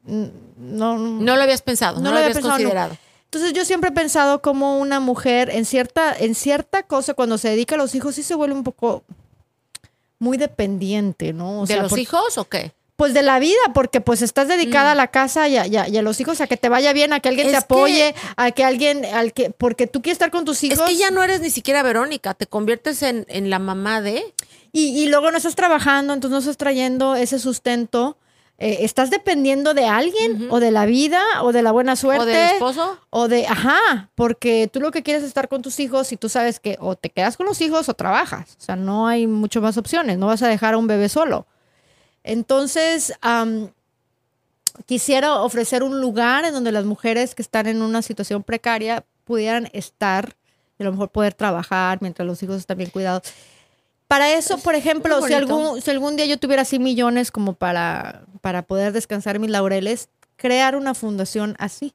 mm, 0.04 0.24
no, 0.58 0.98
No 0.98 1.36
lo 1.36 1.42
habías 1.44 1.62
pensado, 1.62 1.98
no, 1.98 2.04
No 2.04 2.10
lo, 2.10 2.12
lo 2.12 2.18
había 2.18 2.26
habías 2.28 2.38
pensado, 2.38 2.58
no. 2.58 2.64
considerado. 2.64 2.98
entonces 3.26 3.54
yo 3.54 3.64
siempre 3.66 3.90
he 3.90 3.94
pensado 3.94 4.42
como 4.42 4.80
una 4.80 5.00
mujer 5.00 5.50
en 5.52 5.66
cierta, 5.66 6.16
en 6.18 6.34
cierta 6.34 6.82
cosa, 6.84 7.14
cuando 7.14 7.38
se 7.38 7.50
dedica 7.50 7.76
a 7.76 7.78
los 7.78 7.94
hijos, 7.94 8.16
sí 8.16 8.24
se 8.24 8.34
vuelve 8.36 8.56
un 8.56 8.64
poco 8.64 9.04
muy 10.18 10.38
dependiente, 10.38 11.32
¿no? 11.34 11.60
O 11.60 11.66
¿De 11.68 11.74
sea, 11.74 11.84
los 11.84 11.92
por- 11.92 12.00
hijos 12.00 12.38
o 12.40 12.46
qué? 12.46 12.72
Pues 13.00 13.14
de 13.14 13.24
la 13.24 13.40
vida, 13.40 13.58
porque 13.74 14.02
pues 14.02 14.22
estás 14.22 14.48
dedicada 14.50 14.92
a 14.92 14.96
la 14.96 15.08
casa 15.08 15.48
y 15.48 15.56
a, 15.58 15.66
y 15.66 15.78
a- 15.78 15.88
y 15.88 15.98
a 15.98 16.02
los 16.02 16.20
hijos, 16.20 16.42
a 16.42 16.48
que 16.48 16.58
te 16.58 16.68
vaya 16.70 16.92
bien, 16.94 17.14
a 17.14 17.20
que 17.22 17.30
alguien 17.30 17.48
te 17.48 17.52
que- 17.52 17.58
apoye, 17.58 18.14
a 18.36 18.52
que 18.52 18.64
alguien, 18.66 19.06
al 19.06 19.32
que, 19.34 19.50
porque 19.52 19.88
tú 19.88 20.02
quieres 20.02 20.16
estar 20.16 20.30
con 20.32 20.44
tus 20.46 20.62
hijos. 20.66 20.80
Es 20.80 20.86
que 20.86 20.98
ya 20.98 21.10
no 21.10 21.24
eres 21.24 21.40
ni 21.40 21.50
siquiera 21.50 21.82
Verónica, 21.82 22.34
te 22.34 22.46
conviertes 22.46 23.02
en, 23.02 23.26
en 23.30 23.50
la 23.50 23.58
mamá 23.58 24.02
de... 24.02 24.22
y, 24.74 25.02
y 25.02 25.08
luego 25.08 25.32
no 25.32 25.38
estás 25.38 25.56
trabajando, 25.56 26.14
entonces 26.14 26.34
no 26.34 26.40
estás 26.40 26.58
trayendo 26.58 27.16
ese 27.16 27.40
sustento. 27.40 28.18
Eh, 28.62 28.80
estás 28.84 29.10
dependiendo 29.10 29.74
de 29.74 29.86
alguien, 29.86 30.50
o 30.52 30.60
de 30.60 30.72
la 30.72 30.86
vida, 30.86 31.22
o 31.44 31.54
de 31.54 31.62
la 31.62 31.72
buena 31.72 31.96
suerte. 31.96 32.24
¿O 32.24 32.26
del 32.26 32.36
esposo? 32.56 33.00
O 33.10 33.30
de, 33.30 33.48
ajá, 33.48 34.10
porque 34.16 34.70
tú 34.70 34.82
lo 34.82 34.92
que 34.92 35.02
quieres 35.02 35.24
es 35.24 35.30
estar 35.30 35.48
con 35.48 35.62
tus 35.62 35.80
hijos 35.80 36.12
y 36.12 36.18
tú 36.18 36.28
sabes 36.28 36.60
que 36.60 36.76
o 36.82 36.98
te 36.98 37.10
quedas 37.10 37.38
con 37.38 37.46
los 37.46 37.62
hijos 37.62 37.88
o 37.88 37.94
trabajas. 37.94 38.58
O 38.60 38.62
sea, 38.62 38.76
no 38.76 39.08
hay 39.08 39.28
mucho 39.28 39.62
más 39.62 39.78
opciones, 39.78 40.18
no 40.18 40.28
vas 40.28 40.44
a 40.44 40.50
dejar 40.50 40.74
a 40.74 40.78
un 40.78 40.88
bebé 40.88 41.08
solo. 41.08 41.46
Entonces, 42.24 43.14
quisiera 44.86 45.36
ofrecer 45.42 45.84
un 45.84 46.00
lugar 46.02 46.46
en 46.46 46.54
donde 46.54 46.72
las 46.72 46.86
mujeres 46.86 47.36
que 47.36 47.42
están 47.42 47.68
en 47.68 47.82
una 47.82 48.02
situación 48.02 48.44
precaria 48.44 49.04
pudieran 49.26 49.70
estar 49.74 50.36
y 50.78 50.84
a 50.84 50.86
lo 50.86 50.92
mejor 50.92 51.10
poder 51.10 51.34
trabajar 51.34 52.00
mientras 52.02 52.26
los 52.28 52.42
hijos 52.44 52.58
están 52.58 52.78
bien 52.78 52.90
cuidados. 52.90 53.24
Para 54.08 54.32
eso, 54.34 54.58
por 54.58 54.74
ejemplo, 54.76 55.22
si 55.28 55.34
algún, 55.34 55.82
si 55.82 55.92
algún 55.92 56.16
día 56.16 56.26
yo 56.26 56.40
tuviera 56.40 56.64
así 56.64 56.80
millones 56.80 57.30
como 57.32 57.54
para, 57.54 58.24
para 58.42 58.64
poder 58.64 58.92
descansar 58.92 59.38
mis 59.40 59.52
laureles, 59.52 60.10
crear 60.36 60.76
una 60.76 60.96
fundación 60.96 61.56
así. 61.60 61.94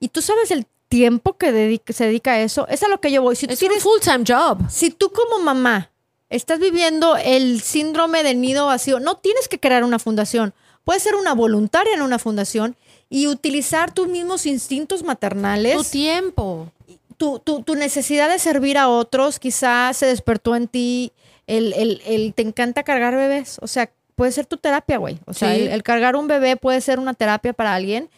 Y 0.00 0.08
tú 0.08 0.22
sabes 0.22 0.50
el 0.50 0.66
tiempo 0.88 1.36
que 1.36 1.52
dedica- 1.52 1.92
se 1.92 2.04
dedica 2.06 2.32
a 2.32 2.40
eso. 2.40 2.66
Es 2.68 2.82
a 2.82 2.88
lo 2.88 3.00
que 3.00 3.10
yo 3.12 3.22
voy. 3.22 3.36
Si 3.36 3.46
tú 3.46 3.52
Es 3.52 3.62
un 3.62 3.68
tienes- 3.68 3.82
full-time 3.82 4.24
job. 4.26 4.70
si 4.70 4.90
tú 4.90 5.10
como 5.12 5.42
mamá 5.44 5.90
estás 6.32 6.58
viviendo 6.58 7.16
el 7.16 7.60
síndrome 7.60 8.22
del 8.22 8.40
nido 8.40 8.66
vacío, 8.66 8.98
no 9.00 9.16
tienes 9.16 9.48
que 9.48 9.60
crear 9.60 9.84
una 9.84 9.98
fundación. 9.98 10.52
Puedes 10.84 11.02
ser 11.02 11.14
una 11.14 11.32
voluntaria 11.34 11.94
en 11.94 12.02
una 12.02 12.18
fundación 12.18 12.76
y 13.08 13.28
utilizar 13.28 13.92
tus 13.94 14.08
mismos 14.08 14.46
instintos 14.46 15.00
Tu 15.00 15.06
maternales. 15.06 15.90
tiempo. 15.90 16.70
Tu, 17.16 17.38
tu- 17.38 17.62
tu 17.62 17.74
necesidad 17.76 18.28
de 18.28 18.38
servir 18.40 18.78
a 18.78 18.88
otros 18.88 19.38
quizás 19.38 19.96
se 19.96 20.06
despertó 20.06 20.56
en 20.56 20.66
ti. 20.66 21.12
El, 21.46 21.72
el- 21.74 22.02
el- 22.06 22.34
te 22.34 22.42
encanta 22.42 22.82
cargar 22.82 23.14
bebés. 23.14 23.58
O 23.62 23.66
sea, 23.68 23.90
puede 24.16 24.32
ser 24.32 24.46
tu 24.46 24.56
terapia, 24.56 24.96
güey. 24.98 25.18
O 25.26 25.34
sea, 25.34 25.54
Sí. 25.54 25.60
el, 25.62 25.68
el 25.68 25.82
cargar 25.82 26.16
un 26.16 26.26
bebé 26.26 26.56
puede 26.56 26.80
ser 26.80 26.98
una 26.98 27.14
terapia 27.14 27.52
para 27.52 27.74
alguien. 27.74 28.08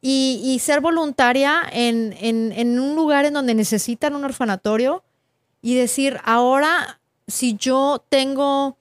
Y, 0.00 0.40
y 0.44 0.58
ser 0.60 0.80
voluntaria 0.80 1.62
en, 1.72 2.14
en- 2.20 2.52
en 2.52 2.78
un 2.78 2.94
lugar 2.94 3.24
en 3.24 3.34
donde 3.34 3.54
necesitan 3.54 4.14
un 4.14 4.24
orfanatorio 4.24 5.02
y 5.62 5.74
decir, 5.74 6.18
ahora 6.24 7.00
si 7.26 7.56
yo 7.56 8.04
tengo 8.08 8.76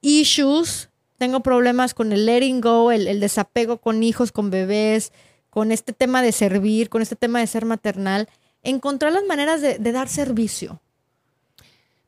issues, 0.00 0.88
tengo 1.18 1.40
problemas 1.40 1.94
con 1.94 2.12
el 2.12 2.26
letting 2.26 2.60
go, 2.60 2.92
el, 2.92 3.20
desapego 3.20 3.78
con 3.78 4.02
hijos, 4.02 4.32
con 4.32 4.50
bebés, 4.50 5.12
con 5.50 5.72
este 5.72 5.92
tema 5.92 6.22
de 6.22 6.32
servir, 6.32 6.88
con 6.88 7.02
este 7.02 7.16
tema 7.16 7.40
de 7.40 7.46
ser 7.46 7.64
maternal, 7.64 8.28
encontrar 8.62 9.12
las 9.12 9.24
maneras 9.24 9.60
de, 9.60 9.78
dar 9.78 10.08
servicio. 10.08 10.80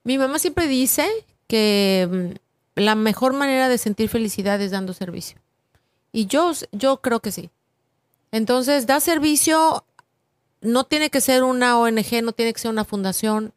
Mi 0.05 0.19
mamá 0.19 0.39
siempre 0.39 0.67
dice 0.67 1.07
que 1.47 2.09
mm, 2.11 2.81
la 2.81 2.95
mejor 2.95 3.33
manera 3.33 3.69
de 3.69 3.79
sentir 3.79 4.09
felicidad 4.09 4.61
es 4.61 4.71
dando 4.71 4.95
servicio. 4.95 5.39
Y 6.13 6.27
yo, 6.27 6.53
yo 6.73 7.01
creo 7.01 7.21
que 7.21 7.33
sí. 7.33 7.51
Entonces, 8.31 8.87
da 8.87 9.01
servicio, 9.01 9.85
no 10.61 10.85
tiene 10.85 11.11
que 11.11 11.21
ser 11.21 11.43
una 11.43 11.79
ONG, 11.79 12.23
no 12.23 12.33
tiene 12.33 12.53
que 12.53 12.61
ser 12.61 12.71
una 12.71 12.85
fundación. 12.85 13.53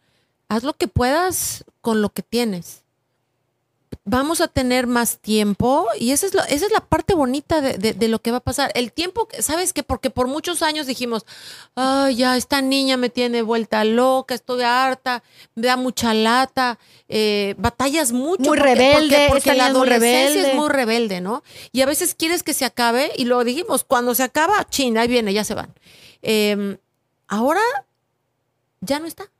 Haz 0.47 0.63
lo 0.63 0.73
que 0.73 0.87
puedas 0.87 1.63
con 1.81 2.01
lo 2.01 2.09
que 2.09 2.21
tienes. 2.21 2.81
Vamos 4.07 4.39
a 4.39 4.47
tener 4.47 4.85
más 4.85 5.17
tiempo 5.17 5.87
y 5.99 6.11
esa 6.11 6.27
es, 6.27 6.35
lo- 6.35 6.43
esa 6.43 6.67
es 6.67 6.71
la 6.71 6.81
parte 6.81 7.15
bonita 7.15 7.59
de, 7.61 7.73
de- 7.79 7.93
de 7.93 8.07
lo 8.07 8.19
que 8.19 8.29
va 8.29 8.37
a 8.37 8.41
pasar. 8.41 8.71
El 8.75 8.91
tiempo, 8.91 9.27
¿sabes 9.39 9.73
qué? 9.73 9.81
Porque 9.81 10.11
por 10.11 10.27
muchos 10.27 10.61
años 10.61 10.85
dijimos, 10.85 11.25
ay, 11.73 12.17
ya, 12.17 12.37
esta 12.37 12.61
niña 12.61 12.97
me 12.97 13.09
tiene 13.09 13.41
vuelta 13.41 13.83
loca, 13.83 14.35
estoy 14.35 14.61
harta, 14.61 15.23
me 15.55 15.65
da 15.65 15.75
mucha 15.77 16.13
lata, 16.13 16.77
eh, 17.09 17.55
batallas 17.57 18.11
mucho. 18.11 18.43
Muy 18.43 18.59
porque- 18.59 18.75
rebelde, 18.75 19.25
porque, 19.27 19.53
la 19.55 19.67
adolescencia 19.67 20.27
rebelde. 20.29 20.49
es 20.51 20.55
muy 20.55 20.69
rebelde, 20.69 21.21
¿no? 21.21 21.41
Y 21.71 21.81
a 21.81 21.87
veces 21.87 22.13
quieres 22.13 22.43
que 22.43 22.53
se 22.53 22.65
acabe 22.65 23.11
y 23.17 23.25
luego 23.25 23.43
dijimos, 23.43 23.83
cuando 23.83 24.13
se 24.13 24.21
acaba, 24.21 24.67
chin, 24.69 24.99
ahí 24.99 25.07
viene, 25.07 25.33
ya 25.33 25.43
se 25.43 25.55
van. 25.55 25.73
Eh, 26.21 26.77
ahora 27.27 27.61
ya 28.81 28.99
no 28.99 29.07
está. 29.07 29.31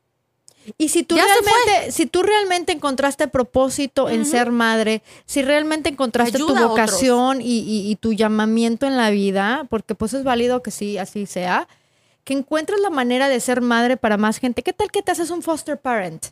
Y 0.78 0.90
si 0.90 1.04
tú 1.04 1.16
Ya 1.16 1.26
realmente, 1.26 1.92
si 1.92 2.06
tú 2.06 2.24
realmente 2.24 2.72
encontraste 2.72 3.28
propósito 3.28 4.10
en 4.10 4.26
ser 4.26 4.52
madre, 4.52 5.02
si 5.26 5.42
realmente 5.42 5.90
encontraste 5.90 6.38
Ayuda 6.38 6.62
tu 6.62 6.68
vocación 6.70 7.42
y, 7.42 7.60
y- 7.60 7.92
y 7.92 7.96
tu 7.98 8.14
llamamiento 8.14 8.86
en 8.88 8.98
la 8.98 9.10
vida, 9.12 9.68
porque 9.70 9.96
pues 9.96 10.14
es 10.14 10.24
válido 10.24 10.64
que 10.64 10.72
sí, 10.72 10.98
así 10.98 11.26
sea, 11.26 11.68
que 12.24 12.34
encuentres 12.34 12.80
la 12.80 12.90
manera 12.90 13.30
de 13.30 13.40
ser 13.40 13.62
madre 13.62 13.98
para 13.98 14.18
más 14.18 14.40
gente. 14.40 14.64
¿Qué 14.64 14.74
tal 14.74 14.90
que 14.92 15.02
te 15.04 15.12
haces 15.12 15.30
un 15.30 15.44
foster 15.44 15.78
parent? 15.78 16.26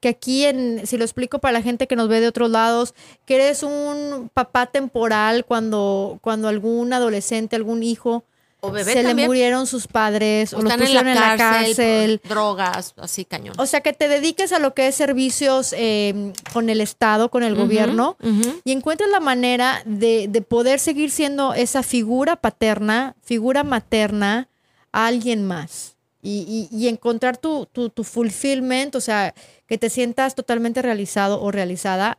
Que 0.00 0.08
aquí, 0.08 0.44
en, 0.44 0.86
si 0.86 0.96
lo 0.96 1.04
explico 1.04 1.38
para 1.40 1.52
la 1.52 1.62
gente 1.62 1.86
que 1.86 1.96
nos 1.96 2.08
ve 2.08 2.20
de 2.20 2.28
otros 2.28 2.50
lados, 2.50 2.94
que 3.26 3.34
eres 3.36 3.62
un 3.62 4.30
papá 4.34 4.66
temporal 4.66 5.44
cuando, 5.44 6.18
cuando 6.22 6.48
algún 6.48 6.92
adolescente, 6.92 7.56
algún 7.56 7.82
hijo 7.82 8.24
O 8.60 8.72
bebé 8.72 8.92
se 8.92 9.02
le 9.04 9.14
murieron 9.26 9.66
sus 9.68 9.86
padres 9.86 10.52
o, 10.52 10.58
O 10.58 10.62
los 10.62 10.72
están 10.72 10.80
en 10.86 10.86
pusieron 10.88 11.14
la 11.14 11.36
cárcel, 11.36 12.20
drogas, 12.28 12.94
así 12.96 13.24
cañón. 13.24 13.54
O 13.58 13.66
sea, 13.66 13.80
que 13.82 13.92
te 13.92 14.08
dediques 14.08 14.52
a 14.52 14.58
lo 14.58 14.74
que 14.74 14.88
es 14.88 14.96
servicios 14.96 15.72
eh, 15.76 16.32
con 16.52 16.68
el 16.68 16.80
Estado, 16.80 17.30
con 17.30 17.44
el 17.44 17.54
gobierno, 17.54 18.16
y 18.64 18.72
encuentres 18.72 19.10
la 19.10 19.20
manera 19.20 19.80
de, 19.84 20.26
de 20.28 20.42
poder 20.42 20.80
seguir 20.80 21.10
siendo 21.12 21.54
esa 21.54 21.82
figura 21.84 22.34
paterna, 22.36 23.14
figura 23.22 23.62
materna 23.62 24.48
a 24.90 25.06
alguien 25.06 25.46
más. 25.46 25.94
Y, 26.20 26.68
y- 26.72 26.76
y 26.76 26.88
encontrar 26.88 27.36
tu, 27.36 27.66
tu, 27.66 27.90
tu 27.90 28.02
fulfillment, 28.02 28.96
o 28.96 29.00
sea, 29.00 29.34
que 29.68 29.78
te 29.78 29.88
sientas 29.88 30.34
totalmente 30.34 30.82
realizado 30.82 31.40
o 31.40 31.52
realizada 31.52 32.18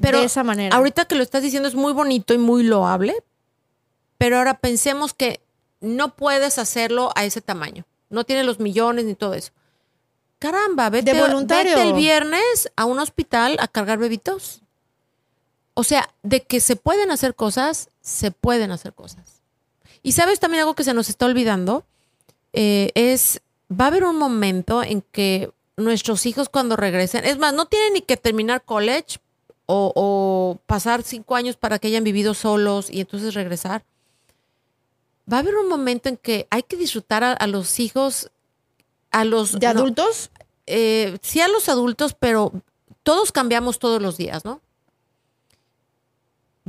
Pero 0.00 0.20
de 0.20 0.26
esa 0.26 0.44
manera. 0.44 0.76
Ahorita 0.76 1.06
que 1.06 1.16
lo 1.16 1.24
estás 1.24 1.42
diciendo 1.42 1.68
es 1.68 1.74
muy 1.74 1.92
bonito 1.92 2.32
y 2.34 2.38
muy 2.38 2.62
loable, 2.62 3.16
pero 4.16 4.38
ahora 4.38 4.54
pensemos 4.58 5.12
que 5.12 5.40
no 5.82 6.16
puedes 6.16 6.58
hacerlo 6.58 7.10
a 7.14 7.24
ese 7.26 7.42
tamaño. 7.42 7.84
No 8.08 8.24
tienes 8.24 8.46
los 8.46 8.58
millones 8.58 9.04
ni 9.04 9.14
todo 9.14 9.34
eso. 9.34 9.52
Caramba, 10.38 10.88
vete, 10.88 11.12
De 11.12 11.20
voluntario. 11.20 11.76
vete 11.76 11.88
el 11.88 11.94
viernes 11.94 12.70
a 12.76 12.86
un 12.86 12.98
hospital 12.98 13.56
a 13.60 13.68
cargar 13.68 13.98
bebitos. 13.98 14.62
O 15.74 15.84
sea, 15.84 16.08
de 16.22 16.42
que 16.42 16.60
se 16.60 16.76
pueden 16.76 17.10
hacer 17.10 17.34
cosas, 17.34 17.90
se 18.00 18.30
pueden 18.30 18.70
hacer 18.72 18.92
cosas. 18.94 19.42
Y 20.02 20.12
sabes 20.12 20.40
también 20.40 20.60
algo 20.62 20.74
que 20.74 20.84
se 20.84 20.94
nos 20.94 21.08
está 21.10 21.26
olvidando, 21.26 21.84
Eh, 22.54 22.90
es, 22.94 23.40
va 23.70 23.86
a 23.86 23.88
haber 23.88 24.04
un 24.04 24.16
momento 24.18 24.82
en 24.82 25.00
que 25.00 25.50
nuestros 25.78 26.26
hijos 26.26 26.50
cuando 26.50 26.76
regresen, 26.76 27.24
es 27.24 27.38
más, 27.38 27.54
no 27.54 27.64
tienen 27.64 27.94
ni 27.94 28.02
que 28.02 28.18
terminar 28.18 28.62
college 28.62 29.20
o, 29.64 29.90
o 29.96 30.58
pasar 30.66 31.02
cinco 31.02 31.34
años 31.34 31.56
para 31.56 31.78
que 31.78 31.88
hayan 31.88 32.04
vivido 32.04 32.34
solos 32.34 32.90
y 32.90 33.00
entonces 33.00 33.32
regresar. 33.32 33.84
Va 35.32 35.38
a 35.38 35.40
haber 35.40 35.56
un 35.56 35.68
momento 35.68 36.08
en 36.08 36.16
que 36.16 36.46
hay 36.50 36.62
que 36.62 36.76
disfrutar 36.76 37.24
a, 37.24 37.32
a 37.32 37.46
los 37.46 37.80
hijos, 37.80 38.30
a 39.10 39.24
los... 39.24 39.58
¿De 39.58 39.66
no, 39.66 39.80
adultos? 39.80 40.30
eh, 40.66 41.18
sí 41.22 41.40
a 41.40 41.48
los 41.48 41.68
adultos, 41.68 42.14
pero 42.18 42.52
todos 43.02 43.32
cambiamos 43.32 43.78
todos 43.78 44.00
los 44.00 44.16
días, 44.16 44.44
¿no? 44.44 44.60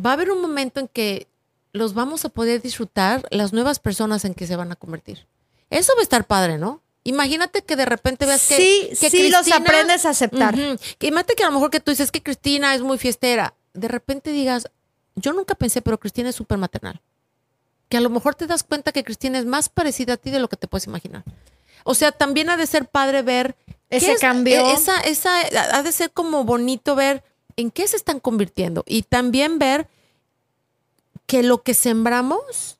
Va 0.03 0.11
a 0.11 0.13
haber 0.13 0.31
un 0.31 0.41
momento 0.41 0.79
en 0.79 0.87
que 0.87 1.27
los 1.71 1.93
vamos 1.93 2.25
a 2.25 2.29
poder 2.29 2.61
disfrutar 2.61 3.25
las 3.31 3.53
nuevas 3.53 3.79
personas 3.79 4.25
en 4.25 4.33
que 4.33 4.47
se 4.47 4.55
van 4.55 4.71
a 4.71 4.75
convertir. 4.75 5.27
Eso 5.69 5.93
va 5.95 6.01
a 6.01 6.03
estar 6.03 6.25
padre, 6.25 6.57
¿no? 6.57 6.81
Imagínate 7.03 7.63
que 7.63 7.75
de 7.75 7.85
repente 7.85 8.25
veas 8.25 8.47
que, 8.47 8.55
sí, 8.55 8.89
que 8.99 9.09
sí 9.09 9.29
los 9.29 9.51
aprendes 9.51 10.05
a 10.05 10.11
aceptar. 10.11 10.55
Que 10.97 11.07
imagínate 11.07 11.35
que 11.35 11.43
a 11.43 11.47
lo 11.47 11.53
mejor 11.53 11.69
que 11.69 11.79
tú 11.79 11.91
dices 11.91 12.11
que 12.11 12.23
Cristina 12.23 12.73
es 12.75 12.81
muy 12.81 12.97
fiestera. 12.97 13.53
De 13.73 13.87
repente 13.87 14.31
digas, 14.31 14.69
yo 15.15 15.33
nunca 15.33 15.55
pensé, 15.55 15.81
pero 15.81 15.99
Cristina 15.99 16.29
es 16.29 16.35
súper 16.35 16.57
maternal. 16.57 17.01
Que 17.93 17.97
a 17.97 18.01
lo 18.01 18.09
mejor 18.09 18.33
te 18.33 18.47
das 18.47 18.63
cuenta 18.63 18.91
que 18.91 19.03
Cristina 19.03 19.37
es 19.37 19.45
más 19.45 19.69
parecida 19.69 20.13
a 20.13 20.17
ti 20.17 20.31
de 20.31 20.39
lo 20.39 20.49
que 20.49 20.57
te 20.57 20.67
puedes 20.67 20.87
imaginar. 20.87 21.23
O 21.83 21.93
sea, 21.93 22.11
también 22.11 22.49
ha 22.49 22.57
de 22.57 22.65
ser 22.65 22.87
padre 22.87 23.21
ver 23.21 23.55
Ese 23.91 24.13
es- 24.13 24.19
cambio. 24.19 24.67
Esa, 24.73 24.99
esa, 25.01 25.29
ha 25.77 25.83
de 25.83 25.91
ser 25.91 26.09
como 26.09 26.43
bonito 26.43 26.95
ver 26.95 27.23
en 27.55 27.69
qué 27.69 27.87
se 27.87 27.95
están 27.95 28.19
convirtiendo. 28.19 28.83
Y 28.87 29.03
también 29.03 29.59
ver 29.59 29.87
que 31.27 31.43
lo 31.43 31.61
que 31.61 31.75
sembramos 31.75 32.79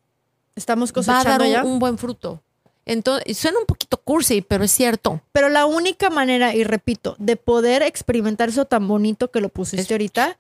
Estamos 0.56 0.92
va 0.94 1.02
a 1.20 1.24
dar 1.24 1.38
cosechando 1.38 1.46
un, 1.46 1.52
ya. 1.52 1.64
un 1.64 1.78
buen 1.78 2.00
fruto. 2.00 2.42
Entonces, 2.84 3.38
suena 3.38 3.60
un 3.60 3.68
poquito 3.68 3.98
cursi, 3.98 4.42
pero 4.42 4.64
es 4.64 4.72
cierto. 4.72 5.22
Pero 5.32 5.48
la 5.50 5.68
única 5.68 6.10
manera, 6.10 6.56
y 6.56 6.64
repito, 6.64 7.16
de 7.20 7.36
poder 7.36 7.84
experimentar 7.84 8.50
eso 8.50 8.66
tan 8.66 8.88
bonito 8.88 9.30
que 9.30 9.42
lo 9.42 9.50
pusiste 9.50 9.84
Es- 9.84 9.92
ahorita, 9.92 10.40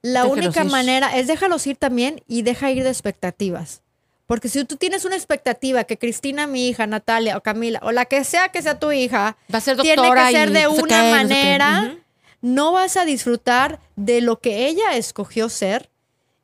la 0.00 0.26
única 0.26 0.62
ir. 0.64 0.70
manera 0.70 1.18
es 1.18 1.26
déjalos 1.26 1.66
ir 1.66 1.76
también 1.76 2.22
y 2.28 2.42
deja 2.42 2.70
ir 2.70 2.84
de 2.84 2.90
expectativas. 2.90 3.82
Porque 4.26 4.48
si 4.48 4.64
tú 4.64 4.76
tienes 4.76 5.04
una 5.04 5.16
expectativa 5.16 5.84
que 5.84 5.98
Cristina, 5.98 6.46
mi 6.46 6.68
hija, 6.68 6.86
Natalia 6.86 7.36
o 7.36 7.42
Camila, 7.42 7.80
o 7.82 7.92
la 7.92 8.04
que 8.06 8.24
sea 8.24 8.50
que 8.50 8.62
sea 8.62 8.78
tu 8.78 8.92
hija, 8.92 9.36
Va 9.52 9.58
a 9.58 9.60
ser 9.60 9.76
tiene 9.78 10.10
que 10.10 10.30
ser 10.32 10.50
de 10.50 10.68
una 10.68 11.02
no 11.02 11.10
manera, 11.10 11.96
no 12.40 12.72
vas 12.72 12.96
a 12.96 13.04
disfrutar 13.04 13.80
de 13.96 14.20
lo 14.20 14.40
que 14.40 14.66
ella 14.66 14.96
escogió 14.96 15.48
ser 15.48 15.90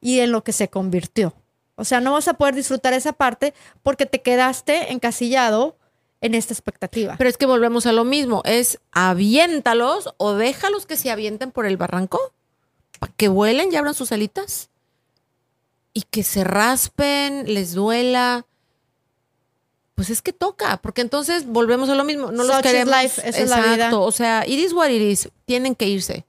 y 0.00 0.20
en 0.20 0.32
lo 0.32 0.44
que 0.44 0.52
se 0.52 0.68
convirtió. 0.68 1.34
O 1.76 1.84
sea, 1.84 2.00
no 2.00 2.12
vas 2.12 2.26
a 2.28 2.34
poder 2.34 2.54
disfrutar 2.54 2.92
esa 2.92 3.12
parte 3.12 3.54
porque 3.82 4.04
te 4.06 4.20
quedaste 4.20 4.92
encasillado 4.92 5.76
en 6.20 6.34
esta 6.34 6.52
expectativa. 6.52 7.14
Pero 7.16 7.30
es 7.30 7.36
que 7.36 7.46
volvemos 7.46 7.86
a 7.86 7.92
lo 7.92 8.04
mismo, 8.04 8.42
es 8.44 8.80
aviéntalos 8.90 10.12
o 10.16 10.34
déjalos 10.34 10.86
que 10.86 10.96
se 10.96 11.10
avienten 11.10 11.52
por 11.52 11.66
el 11.66 11.76
barranco, 11.76 12.18
para 12.98 13.12
que 13.16 13.28
vuelen 13.28 13.72
y 13.72 13.76
abran 13.76 13.94
sus 13.94 14.10
alitas 14.10 14.70
y 15.98 16.02
que 16.10 16.22
se 16.22 16.44
raspen, 16.44 17.52
les 17.52 17.72
duela. 17.74 18.44
Pues 19.96 20.10
es 20.10 20.22
que 20.22 20.32
toca, 20.32 20.76
porque 20.76 21.00
entonces 21.00 21.44
volvemos 21.46 21.88
a 21.88 21.96
lo 21.96 22.04
mismo, 22.04 22.30
no 22.30 22.44
los 22.44 22.54
Such 22.54 22.66
is 22.66 22.70
queremos. 22.70 22.94
life, 23.02 23.28
esa 23.28 23.38
es 23.40 23.50
la 23.50 23.56
vida. 23.56 23.74
Exacto, 23.74 24.02
o 24.02 24.12
sea, 24.12 24.44
it 24.46 24.58
is 24.60 24.72
what 24.72 24.90
it 24.90 25.02
is, 25.02 25.28
tienen 25.44 25.74
que 25.74 25.86
irse. 25.86 26.24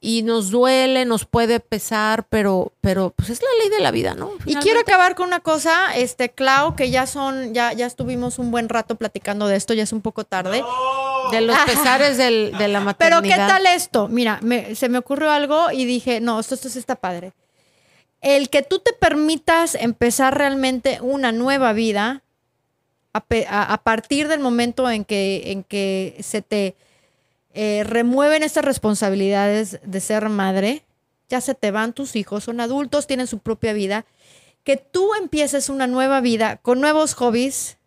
Y 0.00 0.22
nos 0.22 0.50
duele, 0.50 1.06
nos 1.06 1.24
puede 1.24 1.58
pesar, 1.58 2.26
pero, 2.28 2.70
pero 2.82 3.10
pues 3.16 3.30
es 3.30 3.40
la 3.40 3.48
ley 3.60 3.70
de 3.70 3.80
la 3.80 3.90
vida, 3.90 4.14
¿no? 4.14 4.30
Y 4.44 4.54
quiero 4.56 4.78
acabar 4.80 5.14
con 5.16 5.26
una 5.26 5.40
cosa, 5.40 5.96
este, 5.96 6.28
Clau, 6.28 6.76
que 6.76 6.90
ya 6.90 7.06
son, 7.06 7.54
ya, 7.54 7.72
ya 7.72 7.86
estuvimos 7.86 8.38
un 8.38 8.50
buen 8.50 8.68
rato 8.68 8.94
platicando 8.96 9.48
de 9.48 9.56
esto, 9.56 9.72
ya 9.74 9.82
es 9.84 9.92
un 9.92 10.02
poco 10.02 10.24
tarde. 10.24 10.62
de 11.32 11.40
los 11.40 11.56
pesares 11.66 12.16
del- 12.18 12.52
de 12.58 12.68
la 12.68 12.78
Pero 12.98 13.16
maternidad. 13.16 13.22
¿qué 13.22 13.52
tal 13.52 13.66
esto? 13.66 14.06
Mira, 14.08 14.38
me- 14.42 14.74
se 14.74 14.88
me 14.90 14.98
ocurrió 14.98 15.30
algo 15.30 15.72
y 15.72 15.84
dije, 15.86 16.20
no, 16.20 16.38
esto, 16.40 16.54
esto 16.54 16.68
sí 16.68 16.78
está 16.78 16.94
padre. 16.96 17.32
El 18.20 18.50
que 18.50 18.62
tú 18.62 18.80
te 18.80 18.92
permitas 18.92 19.74
empezar 19.74 20.36
realmente 20.36 21.00
una 21.00 21.32
nueva 21.32 21.72
vida 21.72 22.22
a, 23.12 23.82
partir 23.82 24.28
del 24.28 24.40
momento 24.40 24.90
en 24.90 25.04
que, 25.04 25.52
en 25.52 25.64
que 25.64 26.16
se 26.20 26.42
te 26.42 26.76
eh, 27.54 27.82
remueven 27.84 28.42
estas 28.42 28.64
responsabilidades 28.64 29.80
de 29.82 30.00
ser 30.00 30.28
madre, 30.28 30.84
ya 31.28 31.40
se 31.40 31.54
te 31.54 31.70
van 31.70 31.92
tus 31.92 32.16
hijos, 32.16 32.44
son 32.44 32.60
adultos, 32.60 33.06
tienen 33.06 33.26
su 33.26 33.38
propia 33.38 33.72
vida, 33.72 34.06
que 34.64 34.76
tú 34.76 35.14
empieces 35.14 35.68
una 35.68 35.86
nueva 35.86 36.20
vida 36.20 36.58
con 36.58 36.80
nuevos 36.80 37.14
hobbies, 37.14 37.78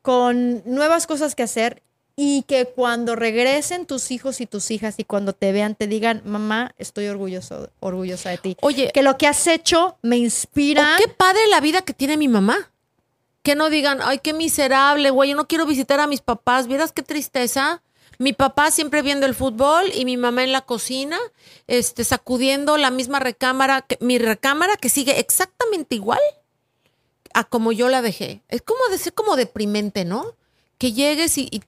con 0.00 0.62
nuevas 0.64 1.06
cosas 1.06 1.34
que 1.34 1.42
hacer 1.42 1.82
y 2.16 2.42
que 2.42 2.66
cuando 2.66 3.16
regresen 3.16 3.86
tus 3.86 4.10
hijos 4.10 4.40
y 4.40 4.46
tus 4.46 4.70
hijas 4.70 4.96
y 4.98 5.04
cuando 5.04 5.32
te 5.32 5.52
vean 5.52 5.74
te 5.74 5.86
digan, 5.86 6.22
mamá, 6.24 6.74
estoy 6.78 7.06
orgulloso, 7.06 7.70
orgullosa 7.80 8.30
de 8.30 8.38
ti. 8.38 8.56
Oye, 8.60 8.90
Que 8.92 9.02
lo 9.02 9.16
que 9.16 9.26
has 9.26 9.46
hecho 9.46 9.96
me 10.02 10.16
inspira. 10.18 10.96
O 10.96 10.98
qué 10.98 11.08
padre 11.08 11.40
la 11.48 11.60
vida 11.60 11.82
que 11.82 11.94
tiene 11.94 12.16
mi 12.16 12.28
mamá. 12.28 12.70
Que 13.42 13.54
no 13.54 13.70
digan, 13.70 13.98
ay, 14.02 14.18
qué 14.18 14.34
miserable, 14.34 15.10
güey, 15.10 15.30
yo 15.30 15.36
no 15.36 15.48
quiero 15.48 15.66
visitar 15.66 15.98
a 16.00 16.06
mis 16.06 16.20
papás. 16.20 16.68
¿Vieras 16.68 16.92
qué 16.92 17.02
tristeza? 17.02 17.82
Mi 18.18 18.32
papá 18.32 18.70
siempre 18.70 19.02
viendo 19.02 19.26
el 19.26 19.34
fútbol 19.34 19.90
y 19.92 20.04
mi 20.04 20.16
mamá 20.16 20.44
en 20.44 20.52
la 20.52 20.60
cocina, 20.60 21.18
este, 21.66 22.04
sacudiendo 22.04 22.76
la 22.76 22.90
misma 22.90 23.18
recámara, 23.18 23.82
que, 23.82 23.98
mi 24.00 24.18
recámara 24.18 24.76
que 24.76 24.88
sigue 24.88 25.18
exactamente 25.18 25.96
igual 25.96 26.20
a 27.34 27.44
como 27.44 27.72
yo 27.72 27.88
la 27.88 28.02
dejé. 28.02 28.42
Es 28.48 28.62
como 28.62 28.86
de 28.90 28.98
ser 28.98 29.14
como 29.14 29.34
deprimente, 29.34 30.04
¿no? 30.04 30.36
Que 30.78 30.92
llegues 30.92 31.36
y, 31.38 31.48
y, 31.50 31.62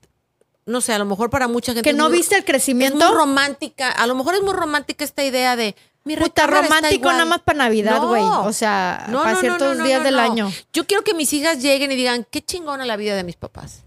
no 0.67 0.81
sé, 0.81 0.93
a 0.93 0.99
lo 0.99 1.05
mejor 1.05 1.31
para 1.31 1.49
mucha 1.49 1.73
gente. 1.73 1.83
que 1.83 1.91
es 1.91 1.97
no 1.97 2.09
muy- 2.09 2.19
viste 2.19 2.35
el 2.37 2.41
Es 2.41 2.47
crecimiento. 2.47 2.97
muy 3.07 3.15
romántica. 3.17 3.91
A 3.91 4.07
lo 4.07 4.15
mejor 4.15 4.35
es 4.35 4.43
muy 4.43 4.55
romántica 4.55 5.05
esta 5.05 5.23
idea 5.25 5.57
de 5.57 5.75
mi 6.05 6.17
Puta, 6.17 6.47
romántico 6.47 7.11
nada 7.13 7.25
más 7.25 7.41
para 7.41 7.59
Navidad, 7.59 8.01
No. 8.01 8.09
güey. 8.09 8.23
O 8.23 8.53
sea, 8.53 9.07
No, 9.09 9.19
para 9.23 9.31
no, 9.31 9.35
no, 9.37 9.41
ciertos 9.41 9.69
no, 9.69 9.75
no, 9.83 9.85
días 9.85 10.01
no, 10.01 10.05
del 10.05 10.17
no. 10.17 10.21
año. 10.23 10.53
Yo 10.73 10.87
quiero 10.87 11.03
que 11.03 11.15
mis 11.15 11.33
hijas 11.33 11.63
lleguen 11.63 11.93
y 11.93 11.97
digan, 11.97 12.27
qué 12.31 12.43
chingona 12.45 12.85
la 12.85 12.97
vida 12.97 13.15
de 13.17 13.25
mis 13.25 13.37
papás. 13.37 13.85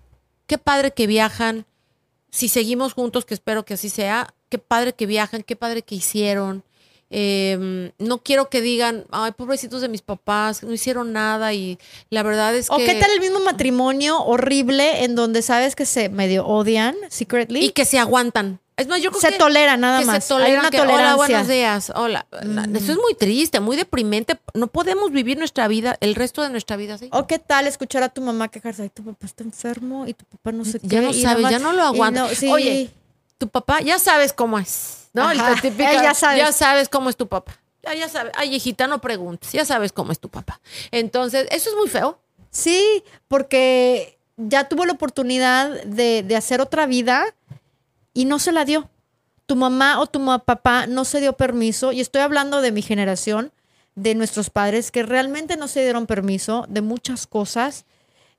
Qué 0.47 0.57
padre 0.57 0.91
que 0.91 1.07
viajan. 1.07 1.65
Si 2.31 2.49
seguimos 2.49 2.93
juntos, 2.93 3.25
que 3.25 3.33
espero 3.33 3.65
que 3.65 3.75
así 3.75 3.89
sea, 3.89 4.33
qué 4.49 4.57
padre 4.57 4.93
que 4.93 5.05
viajan, 5.05 5.43
qué 5.43 5.55
padre 5.55 5.81
que 5.83 5.95
hicieron. 5.95 6.63
Eh, 7.09 7.91
no 7.99 8.17
quiero 8.23 8.49
que 8.49 8.61
digan, 8.61 9.05
ay, 9.11 9.31
pobrecitos 9.31 9.81
de 9.81 9.87
mis 9.87 10.01
papás, 10.01 10.63
no 10.63 10.73
hicieron 10.73 11.13
nada 11.13 11.53
y 11.53 11.79
la 12.09 12.21
verdad 12.23 12.55
es 12.55 12.69
¿O 12.69 12.77
que... 12.77 12.85
qué 12.85 12.95
tal 12.95 13.11
el 13.11 13.19
mismo 13.21 13.39
matrimonio 13.39 14.21
horrible 14.23 15.03
en 15.03 15.15
donde 15.15 15.41
sabes 15.41 15.75
que 15.75 15.85
se 15.85 16.09
medio 16.09 16.45
odian 16.45 16.95
secretly? 17.09 17.63
Y 17.65 17.69
que 17.71 17.85
se 17.85 17.97
aguantan. 17.99 18.59
Es 18.75 18.87
más, 18.87 19.01
yo 19.01 19.09
creo 19.09 19.21
se 19.21 19.29
que... 19.29 19.37
tolera 19.37 19.75
nada 19.75 19.99
que 20.01 20.05
más. 20.05 20.23
se 20.23 20.27
toleran 20.29 20.51
Hay 20.53 20.59
una 20.59 20.69
que, 20.69 20.81
hola, 20.81 20.91
tolerancia. 20.91 21.15
buenos 21.17 21.47
días, 21.47 21.91
hola. 21.95 22.27
Eso 22.75 22.91
es 22.91 22.97
muy 22.97 23.15
triste, 23.17 23.59
muy 23.59 23.75
deprimente. 23.75 24.37
No 24.53 24.67
podemos 24.67 25.11
vivir 25.11 25.37
nuestra 25.39 25.67
vida, 25.67 25.97
el 25.99 26.13
resto 26.13 26.43
de 26.43 26.49
nuestra 26.49 26.75
vida 26.75 26.93
así. 26.95 27.09
¿O 27.11 27.25
qué 27.25 27.39
tal 27.39 27.65
escuchar 27.65 28.03
a 28.03 28.09
tu 28.09 28.21
mamá 28.21 28.49
quejarse? 28.49 28.83
Ay, 28.83 28.89
tu 28.89 29.03
papá 29.03 29.25
está 29.25 29.43
enfermo 29.43 30.05
y 30.05 30.13
tu 30.13 30.25
papá 30.25 30.51
no 30.51 30.63
sé 30.63 30.79
Ya 30.83 30.99
qué. 30.99 31.05
no 31.07 31.13
sabes, 31.13 31.49
ya 31.49 31.57
no 31.57 31.71
lo 31.71 31.81
aguanta. 31.83 32.21
no- 32.23 32.29
sí. 32.29 32.49
Oye, 32.51 32.91
tu 33.39 33.47
papá, 33.47 33.81
ya 33.81 33.97
sabes 33.97 34.31
cómo 34.31 34.59
es, 34.59 35.06
¿no? 35.17 35.23
Ajá, 35.29 35.51
La 35.55 35.61
típica, 35.61 35.91
él 35.91 36.01
ya 36.01 36.13
sabe. 36.13 36.53
sabes 36.53 36.89
cómo 36.89 37.09
es 37.09 37.17
tu 37.17 37.27
papá. 37.27 37.57
Ya, 37.83 37.93
ya 37.93 38.09
sabes. 38.09 38.33
Ay, 38.35 38.55
hijita, 38.55 38.87
no 38.87 38.99
preguntes. 39.01 39.51
Ya 39.51 39.65
sabes 39.65 39.91
cómo 39.91 40.11
es 40.11 40.19
tu 40.19 40.29
papá. 40.29 40.59
Entonces, 40.91 41.47
eso 41.51 41.69
es 41.69 41.75
muy 41.75 41.89
feo. 41.89 42.19
Sí, 42.51 43.03
porque 43.27 44.17
ya 44.37 44.67
tuvo 44.69 44.85
la 44.85 44.93
oportunidad 44.93 45.83
de, 45.83 46.23
de 46.23 46.35
hacer 46.35 46.61
otra 46.61 46.85
vida 46.85 47.25
y 48.13 48.25
no 48.25 48.39
se 48.39 48.51
la 48.51 48.65
dio. 48.65 48.89
Tu 49.45 49.55
mamá 49.55 49.99
o 49.99 50.07
tu 50.07 50.23
papá 50.45 50.87
no 50.87 51.05
se 51.05 51.21
dio 51.21 51.33
permiso, 51.33 51.91
y 51.93 52.01
estoy 52.01 52.21
hablando 52.21 52.61
de 52.61 52.71
mi 52.71 52.81
generación, 52.81 53.51
de 53.95 54.13
nuestros 54.13 54.49
padres 54.49 54.91
que 54.91 55.03
realmente 55.03 55.55
no 55.57 55.67
se 55.67 55.81
dieron 55.81 56.05
permiso 56.05 56.65
de 56.67 56.81
muchas 56.81 57.25
cosas. 57.27 57.85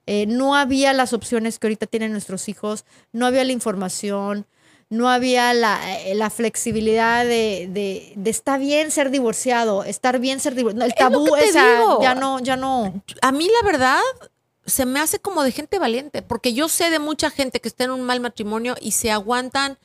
Eh, 0.06 0.26
no 0.26 0.54
había 0.54 0.92
las 0.92 1.12
opciones 1.12 1.58
que 1.58 1.66
ahorita 1.66 1.86
tienen 1.86 2.12
nuestros 2.12 2.48
hijos, 2.48 2.84
no 3.12 3.26
había 3.26 3.44
la 3.44 3.52
información, 3.52 4.46
no 4.90 5.08
había 5.10 5.52
la, 5.54 5.98
eh, 6.00 6.14
la 6.14 6.30
flexibilidad 6.30 7.24
de, 7.24 7.68
de, 7.70 8.12
de 8.16 8.30
está 8.30 8.56
bien 8.58 8.90
ser 8.90 9.10
divorciado, 9.10 9.84
estar 9.84 10.18
bien 10.18 10.40
ser 10.40 10.54
divorciado. 10.54 10.84
El 10.86 10.92
Es 10.92 10.96
tabú 10.96 11.34
te 11.36 11.44
esa, 11.44 11.98
ya 12.00 12.14
no, 12.14 12.40
ya 12.40 12.56
no. 12.56 13.02
A 13.20 13.32
mí 13.32 13.46
la 13.60 13.66
verdad 13.66 14.00
se 14.64 14.86
me 14.86 15.00
hace 15.00 15.18
como 15.18 15.42
de 15.44 15.52
gente 15.52 15.78
valiente, 15.78 16.22
porque 16.22 16.52
yo 16.54 16.68
sé 16.68 16.90
de 16.90 16.98
mucha 16.98 17.30
gente 17.30 17.60
que 17.60 17.68
está 17.68 17.84
en 17.84 17.90
un 17.90 18.02
mal 18.02 18.20
matrimonio 18.20 18.76
y 18.80 18.92
se 18.92 19.10
aguantan 19.10 19.78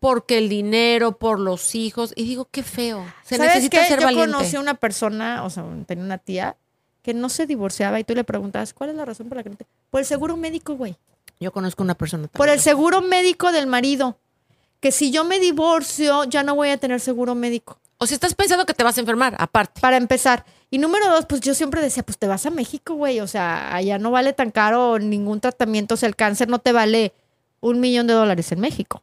porque 0.00 0.38
el 0.38 0.48
dinero, 0.48 1.18
por 1.18 1.40
los 1.40 1.74
hijos, 1.74 2.12
y 2.14 2.24
digo, 2.24 2.46
qué 2.50 2.62
feo. 2.62 3.04
Se 3.24 3.36
¿Sabes 3.36 3.54
necesita 3.54 3.82
qué? 3.82 3.88
ser 3.88 3.98
Yo 4.00 4.06
valiente. 4.06 4.32
conocí 4.32 4.56
a 4.56 4.60
una 4.60 4.74
persona, 4.74 5.42
o 5.44 5.50
sea, 5.50 5.64
tenía 5.86 6.04
una 6.04 6.18
tía 6.18 6.56
que 7.02 7.14
no 7.14 7.28
se 7.28 7.46
divorciaba 7.46 7.98
y 7.98 8.04
tú 8.04 8.14
le 8.14 8.22
preguntabas, 8.22 8.74
¿cuál 8.74 8.90
es 8.90 8.96
la 8.96 9.04
razón 9.04 9.28
por 9.28 9.38
la 9.38 9.42
que 9.42 9.50
no 9.50 9.56
te... 9.56 9.66
Por 9.90 10.00
el 10.00 10.06
seguro 10.06 10.36
médico, 10.36 10.74
güey. 10.76 10.96
Yo 11.40 11.50
conozco 11.52 11.82
una 11.82 11.94
persona 11.96 12.28
Por 12.28 12.48
el 12.48 12.56
también. 12.56 12.64
seguro 12.64 13.02
médico 13.02 13.50
del 13.50 13.66
marido. 13.66 14.18
Que 14.80 14.92
si 14.92 15.10
yo 15.10 15.24
me 15.24 15.40
divorcio, 15.40 16.24
ya 16.24 16.42
no 16.42 16.54
voy 16.54 16.70
a 16.70 16.76
tener 16.78 17.00
seguro 17.00 17.34
médico. 17.34 17.78
O 17.98 18.06
si 18.06 18.14
estás 18.14 18.34
pensando 18.34 18.64
que 18.64 18.74
te 18.74 18.84
vas 18.84 18.96
a 18.96 19.00
enfermar, 19.00 19.34
aparte. 19.38 19.80
Para 19.80 19.96
empezar. 19.96 20.44
Y 20.70 20.78
número 20.78 21.08
dos, 21.08 21.26
pues 21.26 21.40
yo 21.40 21.54
siempre 21.54 21.80
decía, 21.80 22.04
pues 22.04 22.18
te 22.18 22.28
vas 22.28 22.46
a 22.46 22.50
México, 22.50 22.94
güey. 22.94 23.20
O 23.20 23.26
sea, 23.26 23.74
allá 23.74 23.98
no 23.98 24.10
vale 24.10 24.32
tan 24.32 24.50
caro 24.50 24.98
ningún 24.98 25.40
tratamiento. 25.40 25.94
O 25.94 25.96
sea, 25.96 26.08
el 26.08 26.16
cáncer 26.16 26.48
no 26.48 26.60
te 26.60 26.72
vale 26.72 27.12
un 27.60 27.80
millón 27.80 28.06
de 28.06 28.14
dólares 28.14 28.52
en 28.52 28.60
México. 28.60 29.02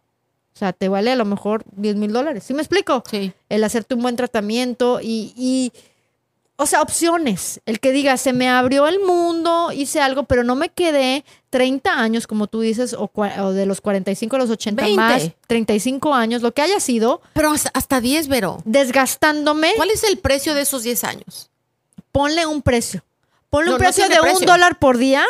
O 0.55 0.57
sea, 0.57 0.71
te 0.71 0.87
vale 0.87 1.11
a 1.11 1.17
lo 1.17 1.25
mejor 1.25 1.65
10 1.75 1.97
mil 1.97 2.13
dólares. 2.13 2.45
¿Sí 2.45 2.53
me 2.53 2.61
explico? 2.61 3.03
Sí. 3.09 3.33
el 3.49 3.63
hacerte 3.65 3.95
un 3.95 4.01
buen 4.01 4.15
tratamiento 4.15 5.01
y, 5.01 5.33
y, 5.35 5.73
o 6.57 6.65
sea, 6.65 6.81
opciones. 6.81 7.61
El 7.65 7.79
que 7.79 7.91
diga, 7.91 8.17
se 8.17 8.33
me 8.33 8.47
abrió 8.49 8.87
el 8.87 8.99
mundo, 8.99 9.71
hice 9.73 9.99
algo, 10.01 10.23
pero 10.23 10.43
no 10.43 10.55
me 10.55 10.69
quedé 10.69 11.25
30 11.49 11.99
años, 11.99 12.27
como 12.27 12.47
tú 12.47 12.61
dices, 12.61 12.95
o, 12.97 13.09
de 13.51 13.65
los 13.65 13.81
45 13.81 14.35
a 14.35 14.39
los 14.39 14.49
80 14.49 14.83
20. 14.83 14.95
más, 15.01 15.31
35 15.47 16.13
años, 16.13 16.41
lo 16.41 16.53
que 16.53 16.61
haya 16.61 16.79
sido, 16.79 17.21
Pero 17.33 17.51
hasta, 17.51 17.71
hasta 17.73 17.99
10, 18.01 18.27
Vero. 18.27 18.57
desgastándome, 18.65 19.73
¿Cuál 19.75 19.89
es 19.91 20.03
el 20.03 20.17
precio 20.17 20.53
de 20.53 20.61
esos 20.61 20.83
10 20.83 21.03
años? 21.03 21.49
ponle 22.11 22.45
un 22.45 22.61
precio. 22.61 23.03
Ponle 23.49 23.69
No, 23.71 23.75
un 23.75 23.79
precio 23.81 24.07
de 24.07 24.19
un 24.21 24.45
dólar 24.45 24.79
por 24.79 24.97
día 24.97 25.25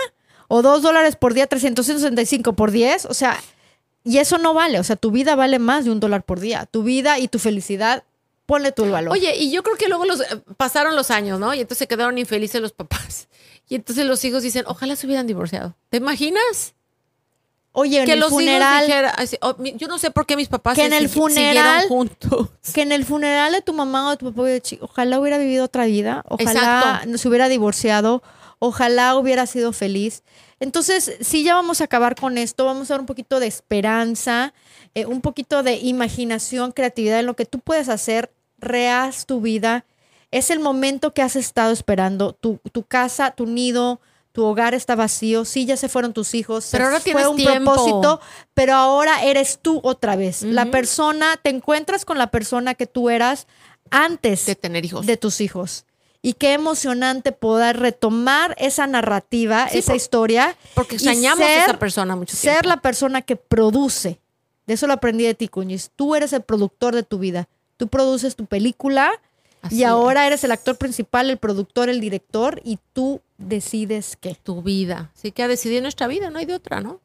o 0.48 0.62
dos 0.62 0.84
dólares 0.84 1.16
por 1.16 1.34
día, 1.34 1.48
365 1.48 2.54
por 2.54 2.70
10, 2.70 3.06
o 3.06 3.14
sea, 3.16 3.42
y 4.04 4.20
eso 4.20 4.38
no 4.38 4.54
vale, 4.54 4.80
o 4.80 4.84
sea, 4.84 4.96
tu 4.96 5.10
vida 5.10 5.36
vale 5.36 5.58
más 5.58 5.86
de 5.86 5.92
un 5.92 6.00
dólar 6.00 6.22
por 6.24 6.40
día. 6.40 6.68
Tu 6.70 6.84
vida 6.84 7.18
y 7.18 7.28
tu 7.28 7.40
felicidad, 7.40 8.04
ponle 8.46 8.72
tu 8.72 8.90
valor. 8.90 9.12
Oye, 9.14 9.36
y 9.38 9.52
yo 9.52 9.64
creo 9.64 9.76
que 9.78 9.88
luego 9.88 10.06
los 10.06 10.22
eh, 10.22 10.26
pasaron 10.58 10.96
los 10.96 11.12
años, 11.12 11.40
¿no? 11.40 11.54
Y 11.54 11.62
entonces 11.62 11.80
se 11.80 11.88
quedaron 11.88 12.18
infelices 12.18 12.62
los 12.62 12.72
papás. 12.72 13.28
Y 13.68 13.74
entonces 13.74 14.06
los 14.06 14.24
hijos 14.24 14.44
dicen, 14.44 14.64
ojalá 14.68 14.96
se 14.96 15.08
hubieran 15.08 15.26
divorciado. 15.26 15.76
¿Te 15.90 15.98
imaginas? 15.98 16.76
Oye, 17.72 18.00
en 18.02 18.06
que 18.06 18.14
el 18.14 18.20
los 18.20 18.30
funeral... 18.30 18.76
hijos 18.76 18.88
dijeran, 18.88 19.14
así, 19.18 19.38
oh, 19.42 19.56
yo 19.76 19.88
no 19.88 19.98
sé 19.98 20.12
por 20.12 20.28
qué 20.28 20.36
mis 20.36 20.48
papás 20.50 20.76
Que 20.76 20.82
se 20.82 20.88
en 20.88 20.94
el 20.94 21.10
funeral- 21.10 21.82
siguieron 21.82 21.88
juntos. 21.90 22.50
que 22.76 22.84
en 22.84 22.92
el 22.92 23.04
funeral 23.06 23.52
de 23.54 23.62
tu 23.64 23.74
mamá 23.74 24.08
o 24.08 24.12
de 24.12 24.18
tu 24.18 24.32
papá 24.32 24.48
ojalá 24.82 25.20
hubiera 25.20 25.40
vivido 25.40 25.66
otra 25.66 25.86
vida, 25.86 26.24
ojalá 26.30 26.52
Exacto. 27.02 27.18
se 27.18 27.28
hubiera 27.28 27.50
divorciado, 27.50 28.22
ojalá 28.60 29.16
hubiera 29.16 29.46
sido 29.46 29.74
feliz. 29.74 30.24
Entonces, 30.60 31.18
sí, 31.22 31.44
ya 31.44 31.56
vamos 31.56 31.82
a 31.82 31.86
acabar 31.86 32.16
con 32.16 32.38
esto, 32.38 32.66
vamos 32.66 32.90
a 32.90 32.94
dar 32.94 33.02
un 33.02 33.06
poquito 33.06 33.40
de 33.40 33.48
esperanza, 33.48 34.54
eh, 34.94 35.06
un 35.06 35.22
poquito 35.22 35.64
de 35.64 35.76
imaginación, 35.76 36.72
creatividad 36.72 37.20
en 37.20 37.26
lo 37.26 37.36
que 37.36 37.46
tú 37.46 37.60
puedes 37.60 37.90
hacer, 37.90 38.32
rehaz 38.58 39.26
tu 39.26 39.42
vida. 39.42 39.86
Es 40.32 40.50
el 40.50 40.60
momento 40.60 41.14
que 41.14 41.22
has 41.22 41.36
estado 41.36 41.72
esperando. 41.72 42.34
Tu, 42.34 42.60
tu 42.72 42.84
casa, 42.84 43.32
tu 43.32 43.46
nido, 43.46 44.00
tu 44.32 44.44
hogar 44.44 44.74
está 44.74 44.96
vacío. 44.96 45.46
Sí, 45.46 45.66
ya 45.66 45.78
se 45.78 45.88
fueron 45.88 46.14
tus 46.14 46.34
hijos. 46.34 46.68
Pero 46.72 46.86
ahora 46.86 47.00
fue 47.00 47.28
un 47.28 47.38
tiempo. 47.38 47.74
propósito, 47.74 48.20
pero 48.54 48.74
ahora 48.74 49.24
eres 49.24 49.60
tú 49.62 49.80
otra 49.84 50.16
vez. 50.16 50.42
La 50.44 50.66
persona, 50.66 51.40
te 51.42 51.50
encuentras 51.50 52.06
con 52.06 52.18
la 52.18 52.32
persona 52.32 52.76
que 52.76 52.86
tú 52.86 53.10
eras 53.10 53.48
antes 53.92 54.46
De 54.46 54.56
tener 54.56 54.84
hijos. 54.84 55.06
de 55.06 55.18
tus 55.18 55.42
hijos. 55.42 55.86
Y 56.26 56.34
qué 56.34 56.54
emocionante 56.54 57.32
poder 57.32 57.78
retomar 57.80 58.56
esa 58.58 58.88
narrativa, 58.88 59.70
Sí, 59.70 59.78
esa 59.78 59.92
por- 59.92 59.96
historia. 59.98 60.58
porque 60.74 60.96
extrañamos 60.96 61.46
a 61.46 61.48
ser- 61.48 61.62
esa 61.70 61.78
persona 61.80 62.16
mucho 62.16 62.36
Ser 62.36 62.66
la 62.66 62.78
persona 62.82 63.22
que 63.22 63.36
produce. 63.36 64.20
De 64.66 64.74
eso 64.74 64.88
lo 64.88 64.94
aprendí 64.94 65.24
de 65.24 65.36
ti, 65.36 65.48
Cuñiz. 65.48 65.92
Tú 65.96 66.16
eres 66.16 66.34
el 66.34 66.42
productor 66.42 66.96
de 66.96 67.04
tu 67.04 67.20
vida. 67.20 67.48
Tú 67.78 67.88
produces 67.90 68.36
tu 68.36 68.46
película 68.48 69.12
Así 69.62 69.76
y 69.78 69.84
ahora 69.84 70.24
es. 70.24 70.28
eres 70.28 70.44
el 70.46 70.52
actor 70.52 70.78
principal, 70.78 71.30
el 71.30 71.38
productor, 71.38 71.90
el 71.90 72.00
director 72.02 72.60
y 72.64 72.80
tú 72.94 73.22
decides 73.38 74.18
qué. 74.20 74.36
Tu 74.42 74.64
vida. 74.64 75.12
Así 75.16 75.32
que 75.32 75.44
a 75.44 75.48
decidir 75.48 75.84
nuestra 75.84 76.08
vida, 76.08 76.32
no 76.32 76.40
hay 76.40 76.46
de 76.46 76.56
otra, 76.56 76.82
¿no? 76.82 77.02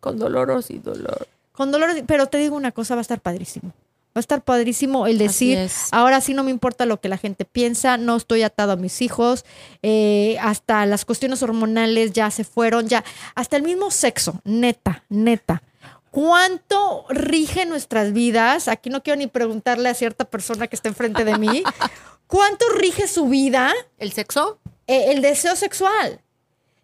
Con 0.00 0.18
dolor 0.18 0.64
y 0.68 0.78
dolor. 0.78 1.28
Con 1.52 1.70
dolor, 1.70 1.90
pero 2.06 2.26
te 2.26 2.38
digo 2.38 2.56
una 2.56 2.72
cosa, 2.72 2.94
va 2.96 3.00
a 3.00 3.02
estar 3.02 3.20
padrísimo. 3.20 3.72
Va 4.14 4.18
a 4.18 4.20
estar 4.20 4.44
padrísimo 4.44 5.06
el 5.06 5.16
decir, 5.16 5.70
ahora 5.90 6.20
sí 6.20 6.34
no 6.34 6.44
me 6.44 6.50
importa 6.50 6.84
lo 6.84 7.00
que 7.00 7.08
la 7.08 7.16
gente 7.16 7.46
piensa, 7.46 7.96
no 7.96 8.16
estoy 8.16 8.42
atado 8.42 8.72
a 8.72 8.76
mis 8.76 9.00
hijos, 9.00 9.46
eh, 9.82 10.36
hasta 10.42 10.84
las 10.84 11.06
cuestiones 11.06 11.42
hormonales 11.42 12.12
ya 12.12 12.30
se 12.30 12.44
fueron, 12.44 12.88
ya, 12.88 13.04
hasta 13.34 13.56
el 13.56 13.62
mismo 13.62 13.90
sexo, 13.90 14.40
neta, 14.44 15.04
neta. 15.08 15.62
¿Cuánto 16.10 17.06
rige 17.08 17.64
nuestras 17.64 18.12
vidas? 18.12 18.68
Aquí 18.68 18.90
no 18.90 19.02
quiero 19.02 19.18
ni 19.18 19.28
preguntarle 19.28 19.88
a 19.88 19.94
cierta 19.94 20.26
persona 20.26 20.66
que 20.66 20.76
está 20.76 20.90
enfrente 20.90 21.24
de 21.24 21.38
mí. 21.38 21.64
¿Cuánto 22.26 22.66
rige 22.76 23.08
su 23.08 23.28
vida 23.28 23.72
¿El 23.96 24.12
sexo? 24.12 24.58
eh, 24.86 25.12
el 25.12 25.22
deseo 25.22 25.56
sexual? 25.56 26.20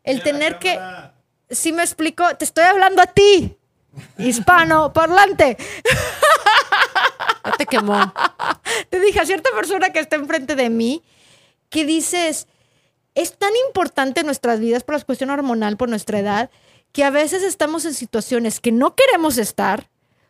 El 0.03 0.23
tener 0.23 0.59
que... 0.59 0.81
Si 1.51 1.73
me 1.73 1.83
explico, 1.83 2.37
te 2.37 2.47
estoy 2.47 2.65
hablando 2.65 3.03
a 3.03 3.07
ti, 3.07 3.58
hispano, 4.19 4.93
parlante. 4.93 5.57
Ya 7.45 7.53
te 7.53 7.67
quemó. 7.67 8.13
Te 8.91 9.01
dije 9.01 9.21
a 9.21 9.27
cierta 9.27 9.51
persona 9.55 9.91
que 9.91 10.01
está 10.01 10.17
enfrente 10.17 10.55
de 10.55 10.71
mí 10.71 11.03
que 11.71 11.85
dices, 11.85 12.47
es 13.15 13.37
tan 13.37 13.53
importante 13.67 14.21
en 14.21 14.27
nuestras 14.27 14.61
vidas 14.61 14.85
por 14.85 14.97
la 14.97 15.05
cuestión 15.05 15.31
hormonal, 15.31 15.77
por 15.77 15.89
nuestra 15.89 16.19
edad, 16.19 16.51
que 16.93 17.05
a 17.05 17.11
veces 17.11 17.43
estamos 17.43 17.85
en 17.85 17.95
situaciones 17.95 18.61
que 18.61 18.73
no 18.73 18.95
queremos 18.95 19.39
estar 19.39 19.89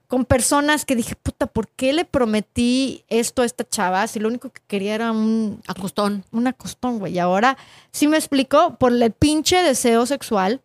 con 0.09 0.25
personas 0.25 0.87
que 0.87 0.97
dije, 0.97 1.15
puta, 1.17 1.47
¿por 1.47 1.69
qué 1.69 1.93
le 1.93 2.07
prometí 2.07 3.05
esto 3.09 3.43
a 3.43 3.45
esta 3.45 3.69
chava 3.69 4.07
si 4.07 4.19
lo 4.19 4.29
único 4.29 4.49
que 4.49 4.63
quería 4.67 4.95
era 4.95 5.13
un, 5.13 5.63
Acostón. 5.69 6.25
una 6.33 6.55
costón, 6.55 6.99
güey? 6.99 7.13
Y 7.13 7.19
ahora, 7.19 7.59
sí 7.93 8.09
me 8.09 8.17
explico, 8.17 8.77
por 8.77 8.93
el 8.93 9.13
pinche 9.13 9.63
deseo 9.63 10.07
sexual, 10.07 10.63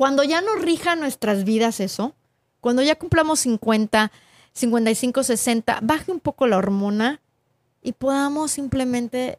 cuando 0.00 0.24
ya 0.24 0.40
no 0.40 0.54
rija 0.54 0.96
nuestras 0.96 1.44
vidas 1.44 1.78
eso, 1.78 2.14
cuando 2.62 2.80
ya 2.80 2.94
cumplamos 2.94 3.40
50, 3.40 4.10
55, 4.54 5.22
60, 5.22 5.78
baje 5.82 6.10
un 6.10 6.20
poco 6.20 6.46
la 6.46 6.56
hormona 6.56 7.20
y 7.82 7.92
podamos 7.92 8.50
simplemente 8.50 9.38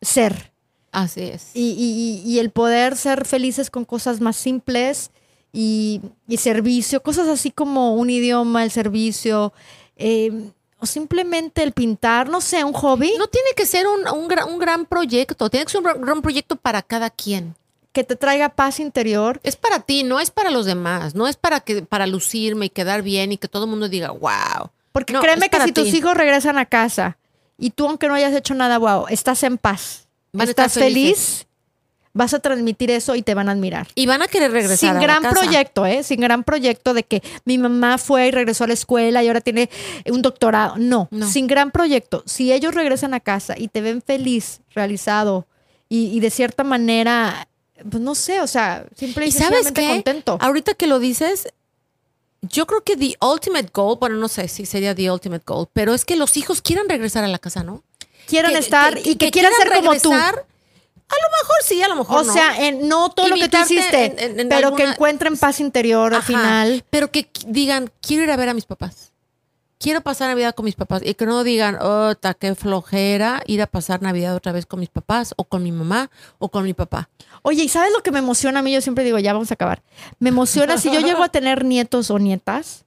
ser. 0.00 0.52
Así 0.90 1.20
es. 1.20 1.50
Y, 1.52 1.72
y- 1.72 2.22
y- 2.24 2.32
y 2.32 2.38
el 2.38 2.48
poder 2.48 2.96
ser 2.96 3.26
felices 3.26 3.68
con 3.68 3.84
cosas 3.84 4.22
más 4.22 4.36
simples 4.36 5.10
y, 5.52 6.00
y 6.26 6.38
servicio, 6.38 7.02
cosas 7.02 7.28
así 7.28 7.50
como 7.50 7.94
un 7.94 8.08
idioma, 8.08 8.64
el 8.64 8.70
servicio, 8.70 9.52
eh, 9.96 10.32
o 10.78 10.86
simplemente 10.86 11.62
el 11.62 11.72
pintar, 11.72 12.30
no 12.30 12.40
sé, 12.40 12.64
un 12.64 12.72
hobby 12.72 13.12
No 13.18 13.26
tiene 13.26 13.50
que 13.54 13.66
ser 13.66 13.86
un, 13.86 14.08
un 14.08 14.28
gran, 14.28 14.48
un 14.48 14.58
gran 14.58 14.86
proyecto, 14.86 15.50
tiene 15.50 15.66
que 15.66 15.72
ser 15.72 15.82
un 15.86 16.00
gran 16.00 16.22
proyecto 16.22 16.56
para 16.56 16.80
cada 16.80 17.10
quien. 17.10 17.54
Que 17.92 18.04
te 18.04 18.16
traiga 18.16 18.50
paz 18.50 18.78
interior. 18.80 19.40
Es 19.42 19.56
para 19.56 19.80
ti, 19.80 20.02
no 20.04 20.20
es 20.20 20.30
para 20.30 20.50
los 20.50 20.64
demás, 20.66 21.14
no 21.14 21.26
es 21.26 21.36
para 21.36 21.60
que 21.60 21.82
para 21.82 22.06
lucirme 22.06 22.66
y 22.66 22.70
quedar 22.70 23.02
bien 23.02 23.32
y 23.32 23.36
que 23.36 23.48
todo 23.48 23.64
el 23.64 23.70
mundo 23.70 23.88
diga, 23.88 24.10
wow. 24.10 24.70
Porque 24.92 25.12
No, 25.12 25.20
créeme 25.20 25.48
que 25.48 25.60
si 25.60 25.72
tus 25.72 25.88
hijos 25.94 26.16
regresan 26.16 26.58
a 26.58 26.66
casa 26.66 27.16
y 27.58 27.70
tú, 27.70 27.86
aunque 27.88 28.08
no 28.08 28.14
hayas 28.14 28.32
hecho 28.34 28.54
nada, 28.54 28.78
wow, 28.78 29.06
estás 29.08 29.42
en 29.42 29.58
paz, 29.58 30.08
Van 30.32 30.48
estás 30.48 30.72
feliz, 30.74 31.46
vas 32.12 32.32
a 32.34 32.38
transmitir 32.40 32.90
eso 32.90 33.14
y 33.16 33.22
te 33.22 33.34
van 33.34 33.48
a 33.48 33.52
admirar. 33.52 33.88
Y 33.94 34.06
van 34.06 34.22
a 34.22 34.28
querer 34.28 34.50
regresar 34.52 34.78
Sin 34.78 34.88
a 34.90 34.94
la 34.94 35.00
gran 35.00 35.22
casa. 35.22 35.34
proyecto, 35.40 35.86
¿eh? 35.86 36.02
Sin 36.02 36.20
gran 36.20 36.42
proyecto 36.44 36.94
de 36.94 37.02
que 37.04 37.22
mi 37.44 37.58
mamá 37.58 37.98
fue 37.98 38.28
y 38.28 38.30
regresó 38.30 38.64
a 38.64 38.66
la 38.68 38.74
escuela 38.74 39.22
y 39.22 39.28
ahora 39.28 39.40
tiene 39.40 39.68
un 40.10 40.22
doctorado. 40.22 40.74
No, 40.76 41.08
No. 41.10 41.28
sin 41.28 41.46
gran 41.48 41.70
proyecto. 41.72 42.22
Si 42.26 42.52
ellos 42.52 42.74
regresan 42.74 43.14
a 43.14 43.20
casa 43.20 43.54
y 43.58 43.68
te 43.68 43.80
ven 43.80 44.02
feliz, 44.02 44.60
realizado 44.74 45.46
y, 45.88 46.06
y 46.16 46.20
de 46.20 46.30
cierta 46.30 46.64
manera, 46.64 47.46
pues 47.88 48.02
no 48.02 48.14
sé, 48.14 48.40
o 48.40 48.46
sea, 48.46 48.84
simple 48.96 49.26
y, 49.26 49.28
¿Y 49.28 49.32
sabes 49.32 49.70
qué? 49.72 49.86
contento. 49.88 50.38
Ahorita 50.40 50.74
que 50.74 50.86
lo 50.86 50.98
dices, 50.98 51.48
yo 52.42 52.66
creo 52.66 52.82
que 52.82 52.96
the 52.96 53.16
ultimate 53.20 53.70
goal, 53.72 53.98
bueno, 54.00 54.16
no 54.16 54.28
sé 54.28 54.48
si 54.48 54.66
sería 54.66 54.94
the 54.94 55.10
ultimate 55.10 55.44
goal, 55.46 55.68
pero 55.72 55.94
es 55.94 56.04
que 56.04 56.16
los 56.16 56.36
hijos 56.36 56.62
quieran 56.62 56.88
regresar 56.88 57.22
a 57.24 57.28
la 57.28 57.38
casa, 57.38 57.62
¿no? 57.62 57.82
Quieran 58.26 58.52
Que- 58.52 58.58
estar 58.58 58.98
y 59.04 59.16
que, 59.16 59.30
quieran 59.30 59.52
ser 59.54 59.68
como 59.72 59.92
tú. 59.96 60.10
regresar. 60.10 60.46
A 61.08 61.14
lo 61.14 61.28
mejor 61.42 61.56
sí, 61.64 61.82
a 61.82 61.88
lo 61.88 61.96
mejor 61.96 62.18
O 62.20 62.22
no. 62.24 62.32
sea, 62.32 62.66
en, 62.68 62.86
no 62.88 63.10
todo 63.10 63.26
lo 63.28 63.34
que 63.34 63.48
tú 63.48 63.56
hiciste, 63.58 64.04
en- 64.04 64.18
en- 64.18 64.40
en 64.40 64.48
pero 64.48 64.76
que 64.76 64.82
alguna- 64.84 64.92
encuentren 64.92 65.36
paz 65.36 65.58
interior 65.58 66.14
al 66.14 66.20
Ajá, 66.20 66.26
final. 66.26 66.84
Pero 66.88 67.10
que 67.10 67.26
qu- 67.32 67.46
digan, 67.46 67.90
quiero 68.00 68.22
ir 68.22 68.30
a 68.30 68.36
ver 68.36 68.48
a 68.50 68.54
mis 68.54 68.64
papás. 68.64 69.09
Quiero 69.80 70.02
pasar 70.02 70.28
Navidad 70.28 70.54
con 70.54 70.66
mis 70.66 70.76
papás 70.76 71.02
y 71.04 71.14
que 71.14 71.26
no 71.26 71.42
digan, 71.42 71.78
oh, 71.80 72.14
ta, 72.14 72.34
qué 72.34 72.54
flojera 72.54 73.42
ir 73.46 73.62
a 73.62 73.66
pasar 73.66 74.02
Navidad 74.02 74.36
otra 74.36 74.52
vez 74.52 74.66
con 74.66 74.78
mis 74.78 74.90
papás 74.90 75.34
o 75.36 75.44
con 75.44 75.62
mi 75.64 75.72
mamá 75.72 76.10
o 76.38 76.50
con 76.50 76.64
mi 76.64 76.74
papá. 76.74 77.08
Oye, 77.42 77.64
¿y 77.64 77.68
sabes 77.68 77.90
lo 77.92 78.02
que 78.02 78.12
me 78.12 78.20
emociona 78.20 78.60
a 78.60 78.62
mí? 78.62 78.72
Yo 78.72 78.82
siempre 78.82 79.02
digo, 79.02 79.18
ya 79.18 79.32
vamos 79.32 79.50
a 79.50 79.54
acabar. 79.54 79.82
Me 80.20 80.28
emociona 80.28 80.76
si 80.76 80.92
yo 80.92 81.00
llego 81.00 81.24
a 81.24 81.30
tener 81.30 81.64
nietos 81.64 82.10
o 82.10 82.18
nietas, 82.18 82.84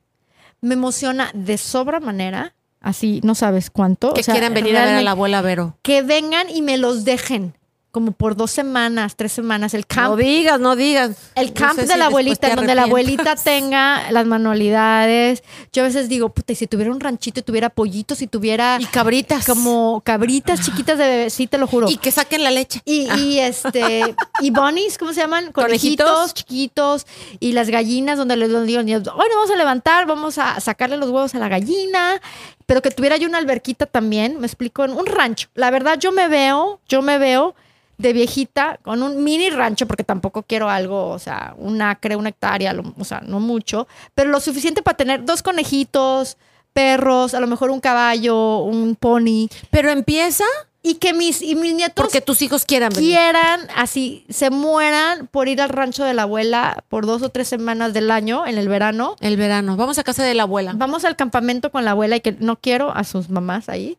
me 0.62 0.76
emociona 0.76 1.32
de 1.34 1.58
sobra 1.58 2.00
manera, 2.00 2.54
así 2.80 3.20
no 3.24 3.34
sabes 3.36 3.72
cuánto. 3.72 4.14
Que 4.14 4.22
o 4.22 4.24
sea, 4.24 4.36
quieran 4.36 4.54
venir 4.54 4.78
a 4.78 4.86
ver 4.86 4.96
a 4.96 5.02
la 5.02 5.12
abuela 5.12 5.42
Vero. 5.42 5.78
Que 5.82 6.04
vengan 6.04 6.50
y 6.50 6.62
me 6.62 6.78
los 6.78 7.04
dejen, 7.04 7.58
como 7.94 8.12
por 8.12 8.36
dos 8.36 8.50
semanas, 8.50 9.16
tres 9.16 9.32
semanas, 9.34 9.76
el 9.76 9.82
No 9.82 9.86
camp. 9.88 10.18
digas, 10.18 10.60
no 10.60 10.76
digas. 10.76 11.12
El 11.36 11.50
No 11.50 11.54
camp 11.54 11.76
sé 11.76 11.86
de 11.86 11.94
si 11.94 12.00
la 12.00 12.08
abuelita, 12.08 12.48
en 12.50 12.56
donde 12.56 12.74
la 12.74 12.84
abuelita 12.86 13.36
tenga 13.36 14.10
las 14.12 14.26
manualidades. 14.26 15.44
Yo 15.72 15.84
a 15.84 15.86
veces 15.86 16.10
digo, 16.10 16.30
puta, 16.30 16.54
y 16.54 16.56
si 16.56 16.66
tuviera 16.66 16.92
un 16.92 17.00
ranchito 17.00 17.42
y 17.42 17.44
tuviera 17.44 17.70
pollitos 17.70 18.24
y 18.24 18.28
tuviera 18.28 18.78
Y 18.82 18.86
cabritas. 18.88 19.46
como 19.46 20.02
cabritas 20.04 20.62
chiquitas 20.62 20.98
de 20.98 21.06
bebé, 21.08 21.30
sí 21.30 21.46
te 21.46 21.60
lo 21.60 21.68
juro. 21.68 21.88
Y 21.88 21.98
que 21.98 22.12
saquen 22.12 22.44
la 22.44 22.50
leche. 22.50 22.82
Y, 22.84 23.08
y, 23.14 23.38
este, 23.40 24.16
y 24.42 24.50
bunnies, 24.52 24.98
¿cómo 24.98 25.14
se 25.14 25.22
llaman? 25.22 25.52
Conejitos, 25.52 26.06
Conejitos. 26.10 26.34
chiquitos. 26.34 27.06
Y 27.40 27.52
las 27.52 27.70
gallinas, 27.70 28.18
donde 28.18 28.38
les 28.38 28.50
digo, 28.66 28.82
bueno, 28.82 29.36
vamos 29.36 29.52
a 29.52 29.56
levantar, 29.56 30.08
vamos 30.08 30.40
a 30.40 30.60
sacarle 30.60 30.98
los 30.98 31.12
huevos 31.12 31.36
a 31.36 31.38
la 31.38 31.48
gallina. 31.48 32.20
Pero 32.66 32.82
que 32.82 32.90
tuviera 32.90 33.18
yo 33.18 33.28
una 33.28 33.38
alberquita 33.38 33.86
también, 33.86 34.40
me 34.40 34.48
explico, 34.48 34.84
en 34.84 34.94
un 34.94 35.06
rancho. 35.06 35.50
La 35.54 35.70
verdad, 35.70 36.00
yo 36.00 36.12
me 36.12 36.28
veo, 36.28 36.80
yo 36.90 37.04
me 37.04 37.20
veo 37.20 37.54
de 37.98 38.14
viejita 38.14 38.80
con 38.82 39.04
un 39.04 39.24
mini 39.24 39.50
rancho, 39.50 39.86
porque 39.88 40.04
tampoco 40.04 40.44
quiero 40.44 40.70
algo, 40.70 41.10
o 41.10 41.20
sea, 41.20 41.54
un 41.58 41.82
acre, 41.82 42.16
una 42.16 42.30
hectárea, 42.30 42.74
lo- 42.74 42.94
o 42.98 43.04
sea, 43.06 43.22
no 43.22 43.40
mucho, 43.40 43.88
pero 44.16 44.30
lo 44.30 44.40
suficiente 44.40 44.82
para 44.82 44.98
tener 44.98 45.24
dos 45.26 45.44
conejitos, 45.44 46.38
perros, 46.74 47.34
a 47.34 47.40
lo 47.40 47.48
mejor 47.48 47.70
un 47.70 47.80
caballo, 47.80 48.58
un 48.60 48.96
pony, 48.96 49.48
Pero 49.70 49.92
empieza 49.92 50.44
y 50.82 50.96
que 50.96 51.14
mis, 51.14 51.42
y 51.42 51.56
mis 51.56 51.74
nietos 51.76 51.94
porque 51.96 52.20
tus 52.20 52.42
hijos 52.42 52.66
quieran 52.66 52.90
venir. 52.92 53.12
quieran, 53.12 53.62
así, 53.76 54.26
se 54.28 54.50
mueran 54.50 55.28
por 55.28 55.48
ir 55.48 55.62
al 55.62 55.70
rancho 55.70 56.04
de 56.04 56.14
la 56.16 56.24
abuela 56.24 56.84
por 56.90 57.06
dos 57.06 57.22
o 57.22 57.30
tres 57.30 57.48
semanas 57.48 57.94
del 57.94 58.10
año, 58.12 58.46
en 58.46 58.58
el 58.58 58.68
verano. 58.68 59.16
El 59.22 59.38
verano. 59.38 59.78
Vamos 59.78 59.98
a 60.00 60.04
casa 60.04 60.24
de 60.24 60.34
la 60.34 60.44
abuela. 60.44 60.74
Vamos 60.76 61.06
al 61.06 61.16
campamento 61.16 61.72
con 61.72 61.86
la 61.86 61.92
abuela 61.92 62.16
y 62.18 62.22
que 62.22 62.34
no 62.34 62.60
quiero 62.60 62.92
a 62.94 63.04
sus 63.06 63.30
mamás 63.30 63.70
ahí. 63.70 63.98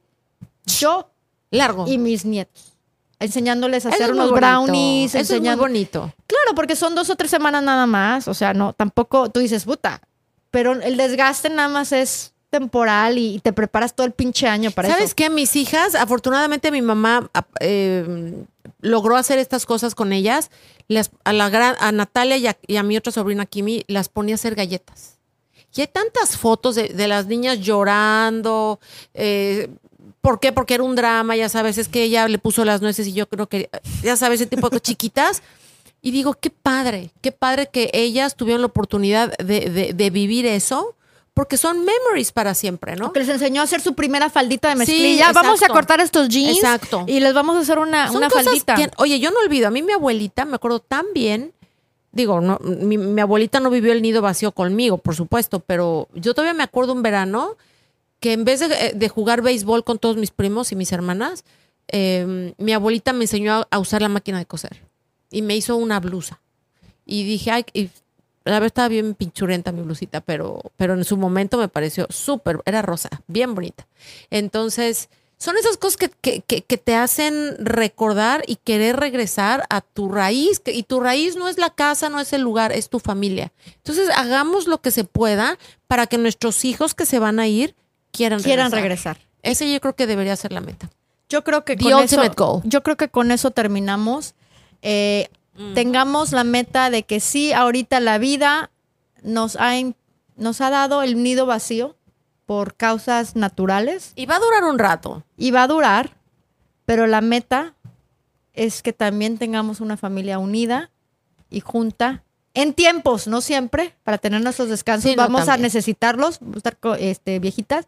Yo 0.66 1.08
Largo. 1.50 1.86
y 1.88 1.96
mis 1.96 2.24
nietos. 2.26 2.73
Enseñándoles 3.24 3.86
a 3.86 3.88
Eso 3.90 3.96
hacer 3.96 4.12
unos 4.12 4.30
brownies, 4.32 5.14
Eso 5.14 5.34
es 5.36 5.40
muy 5.40 5.54
bonito. 5.54 6.12
Claro, 6.26 6.54
porque 6.54 6.76
son 6.76 6.94
dos 6.94 7.10
o 7.10 7.16
tres 7.16 7.30
semanas 7.30 7.62
nada 7.62 7.86
más. 7.86 8.28
O 8.28 8.34
sea, 8.34 8.54
no, 8.54 8.72
tampoco 8.72 9.30
tú 9.30 9.40
dices, 9.40 9.64
puta. 9.64 10.00
Pero 10.50 10.72
el 10.72 10.96
desgaste 10.96 11.50
nada 11.50 11.68
más 11.68 11.92
es 11.92 12.32
temporal 12.50 13.18
y, 13.18 13.40
te 13.40 13.52
preparas 13.52 13.94
todo 13.96 14.06
el 14.06 14.12
pinche 14.12 14.46
año 14.46 14.70
para 14.70 14.88
¿Sabes 14.88 15.06
eso. 15.06 15.14
qué? 15.16 15.28
Mis 15.28 15.56
hijas, 15.56 15.96
afortunadamente 15.96 16.70
mi 16.70 16.82
mamá 16.82 17.28
ap- 17.34 17.48
eh, 17.58 18.44
logró 18.80 19.16
hacer 19.16 19.40
estas 19.40 19.66
cosas 19.66 19.96
con 19.96 20.12
ellas. 20.12 20.50
Las- 20.86 21.10
a, 21.24 21.32
la 21.32 21.48
gran, 21.48 21.74
a 21.80 21.90
Natalia 21.90 22.36
y 22.36 22.46
a, 22.46 22.56
y 22.68 22.76
a 22.76 22.84
mi 22.84 22.96
otra 22.96 23.10
sobrina 23.10 23.44
Kimi 23.46 23.82
las 23.88 24.08
ponía 24.08 24.34
a 24.34 24.36
hacer 24.36 24.54
galletas. 24.54 25.18
Y 25.74 25.80
hay 25.80 25.88
tantas 25.88 26.36
fotos 26.36 26.76
de, 26.76 26.90
de 26.90 27.08
las 27.08 27.26
niñas 27.26 27.58
llorando. 27.58 28.78
eh, 29.14 29.68
¿Por 30.24 30.40
qué? 30.40 30.52
Porque 30.52 30.72
era 30.72 30.82
un 30.84 30.94
drama, 30.96 31.36
ya 31.36 31.50
sabes, 31.50 31.76
es 31.76 31.88
que 31.88 32.02
ella 32.02 32.26
le 32.28 32.38
puso 32.38 32.64
las 32.64 32.80
nueces 32.80 33.06
y 33.06 33.12
yo 33.12 33.28
creo 33.28 33.46
que, 33.46 33.68
ya 34.02 34.16
sabes, 34.16 34.40
ese 34.40 34.48
tipo 34.48 34.70
de 34.70 34.80
chiquitas. 34.80 35.42
Y 36.00 36.12
digo, 36.12 36.32
qué 36.32 36.48
padre, 36.48 37.10
qué 37.20 37.30
padre 37.30 37.68
que 37.70 37.90
ellas 37.92 38.34
tuvieron 38.34 38.62
la 38.62 38.68
oportunidad 38.68 39.36
de, 39.36 39.68
de- 39.68 39.92
de 39.92 40.10
vivir 40.10 40.46
eso, 40.46 40.94
porque 41.34 41.58
son 41.58 41.84
memories 41.84 42.32
para 42.32 42.54
siempre, 42.54 42.96
¿no? 42.96 43.12
Que 43.12 43.20
les 43.20 43.28
enseñó 43.28 43.60
a 43.60 43.64
hacer 43.64 43.82
su 43.82 43.92
primera 43.94 44.30
faldita 44.30 44.68
de 44.68 44.74
Sí, 44.86 44.92
mezclilla. 44.92 45.32
Vamos 45.32 45.62
a 45.62 45.68
cortar 45.68 46.00
estos 46.00 46.28
jeans. 46.30 46.56
Exacto. 46.56 47.04
Y 47.06 47.20
les 47.20 47.34
vamos 47.34 47.56
a 47.56 47.60
hacer 47.60 47.78
una, 47.78 48.06
Son 48.06 48.16
una 48.16 48.28
cosas 48.30 48.44
faldita. 48.46 48.76
que- 48.76 48.90
oye, 48.96 49.20
yo 49.20 49.30
no 49.30 49.40
olvido, 49.40 49.68
a 49.68 49.70
mí 49.70 49.82
mi 49.82 49.92
abuelita, 49.92 50.46
me 50.46 50.54
acuerdo 50.56 50.80
tan 50.80 51.04
bien, 51.12 51.52
digo, 52.12 52.40
no, 52.40 52.58
mi, 52.62 52.96
mi 52.96 53.20
abuelita 53.20 53.60
no 53.60 53.68
vivió 53.68 53.92
el 53.92 54.00
nido 54.00 54.22
vacío 54.22 54.52
conmigo, 54.52 54.96
por 54.96 55.14
supuesto, 55.14 55.60
pero 55.60 56.08
yo 56.14 56.32
todavía 56.32 56.54
me 56.54 56.62
acuerdo 56.62 56.92
un 56.94 57.02
verano 57.02 57.56
que 58.24 58.32
en 58.32 58.46
vez 58.46 58.60
de, 58.60 58.92
de 58.94 59.08
jugar 59.10 59.42
béisbol 59.42 59.84
con 59.84 59.98
todos 59.98 60.16
mis 60.16 60.30
primos 60.30 60.72
y 60.72 60.76
mis 60.76 60.92
hermanas, 60.92 61.44
eh, 61.88 62.54
mi 62.56 62.72
abuelita 62.72 63.12
me 63.12 63.24
enseñó 63.24 63.66
a, 63.70 63.78
usar 63.78 64.00
la 64.00 64.08
máquina 64.08 64.38
de 64.38 64.46
coser 64.46 64.80
y 65.30 65.42
me 65.42 65.54
hizo 65.54 65.76
una 65.76 66.00
blusa. 66.00 66.40
Y 67.04 67.24
dije, 67.24 67.50
ay, 67.50 67.66
la 68.44 68.52
verdad 68.54 68.68
estaba 68.68 68.88
bien 68.88 69.14
pinchurenta 69.14 69.72
mi 69.72 69.82
blusita, 69.82 70.22
pero, 70.22 70.62
pero 70.78 70.94
en 70.94 71.04
su 71.04 71.18
momento 71.18 71.58
me 71.58 71.68
pareció 71.68 72.06
súper, 72.08 72.60
era 72.64 72.80
rosa, 72.80 73.10
bien 73.26 73.54
bonita. 73.54 73.86
Entonces, 74.30 75.10
son 75.36 75.58
esas 75.58 75.76
cosas 75.76 75.98
que, 75.98 76.08
que- 76.08 76.40
que- 76.40 76.62
que 76.62 76.78
te 76.78 76.94
hacen 76.94 77.56
recordar 77.58 78.42
y 78.46 78.56
querer 78.56 78.96
regresar 78.96 79.64
a 79.68 79.82
tu 79.82 80.08
raíz. 80.10 80.62
Y 80.64 80.84
tu 80.84 81.00
raíz 81.00 81.36
no 81.36 81.48
es 81.50 81.58
la 81.58 81.68
casa, 81.68 82.08
no 82.08 82.20
es 82.20 82.32
el 82.32 82.40
lugar, 82.40 82.72
es 82.72 82.88
tu 82.88 83.00
familia. 83.00 83.52
Entonces, 83.76 84.08
hagamos 84.16 84.66
lo 84.66 84.80
que 84.80 84.90
se 84.90 85.04
pueda 85.04 85.58
para 85.88 86.06
que 86.06 86.16
nuestros 86.16 86.64
hijos 86.64 86.94
que 86.94 87.04
se 87.04 87.18
van 87.18 87.38
a 87.38 87.48
ir 87.48 87.74
quieran, 88.14 88.40
Quieran 88.42 88.70
regresar. 88.72 89.16
regresar. 89.16 89.28
Ese 89.42 89.70
yo 89.72 89.80
creo 89.80 89.94
que 89.94 90.06
debería 90.06 90.36
ser 90.36 90.52
la 90.52 90.60
meta. 90.60 90.88
Yo 91.28 91.42
creo 91.44 91.64
que 91.64 91.76
The 91.76 91.82
con 91.84 91.94
ultimate 91.94 92.26
eso, 92.28 92.34
goal. 92.36 92.62
yo 92.64 92.82
creo 92.82 92.96
que 92.96 93.08
con 93.08 93.30
eso 93.30 93.50
terminamos. 93.50 94.34
Eh, 94.82 95.28
Tengamos 95.74 96.32
la 96.32 96.42
meta 96.42 96.90
de 96.90 97.04
que 97.04 97.20
sí, 97.20 97.52
ahorita 97.52 98.00
la 98.00 98.18
vida 98.18 98.70
nos 99.22 99.54
ha, 99.54 99.72
nos 100.36 100.60
ha 100.60 100.68
dado 100.70 101.02
el 101.02 101.22
nido 101.22 101.46
vacío 101.46 101.96
por 102.44 102.74
causas 102.74 103.36
naturales 103.36 104.12
Y 104.16 104.26
va 104.26 104.36
a 104.36 104.40
durar 104.40 104.64
un 104.64 104.80
rato. 104.80 105.22
y 105.36 105.52
va 105.52 105.62
a 105.62 105.68
durar, 105.68 106.16
pero 106.86 107.06
la 107.06 107.20
meta 107.20 107.74
es 108.52 108.82
que 108.82 108.92
también 108.92 109.38
tengamos 109.38 109.80
una 109.80 109.96
familia 109.96 110.40
unida 110.40 110.90
y 111.50 111.60
junta 111.60 112.24
en 112.54 112.74
tiempos, 112.74 113.28
no 113.28 113.40
siempre, 113.40 113.94
para 114.02 114.18
tener 114.18 114.40
nuestros 114.42 114.68
descansos. 114.68 115.08
Sí, 115.08 115.16
no, 115.16 115.22
Vamos 115.22 115.48
a 115.48 115.56
necesitarlos, 115.56 116.40
vamos 116.40 116.56
a 116.56 116.68
estar 116.68 116.76
este, 116.98 117.38
viejitas, 117.38 117.86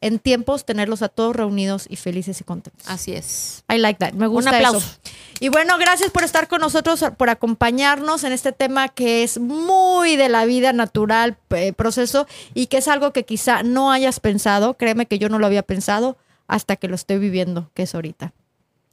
en 0.00 0.18
tiempos 0.18 0.64
tenerlos 0.64 1.02
a 1.02 1.08
todos 1.08 1.34
reunidos 1.34 1.86
y 1.88 1.96
felices 1.96 2.40
y 2.40 2.44
contentos. 2.44 2.86
Así 2.88 3.12
es. 3.12 3.64
I 3.72 3.78
like 3.78 3.98
that. 3.98 4.12
Me 4.12 4.26
gusta 4.26 4.50
aplauso. 4.50 4.78
eso. 4.78 4.98
Y 5.40 5.48
bueno, 5.48 5.78
gracias 5.78 6.10
por 6.10 6.24
estar 6.24 6.48
con 6.48 6.60
nosotros, 6.60 7.04
por 7.16 7.30
acompañarnos 7.30 8.24
en 8.24 8.32
este 8.32 8.52
tema 8.52 8.88
que 8.88 9.22
es 9.22 9.38
muy 9.38 10.16
de 10.16 10.28
la 10.28 10.44
vida 10.44 10.72
natural, 10.72 11.36
eh, 11.50 11.72
proceso, 11.72 12.26
y 12.54 12.66
que 12.66 12.78
es 12.78 12.88
algo 12.88 13.12
que 13.12 13.24
quizá 13.24 13.62
no 13.62 13.90
hayas 13.90 14.20
pensado. 14.20 14.74
Créeme 14.74 15.06
que 15.06 15.18
yo 15.18 15.28
no 15.28 15.38
lo 15.38 15.46
había 15.46 15.62
pensado 15.62 16.16
hasta 16.46 16.76
que 16.76 16.88
lo 16.88 16.94
estoy 16.94 17.18
viviendo, 17.18 17.70
que 17.74 17.82
es 17.82 17.94
ahorita. 17.94 18.32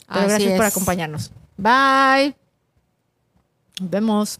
Pero 0.08 0.22
Así 0.22 0.30
gracias 0.30 0.58
por 0.58 0.66
acompañarnos. 0.66 1.32
Bye. 1.58 2.36
Nos 3.80 3.90
vemos. 3.90 4.40